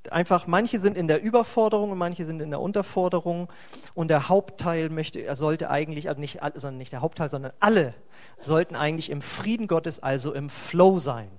einfach, 0.10 0.48
manche 0.48 0.80
sind 0.80 0.98
in 0.98 1.08
der 1.08 1.22
Überforderung 1.22 1.92
und 1.92 1.98
manche 1.98 2.26
sind 2.26 2.42
in 2.42 2.50
der 2.50 2.60
Unterforderung. 2.60 3.50
Und 3.94 4.10
der 4.10 4.30
Hauptteil 4.30 4.90
möchte, 4.90 5.20
er 5.20 5.36
sollte 5.36 5.70
eigentlich, 5.70 6.10
also 6.10 6.20
nicht, 6.20 6.40
sondern 6.56 6.78
nicht 6.78 6.92
der 6.92 7.02
Hauptteil, 7.02 7.30
sondern 7.30 7.52
alle 7.60 7.94
sollten 8.40 8.76
eigentlich 8.76 9.10
im 9.10 9.22
Frieden 9.22 9.68
Gottes, 9.68 10.02
also 10.02 10.34
im 10.34 10.50
Flow 10.50 11.00
sein. 11.00 11.30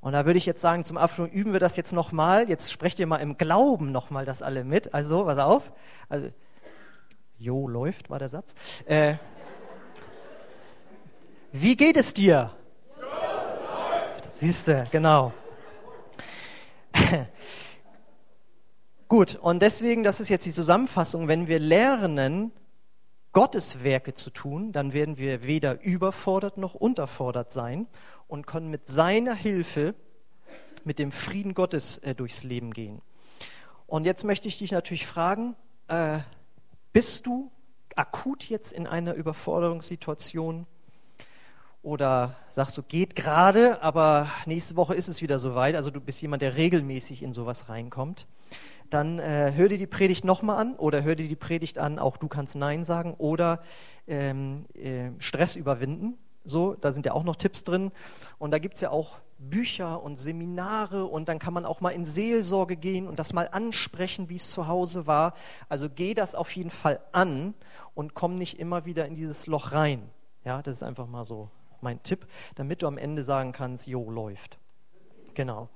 Und 0.00 0.12
da 0.12 0.26
würde 0.26 0.38
ich 0.38 0.46
jetzt 0.46 0.60
sagen, 0.60 0.84
zum 0.84 0.96
Abschluss 0.96 1.30
üben 1.30 1.52
wir 1.52 1.60
das 1.60 1.76
jetzt 1.76 1.92
nochmal. 1.92 2.48
Jetzt 2.48 2.70
sprecht 2.70 3.00
ihr 3.00 3.06
mal 3.06 3.16
im 3.16 3.36
Glauben 3.36 3.90
nochmal 3.90 4.24
das 4.24 4.42
alle 4.42 4.62
mit. 4.64 4.94
Also, 4.94 5.24
pass 5.24 5.38
auf. 5.38 5.72
Also, 6.08 6.30
Jo 7.36 7.68
läuft, 7.68 8.10
war 8.10 8.18
der 8.18 8.28
Satz. 8.28 8.54
Äh, 8.86 9.14
wie 11.52 11.76
geht 11.76 11.96
es 11.96 12.12
dir? 12.14 12.50
Siehst 14.34 14.68
du, 14.68 14.84
genau. 14.90 15.32
Gut, 19.08 19.36
und 19.36 19.62
deswegen, 19.62 20.02
das 20.04 20.20
ist 20.20 20.28
jetzt 20.28 20.44
die 20.44 20.52
Zusammenfassung, 20.52 21.28
wenn 21.28 21.48
wir 21.48 21.58
lernen, 21.58 22.52
Gottes 23.32 23.82
Werke 23.82 24.12
zu 24.12 24.28
tun, 24.28 24.70
dann 24.72 24.92
werden 24.92 25.16
wir 25.16 25.44
weder 25.44 25.80
überfordert 25.80 26.58
noch 26.58 26.74
unterfordert 26.74 27.50
sein 27.50 27.86
und 28.26 28.46
können 28.46 28.68
mit 28.68 28.86
seiner 28.86 29.34
Hilfe, 29.34 29.94
mit 30.84 30.98
dem 30.98 31.10
Frieden 31.10 31.54
Gottes 31.54 31.98
äh, 31.98 32.14
durchs 32.14 32.42
Leben 32.42 32.74
gehen. 32.74 33.00
Und 33.86 34.04
jetzt 34.04 34.24
möchte 34.24 34.46
ich 34.46 34.58
dich 34.58 34.72
natürlich 34.72 35.06
fragen, 35.06 35.56
äh, 35.88 36.18
bist 36.92 37.26
du 37.26 37.50
akut 37.96 38.44
jetzt 38.44 38.74
in 38.74 38.86
einer 38.86 39.14
Überforderungssituation? 39.14 40.66
Oder 41.82 42.36
sagst 42.50 42.76
du, 42.76 42.82
geht 42.82 43.16
gerade, 43.16 43.82
aber 43.82 44.30
nächste 44.44 44.76
Woche 44.76 44.94
ist 44.94 45.08
es 45.08 45.22
wieder 45.22 45.38
soweit. 45.38 45.76
Also 45.76 45.90
du 45.90 46.00
bist 46.00 46.20
jemand, 46.20 46.42
der 46.42 46.56
regelmäßig 46.56 47.22
in 47.22 47.32
sowas 47.32 47.70
reinkommt 47.70 48.26
dann 48.90 49.18
äh, 49.18 49.52
hör 49.54 49.68
dir 49.68 49.78
die 49.78 49.86
Predigt 49.86 50.24
nochmal 50.24 50.58
an 50.58 50.74
oder 50.76 51.02
hör 51.02 51.14
dir 51.14 51.28
die 51.28 51.36
Predigt 51.36 51.78
an, 51.78 51.98
auch 51.98 52.16
du 52.16 52.28
kannst 52.28 52.54
Nein 52.56 52.84
sagen 52.84 53.14
oder 53.18 53.60
ähm, 54.06 54.66
äh, 54.74 55.10
Stress 55.18 55.56
überwinden. 55.56 56.18
So, 56.44 56.74
da 56.74 56.92
sind 56.92 57.04
ja 57.04 57.12
auch 57.12 57.24
noch 57.24 57.36
Tipps 57.36 57.64
drin. 57.64 57.92
Und 58.38 58.52
da 58.52 58.58
gibt 58.58 58.76
es 58.76 58.80
ja 58.80 58.90
auch 58.90 59.18
Bücher 59.38 60.02
und 60.02 60.18
Seminare 60.18 61.04
und 61.04 61.28
dann 61.28 61.38
kann 61.38 61.54
man 61.54 61.64
auch 61.64 61.80
mal 61.80 61.90
in 61.90 62.04
Seelsorge 62.04 62.76
gehen 62.76 63.06
und 63.06 63.18
das 63.18 63.32
mal 63.32 63.48
ansprechen, 63.52 64.28
wie 64.28 64.36
es 64.36 64.50
zu 64.50 64.66
Hause 64.66 65.06
war. 65.06 65.34
Also 65.68 65.88
geh 65.88 66.14
das 66.14 66.34
auf 66.34 66.54
jeden 66.56 66.70
Fall 66.70 67.00
an 67.12 67.54
und 67.94 68.14
komm 68.14 68.36
nicht 68.36 68.58
immer 68.58 68.84
wieder 68.84 69.06
in 69.06 69.14
dieses 69.14 69.46
Loch 69.46 69.72
rein. 69.72 70.02
Ja, 70.44 70.62
das 70.62 70.76
ist 70.76 70.82
einfach 70.82 71.06
mal 71.06 71.24
so 71.24 71.50
mein 71.80 72.02
Tipp, 72.02 72.26
damit 72.56 72.82
du 72.82 72.86
am 72.86 72.98
Ende 72.98 73.22
sagen 73.22 73.52
kannst, 73.52 73.86
jo, 73.86 74.10
läuft. 74.10 74.58
Genau. 75.34 75.68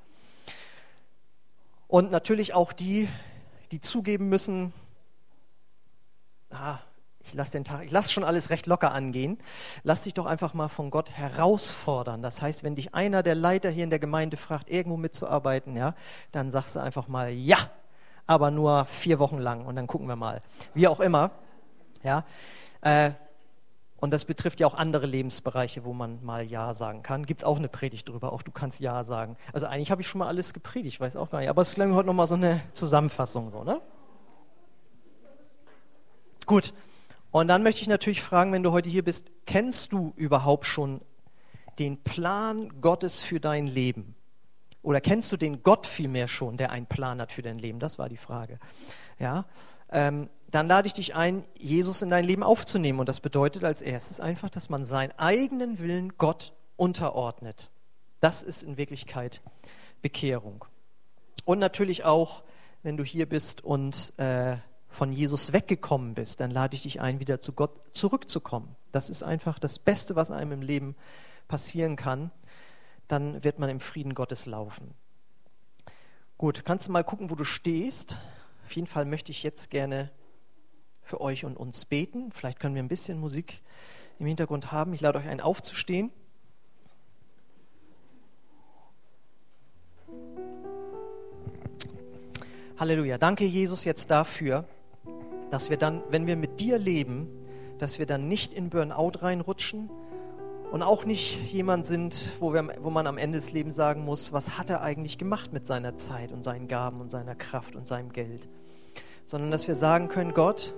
Und 1.93 2.11
natürlich 2.11 2.55
auch 2.55 2.72
die, 2.72 3.07
die 3.70 3.82
zugeben 3.82 4.30
müssen, 4.30 4.72
ah, 6.49 6.78
ich 7.20 7.34
lasse 7.34 7.53
den 7.53 7.66
schon 8.09 8.24
alles 8.24 8.49
recht 8.49 8.64
locker 8.64 8.93
angehen. 8.93 9.36
Lass 9.82 10.05
dich 10.05 10.14
doch 10.14 10.24
einfach 10.24 10.55
mal 10.55 10.68
von 10.68 10.88
Gott 10.88 11.11
herausfordern. 11.11 12.22
Das 12.22 12.40
heißt, 12.40 12.64
wenn 12.64 12.76
dich 12.76 12.95
einer 12.95 13.22
der 13.22 13.34
Leiter 13.34 13.68
hier 13.68 13.84
in 13.84 13.90
der 13.90 13.99
Gemeinde 13.99 14.38
fragt, 14.38 14.70
irgendwo 14.70 14.97
mitzuarbeiten, 14.97 15.76
ja, 15.76 15.95
dann 16.30 16.51
sagst 16.51 16.76
du 16.76 16.80
einfach 16.80 17.09
mal 17.09 17.30
ja, 17.30 17.59
aber 18.26 18.51
nur 18.51 18.86
vier 18.86 19.18
Wochen 19.18 19.36
lang 19.36 19.66
und 19.66 19.76
dann 19.76 19.86
gucken 19.86 20.09
wir 20.09 20.16
mal. 20.16 20.40
Wie 20.72 20.88
auch 20.88 21.01
immer, 21.01 21.32
ja. 22.03 22.24
Äh, 22.80 23.11
und 24.03 24.11
das 24.11 24.24
betrifft 24.24 24.59
ja 24.59 24.66
auch 24.66 24.74
andere 24.74 25.07
Lebensbereiche, 25.07 25.84
wo 25.84 25.92
man 25.92 26.24
mal 26.24 26.42
Ja 26.42 26.74
sagen 26.74 27.05
kann. 27.05 27.24
Gibt 27.24 27.42
es 27.42 27.44
auch 27.44 27.59
eine 27.59 27.68
Predigt 27.68 28.09
drüber, 28.09 28.32
auch 28.32 28.42
du 28.42 28.50
kannst 28.50 28.80
Ja 28.80 29.05
sagen. 29.05 29.36
Also 29.53 29.66
eigentlich 29.66 29.92
habe 29.92 30.03
ich 30.03 30.09
schon 30.09 30.18
mal 30.18 30.26
alles 30.26 30.53
gepredigt, 30.53 30.98
weiß 30.98 31.14
auch 31.14 31.30
gar 31.30 31.38
nicht. 31.38 31.48
Aber 31.48 31.62
es 31.62 31.68
ist 31.68 31.78
heute 31.78 32.07
nochmal 32.07 32.26
so 32.26 32.34
eine 32.34 32.62
Zusammenfassung, 32.72 33.53
so, 33.53 33.62
ne? 33.62 33.80
Gut. 36.46 36.74
Und 37.30 37.46
dann 37.46 37.62
möchte 37.62 37.82
ich 37.82 37.86
natürlich 37.86 38.22
fragen, 38.22 38.50
wenn 38.53 38.64
du 38.64 38.72
heute 38.72 38.88
hier 38.88 39.05
bist, 39.05 39.30
kennst 39.46 39.92
du 39.92 40.12
überhaupt 40.16 40.66
schon 40.66 41.00
den 41.78 42.03
Plan 42.03 42.80
Gottes 42.80 43.22
für 43.22 43.38
dein 43.38 43.68
Leben? 43.68 44.16
Oder 44.82 45.00
kennst 45.00 45.30
du 45.30 45.36
den 45.36 45.62
Gott 45.62 45.86
vielmehr 45.86 46.26
schon, 46.26 46.57
der 46.57 46.72
einen 46.72 46.86
Plan 46.86 47.20
hat 47.20 47.30
für 47.30 47.42
dein 47.42 47.61
Leben? 47.61 47.78
Das 47.78 48.00
war 48.00 48.09
die 48.09 48.16
Frage. 48.16 48.59
Ja, 49.20 49.44
ähm, 49.90 50.28
dann 50.53 50.68
lade 50.68 50.86
ich 50.86 50.92
dich 50.92 51.14
ein, 51.14 51.44
Jesus 51.57 52.03
in 52.03 52.11
dein 52.11 52.24
Leben 52.24 52.42
aufzunehmen. 52.42 53.00
Und 53.00 53.09
das 53.09 53.20
bedeutet 53.20 53.64
als 53.64 53.80
erstes 53.80 54.20
einfach, 54.20 54.50
dass 54.50 54.68
man 54.68 54.84
seinen 54.84 55.12
eigenen 55.18 55.78
Willen 55.78 56.16
Gott 56.18 56.53
unterordnet. 56.76 57.70
Das 58.20 58.42
ist 58.42 58.62
in 58.62 58.76
Wirklichkeit 58.76 59.40
Bekehrung. 60.03 60.66
Und 61.46 61.59
natürlich 61.59 62.05
auch, 62.05 62.42
wenn 62.82 62.98
du 62.98 63.05
hier 63.05 63.26
bist 63.26 63.64
und 63.64 64.12
äh, 64.18 64.59
von 64.90 65.11
Jesus 65.11 65.55
weggekommen 65.55 66.12
bist, 66.12 66.40
dann 66.40 66.50
lade 66.50 66.74
ich 66.74 66.82
dich 66.82 67.00
ein, 67.00 67.18
wieder 67.18 67.40
zu 67.40 67.55
Gott 67.55 67.72
zurückzukommen. 67.92 68.76
Das 68.92 69.09
ist 69.09 69.22
einfach 69.22 69.59
das 69.59 69.78
Beste, 69.78 70.16
was 70.16 70.30
einem 70.30 70.53
im 70.53 70.62
Leben 70.62 70.96
passieren 71.48 71.96
kann. 71.96 72.30
Dann 73.09 73.42
wird 73.42 73.59
man 73.59 73.70
im 73.70 73.80
Frieden 73.80 74.14
Gottes 74.14 74.44
laufen. 74.44 74.92
Gut, 76.36 76.66
kannst 76.66 76.88
du 76.88 76.92
mal 76.92 77.05
gucken, 77.05 77.30
wo 77.30 77.36
du 77.36 77.44
stehst. 77.44 78.18
Auf 78.66 78.72
jeden 78.72 78.86
Fall 78.86 79.07
möchte 79.07 79.32
ich 79.32 79.42
jetzt 79.42 79.70
gerne 79.70 80.11
für 81.12 81.20
euch 81.20 81.44
und 81.44 81.58
uns 81.58 81.84
beten. 81.84 82.32
Vielleicht 82.32 82.58
können 82.58 82.74
wir 82.74 82.82
ein 82.82 82.88
bisschen 82.88 83.20
Musik 83.20 83.60
im 84.18 84.24
Hintergrund 84.24 84.72
haben. 84.72 84.94
Ich 84.94 85.02
lade 85.02 85.18
euch 85.18 85.28
ein, 85.28 85.42
aufzustehen. 85.42 86.10
Halleluja. 92.78 93.18
Danke, 93.18 93.44
Jesus, 93.44 93.84
jetzt 93.84 94.10
dafür, 94.10 94.64
dass 95.50 95.68
wir 95.68 95.76
dann, 95.76 96.02
wenn 96.08 96.26
wir 96.26 96.36
mit 96.36 96.60
dir 96.60 96.78
leben, 96.78 97.28
dass 97.78 97.98
wir 97.98 98.06
dann 98.06 98.26
nicht 98.26 98.54
in 98.54 98.70
Burnout 98.70 99.20
reinrutschen 99.20 99.90
und 100.70 100.82
auch 100.82 101.04
nicht 101.04 101.52
jemand 101.52 101.84
sind, 101.84 102.32
wo, 102.40 102.54
wir, 102.54 102.76
wo 102.80 102.88
man 102.88 103.06
am 103.06 103.18
Ende 103.18 103.36
des 103.36 103.52
Lebens 103.52 103.74
sagen 103.74 104.06
muss, 104.06 104.32
was 104.32 104.56
hat 104.56 104.70
er 104.70 104.80
eigentlich 104.80 105.18
gemacht 105.18 105.52
mit 105.52 105.66
seiner 105.66 105.94
Zeit 105.94 106.32
und 106.32 106.42
seinen 106.42 106.68
Gaben 106.68 107.02
und 107.02 107.10
seiner 107.10 107.34
Kraft 107.34 107.76
und 107.76 107.86
seinem 107.86 108.12
Geld, 108.12 108.48
sondern 109.26 109.50
dass 109.50 109.68
wir 109.68 109.76
sagen 109.76 110.08
können, 110.08 110.32
Gott, 110.32 110.74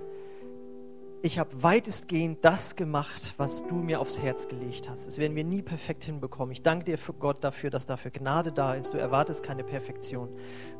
ich 1.25 1.39
habe 1.39 1.63
weitestgehend 1.63 2.45
das 2.45 2.75
gemacht, 2.75 3.33
was 3.37 3.65
du 3.65 3.73
mir 3.73 3.99
aufs 3.99 4.19
Herz 4.19 4.47
gelegt 4.47 4.87
hast. 4.87 5.07
Das 5.07 5.17
werden 5.17 5.35
wir 5.35 5.43
nie 5.43 5.63
perfekt 5.63 6.03
hinbekommen. 6.03 6.51
Ich 6.51 6.61
danke 6.61 6.85
dir 6.85 6.99
für 6.99 7.13
Gott 7.13 7.43
dafür, 7.43 7.71
dass 7.71 7.87
dafür 7.87 8.11
Gnade 8.11 8.51
da 8.51 8.75
ist. 8.75 8.93
Du 8.93 8.99
erwartest 8.99 9.41
keine 9.41 9.63
Perfektion, 9.63 10.29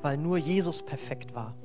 weil 0.03 0.17
nur 0.17 0.37
Jesus 0.37 0.83
perfekt 0.83 1.33
war. 1.33 1.55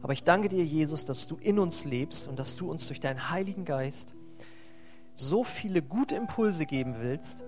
Aber 0.00 0.14
ich 0.14 0.24
danke 0.24 0.48
dir, 0.48 0.64
Jesus, 0.64 1.04
dass 1.04 1.26
du 1.26 1.36
in 1.36 1.58
uns 1.58 1.84
lebst 1.84 2.28
und 2.28 2.38
dass 2.38 2.56
du 2.56 2.70
uns 2.70 2.86
durch 2.86 2.98
deinen 2.98 3.28
Heiligen 3.28 3.66
Geist 3.66 4.14
so 5.14 5.44
viele 5.44 5.82
gute 5.82 6.14
Impulse 6.14 6.64
geben 6.64 6.96
willst, 6.98 7.44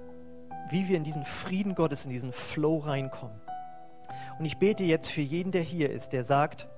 wie 0.68 0.88
wir 0.88 0.98
in 0.98 1.04
diesen 1.04 1.24
Frieden 1.24 1.74
Gottes, 1.74 2.04
in 2.04 2.10
diesen 2.10 2.34
Flow 2.34 2.76
reinkommen. 2.76 3.40
Und 4.38 4.44
ich 4.44 4.58
bete 4.58 4.84
jetzt 4.84 5.10
für 5.10 5.22
jeden, 5.22 5.52
der 5.52 5.62
hier 5.62 5.88
ist, 5.88 6.12
der 6.12 6.22
sagt, 6.22 6.68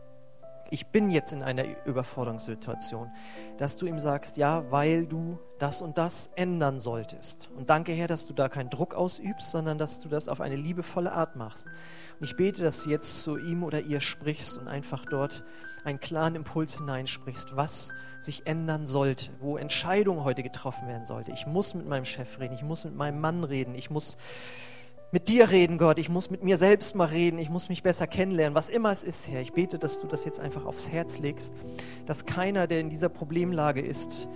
ich 0.75 0.89
bin 0.89 1.13
jetzt 1.13 1.31
in 1.33 1.45
einer 1.45 1.87
Überforderungssituation, 1.87 3.09
dass 3.59 3.77
du 3.77 3.87
ihm 3.87 4.01
sagst, 4.01 4.37
ja, 4.37 4.73
weil 4.73 5.07
du 5.07 5.39
das 5.61 5.81
und 5.81 5.99
das 5.99 6.33
ändern 6.35 6.81
solltest. 6.81 7.49
Und 7.57 7.71
danke, 7.71 7.93
Herr, 7.93 8.09
dass 8.09 8.27
du 8.27 8.33
da 8.33 8.49
keinen 8.49 8.71
Druck 8.71 8.93
ausübst, 8.93 9.53
sondern 9.53 9.79
dass 9.79 10.01
du 10.01 10.09
das 10.09 10.27
auf 10.27 10.41
eine 10.41 10.57
liebevolle 10.57 11.13
Art 11.13 11.37
machst. 11.37 11.67
Und 12.19 12.27
ich 12.27 12.35
bete, 12.35 12.65
dass 12.65 12.83
du 12.83 12.91
jetzt 12.91 13.23
zu 13.23 13.39
ihm 13.39 13.63
oder 13.63 13.83
ihr 13.83 14.01
sprichst 14.01 14.59
und 14.59 14.67
einfach 14.67 15.07
dort 15.07 15.45
einen 15.85 16.01
klaren 16.01 16.35
Impuls 16.35 16.79
hineinsprichst, 16.79 17.55
was 17.55 17.93
sich 18.19 18.45
ändern 18.45 18.89
sollte, 18.89 19.31
wo 19.39 19.57
Entscheidungen 19.57 20.25
heute 20.25 20.43
getroffen 20.43 20.89
werden 20.89 21.05
sollte. 21.05 21.31
Ich 21.31 21.47
muss 21.47 21.75
mit 21.75 21.87
meinem 21.87 22.05
Chef 22.05 22.41
reden, 22.41 22.55
ich 22.55 22.65
muss 22.65 22.85
mit 22.85 22.97
meinem 22.97 23.21
Mann 23.21 23.45
reden, 23.45 23.77
ich 23.77 23.91
muss 23.91 24.17
mit 25.15 25.29
dir 25.29 25.49
reden, 25.49 25.79
Gott. 25.79 26.01
Ich 26.01 26.09
muss 26.09 26.29
mit 26.29 26.43
mir 26.43 26.59
selbst 26.59 26.97
mal 26.97 27.05
reden. 27.05 27.39
Ich 27.39 27.49
muss 27.49 27.69
mich 27.69 27.85
besser 27.85 28.09
kennenlernen. 28.09 28.57
Was 28.57 28.69
immer 28.69 28.91
es 28.91 29.05
ist, 29.05 29.29
Herr. 29.29 29.41
Ich 29.41 29.53
bete, 29.53 29.79
dass 29.79 30.01
du 30.01 30.09
das 30.09 30.25
jetzt 30.25 30.41
einfach 30.41 30.67
aufs 30.67 30.89
Herz 30.89 31.21
legst, 31.21 31.55
dass 32.05 32.27
keiner, 32.27 32.67
der 32.67 32.81
in 32.81 32.91
dieser 32.91 33.09
Problemlage 33.09 33.81
ist, 33.81 34.29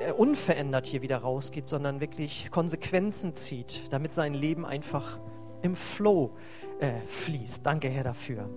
äh, 0.00 0.10
unverändert 0.10 0.86
hier 0.86 1.02
wieder 1.02 1.18
rausgeht, 1.18 1.68
sondern 1.68 2.00
wirklich 2.00 2.50
Konsequenzen 2.50 3.34
zieht, 3.34 3.92
damit 3.92 4.14
sein 4.14 4.32
Leben 4.32 4.64
einfach 4.64 5.18
im 5.60 5.76
Flow 5.76 6.34
äh, 6.80 6.92
fließt. 7.08 7.66
Danke, 7.66 7.90
Herr, 7.90 8.04
dafür. 8.04 8.48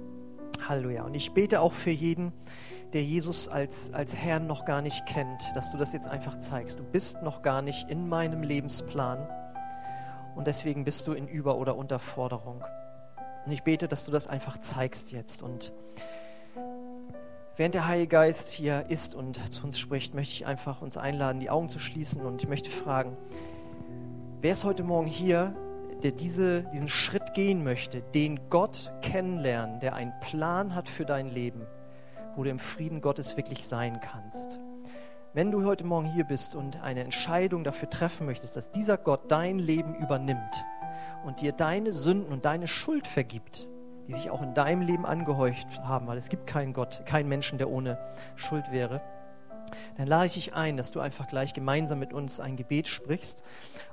Halleluja. 0.69 1.03
Und 1.03 1.13
ich 1.13 1.34
bete 1.34 1.59
auch 1.59 1.73
für 1.73 1.91
jeden, 1.91 2.32
der 2.93 3.03
Jesus 3.03 3.49
als, 3.49 3.91
als 3.93 4.15
Herrn 4.15 4.47
noch 4.47 4.63
gar 4.63 4.82
nicht 4.82 5.05
kennt, 5.07 5.51
dass 5.55 5.73
du 5.73 5.78
das 5.78 5.91
jetzt 5.91 6.07
einfach 6.07 6.38
zeigst. 6.38 6.80
Du 6.80 6.86
bist 6.86 7.21
noch 7.21 7.41
gar 7.41 7.61
nicht 7.61 7.89
in 7.89 8.07
meinem 8.07 8.43
Lebensplan 8.43 9.28
und 10.36 10.47
deswegen 10.47 10.83
bist 10.83 11.07
du 11.07 11.13
in 11.13 11.27
Über- 11.27 11.57
oder 11.57 11.75
Unterforderung. 11.75 12.63
Und 13.45 13.51
ich 13.51 13.63
bete, 13.63 13.88
dass 13.88 14.05
du 14.05 14.11
das 14.11 14.27
einfach 14.27 14.59
zeigst 14.59 15.11
jetzt. 15.11 15.41
Und 15.41 15.71
während 17.55 17.75
der 17.75 17.88
Heilige 17.88 18.09
Geist 18.09 18.49
hier 18.49 18.86
ist 18.89 19.15
und 19.15 19.53
zu 19.53 19.63
uns 19.63 19.79
spricht, 19.79 20.13
möchte 20.13 20.33
ich 20.33 20.45
einfach 20.45 20.81
uns 20.81 20.97
einladen, 20.97 21.39
die 21.39 21.49
Augen 21.49 21.69
zu 21.69 21.79
schließen. 21.79 22.21
Und 22.21 22.41
ich 22.41 22.49
möchte 22.49 22.69
fragen, 22.69 23.15
wer 24.41 24.51
ist 24.51 24.65
heute 24.65 24.83
Morgen 24.83 25.07
hier, 25.07 25.55
der 26.03 26.11
diese, 26.11 26.63
diesen 26.73 26.89
Schritt 26.89 27.33
gehen 27.33 27.63
möchte, 27.63 28.01
den 28.01 28.49
Gott 28.49 28.91
kennenlernen, 29.01 29.79
der 29.79 29.95
einen 29.95 30.13
Plan 30.19 30.75
hat 30.75 30.89
für 30.89 31.05
dein 31.05 31.29
Leben, 31.29 31.65
wo 32.36 32.43
du 32.43 32.49
im 32.49 32.59
Frieden 32.59 32.99
Gottes 32.99 33.38
wirklich 33.38 33.65
sein 33.65 34.01
kannst? 34.01 34.59
Wenn 35.36 35.51
du 35.51 35.65
heute 35.65 35.83
Morgen 35.83 36.07
hier 36.07 36.23
bist 36.23 36.55
und 36.55 36.81
eine 36.81 37.03
Entscheidung 37.03 37.65
dafür 37.65 37.89
treffen 37.89 38.25
möchtest, 38.25 38.55
dass 38.55 38.71
dieser 38.71 38.97
Gott 38.97 39.29
dein 39.29 39.59
Leben 39.59 39.93
übernimmt 39.95 40.65
und 41.25 41.41
dir 41.41 41.51
deine 41.51 41.91
Sünden 41.91 42.31
und 42.31 42.45
deine 42.45 42.69
Schuld 42.69 43.05
vergibt, 43.05 43.67
die 44.07 44.13
sich 44.13 44.29
auch 44.29 44.41
in 44.41 44.53
deinem 44.53 44.81
Leben 44.81 45.05
angehäuft 45.05 45.81
haben, 45.83 46.07
weil 46.07 46.17
es 46.17 46.29
gibt 46.29 46.47
keinen 46.47 46.71
Gott, 46.71 47.05
keinen 47.05 47.27
Menschen, 47.27 47.57
der 47.57 47.69
ohne 47.69 47.97
Schuld 48.38 48.71
wäre, 48.71 49.01
dann 49.97 50.07
lade 50.07 50.28
ich 50.28 50.34
dich 50.34 50.53
ein, 50.53 50.78
dass 50.78 50.91
du 50.91 50.99
einfach 50.99 51.28
gleich 51.28 51.53
gemeinsam 51.53 51.99
mit 51.99 52.13
uns 52.13 52.39
ein 52.39 52.55
Gebet 52.55 52.88
sprichst 52.88 53.43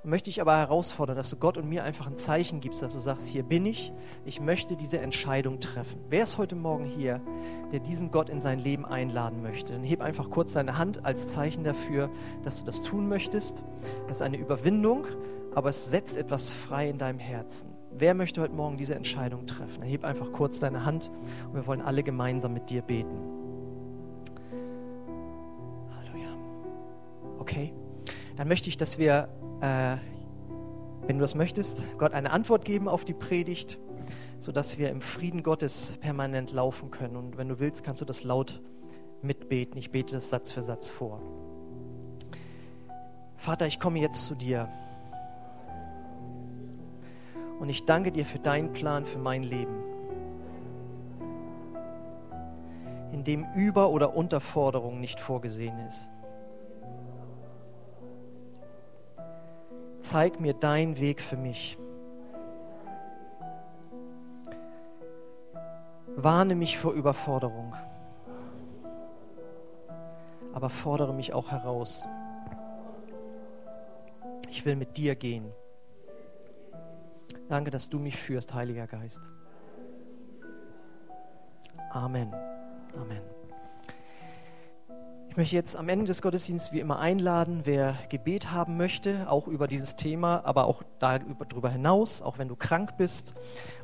und 0.03 0.11
möchte 0.11 0.31
dich 0.31 0.41
aber 0.41 0.57
herausfordern, 0.57 1.17
dass 1.17 1.31
du 1.31 1.37
Gott 1.37 1.57
und 1.57 1.69
mir 1.69 1.85
einfach 1.85 2.07
ein 2.07 2.17
Zeichen 2.17 2.61
gibst, 2.61 2.83
dass 2.83 2.93
du 2.93 2.99
sagst, 2.99 3.29
hier 3.29 3.43
bin 3.43 3.67
ich, 3.67 3.93
ich 4.25 4.41
möchte 4.41 4.77
diese 4.77 4.99
Entscheidung 5.01 5.61
treffen. 5.61 6.01
Wer 6.09 6.23
ist 6.23 6.39
heute 6.39 6.57
Morgen 6.57 6.85
hier, 6.85 7.21
der 7.73 7.81
diesen 7.81 8.11
Gott 8.11 8.29
in 8.29 8.41
sein 8.41 8.59
Leben 8.59 8.85
einladen 8.85 9.43
möchte? 9.43 9.73
Dann 9.73 9.85
heb 9.85 10.01
einfach 10.01 10.31
kurz 10.31 10.53
deine 10.53 10.79
Hand 10.79 11.05
als 11.05 11.29
Zeichen 11.29 11.65
dafür, 11.65 12.11
dass 12.43 12.59
du 12.59 12.65
das 12.65 12.83
tun 12.83 13.09
möchtest. 13.09 13.63
Das 14.07 14.19
ist 14.19 14.23
eine 14.23 14.37
Überwindung, 14.37 15.07
aber 15.55 15.71
es 15.71 15.91
setzt 15.91 16.17
etwas 16.17 16.53
frei 16.53 16.89
in 16.89 16.99
deinem 16.99 17.19
Herzen. 17.19 17.73
Wer 17.95 18.15
möchte 18.15 18.41
heute 18.41 18.55
Morgen 18.55 18.79
diese 18.79 18.95
Entscheidung 18.95 19.47
treffen? 19.47 19.81
Dann 19.81 19.89
heb 19.89 20.05
einfach 20.05 20.33
kurz 20.33 20.61
deine 20.61 20.85
Hand 20.85 21.11
und 21.49 21.55
wir 21.55 21.67
wollen 21.67 21.83
alle 21.83 22.03
gemeinsam 22.03 22.55
mit 22.55 22.71
dir 22.71 22.83
beten. 22.83 23.42
Okay, 27.43 27.75
dann 28.37 28.47
möchte 28.47 28.69
ich, 28.69 28.77
dass 28.77 28.99
wir, 28.99 29.29
äh, 29.61 29.97
wenn 31.09 31.19
du 31.19 31.23
das 31.23 31.35
möchtest, 31.35 31.83
Gott 31.99 32.13
eine 32.13 32.31
Antwort 32.31 32.65
geben 32.65 32.87
auf 32.87 33.05
die 33.05 33.15
Predigt, 33.15 33.81
sodass 34.39 34.79
wir 34.79 34.91
im 34.91 35.01
Frieden 35.01 35.43
Gottes 35.43 35.97
permanent 36.01 36.53
laufen 36.53 36.93
können. 36.93 37.17
Und 37.17 37.37
wenn 37.39 37.49
du 37.49 37.59
willst, 37.59 37.83
kannst 37.83 38.01
du 38.01 38.05
das 38.05 38.23
laut 38.23 38.63
mitbeten. 39.23 39.77
Ich 39.77 39.91
bete 39.91 40.15
das 40.15 40.31
Satz 40.31 40.53
für 40.53 40.63
Satz 40.63 40.89
vor. 40.89 41.21
Vater, 43.37 43.67
ich 43.67 43.81
komme 43.81 43.99
jetzt 43.99 44.25
zu 44.25 44.37
dir. 44.37 44.69
Und 47.59 47.69
ich 47.69 47.87
danke 47.87 48.13
dir 48.13 48.25
für 48.25 48.39
deinen 48.39 48.73
Plan 48.73 49.05
für 49.05 49.19
mein 49.19 49.43
Leben, 49.43 49.83
in 53.13 53.25
dem 53.25 53.47
Über- 53.57 53.91
oder 53.91 54.15
Unterforderung 54.17 55.01
nicht 55.01 55.19
vorgesehen 55.19 55.79
ist. 55.89 56.09
Zeig 60.03 60.41
mir 60.41 60.53
deinen 60.53 60.99
Weg 60.99 61.21
für 61.21 61.37
mich. 61.37 61.79
Warne 66.17 66.55
mich 66.55 66.77
vor 66.77 66.93
Überforderung, 66.93 67.75
aber 70.53 70.69
fordere 70.69 71.15
mich 71.15 71.33
auch 71.33 71.51
heraus. 71.51 72.07
Ich 74.51 74.65
will 74.67 74.77
mit 74.77 74.97
dir 74.99 75.15
gehen. 75.15 75.51
Danke, 77.49 77.71
dass 77.71 77.89
du 77.89 77.99
mich 77.99 78.17
führst, 78.17 78.53
Heiliger 78.55 78.87
Geist. 78.87 79.23
Amen. 81.91 82.33
Amen. 82.95 83.42
Ich 85.33 85.39
möchte 85.39 85.57
jetzt 85.57 85.79
am 85.79 85.89
Ende 85.89 86.05
des 86.05 86.21
Gottesdienstes 86.21 86.75
wie 86.75 86.81
immer 86.81 86.99
einladen, 86.99 87.63
wer 87.65 87.97
Gebet 88.11 88.53
haben 88.53 88.77
möchte, 88.77 89.31
auch 89.31 89.49
über 89.49 89.67
dieses 89.67 89.97
Thema, 89.97 90.45
aber 90.45 90.67
auch 90.67 90.83
darüber 90.99 91.71
hinaus, 91.71 92.21
auch 92.21 92.37
wenn 92.37 92.49
du 92.49 92.55
krank 92.55 92.99
bist 92.99 93.33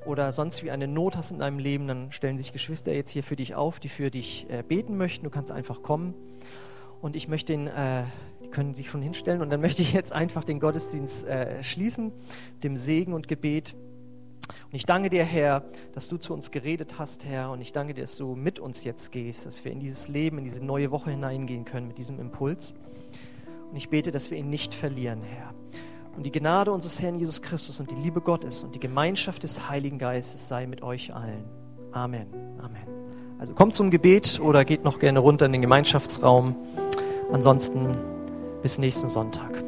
oder 0.04 0.32
sonst 0.32 0.62
wie 0.62 0.70
eine 0.70 0.86
Not 0.86 1.16
hast 1.16 1.30
in 1.30 1.38
deinem 1.38 1.58
Leben, 1.58 1.88
dann 1.88 2.12
stellen 2.12 2.36
sich 2.36 2.52
Geschwister 2.52 2.92
jetzt 2.92 3.12
hier 3.12 3.22
für 3.22 3.34
dich 3.34 3.54
auf, 3.54 3.80
die 3.80 3.88
für 3.88 4.10
dich 4.10 4.46
äh, 4.50 4.62
beten 4.62 4.98
möchten. 4.98 5.24
Du 5.24 5.30
kannst 5.30 5.50
einfach 5.50 5.82
kommen. 5.82 6.12
Und 7.00 7.16
ich 7.16 7.28
möchte 7.28 7.54
den, 7.54 7.66
äh, 7.66 8.02
die 8.42 8.48
können 8.48 8.74
sich 8.74 8.90
schon 8.90 9.00
hinstellen, 9.00 9.40
und 9.40 9.48
dann 9.48 9.60
möchte 9.62 9.80
ich 9.80 9.94
jetzt 9.94 10.12
einfach 10.12 10.44
den 10.44 10.60
Gottesdienst 10.60 11.24
äh, 11.24 11.62
schließen, 11.62 12.12
dem 12.62 12.76
Segen 12.76 13.14
und 13.14 13.26
Gebet. 13.26 13.74
Und 14.48 14.74
ich 14.74 14.86
danke 14.86 15.10
dir, 15.10 15.24
Herr, 15.24 15.64
dass 15.94 16.08
du 16.08 16.16
zu 16.16 16.32
uns 16.32 16.50
geredet 16.50 16.98
hast, 16.98 17.24
Herr. 17.24 17.50
Und 17.50 17.60
ich 17.60 17.72
danke 17.72 17.94
dir, 17.94 18.02
dass 18.02 18.16
du 18.16 18.34
mit 18.34 18.58
uns 18.58 18.84
jetzt 18.84 19.12
gehst, 19.12 19.46
dass 19.46 19.64
wir 19.64 19.72
in 19.72 19.80
dieses 19.80 20.08
Leben, 20.08 20.38
in 20.38 20.44
diese 20.44 20.64
neue 20.64 20.90
Woche 20.90 21.10
hineingehen 21.10 21.64
können 21.64 21.88
mit 21.88 21.98
diesem 21.98 22.18
Impuls. 22.18 22.74
Und 23.70 23.76
ich 23.76 23.88
bete, 23.88 24.10
dass 24.10 24.30
wir 24.30 24.38
ihn 24.38 24.50
nicht 24.50 24.74
verlieren, 24.74 25.20
Herr. 25.22 25.54
Und 26.16 26.24
die 26.24 26.32
Gnade 26.32 26.72
unseres 26.72 27.00
Herrn 27.00 27.18
Jesus 27.18 27.42
Christus 27.42 27.78
und 27.78 27.90
die 27.90 27.94
Liebe 27.94 28.20
Gottes 28.20 28.64
und 28.64 28.74
die 28.74 28.80
Gemeinschaft 28.80 29.42
des 29.44 29.68
Heiligen 29.68 29.98
Geistes 29.98 30.48
sei 30.48 30.66
mit 30.66 30.82
euch 30.82 31.14
allen. 31.14 31.44
Amen. 31.92 32.26
Amen. 32.58 32.82
Also 33.38 33.54
kommt 33.54 33.74
zum 33.74 33.90
Gebet 33.90 34.40
oder 34.42 34.64
geht 34.64 34.82
noch 34.82 34.98
gerne 34.98 35.20
runter 35.20 35.46
in 35.46 35.52
den 35.52 35.62
Gemeinschaftsraum. 35.62 36.56
Ansonsten 37.30 37.96
bis 38.62 38.78
nächsten 38.78 39.08
Sonntag. 39.08 39.67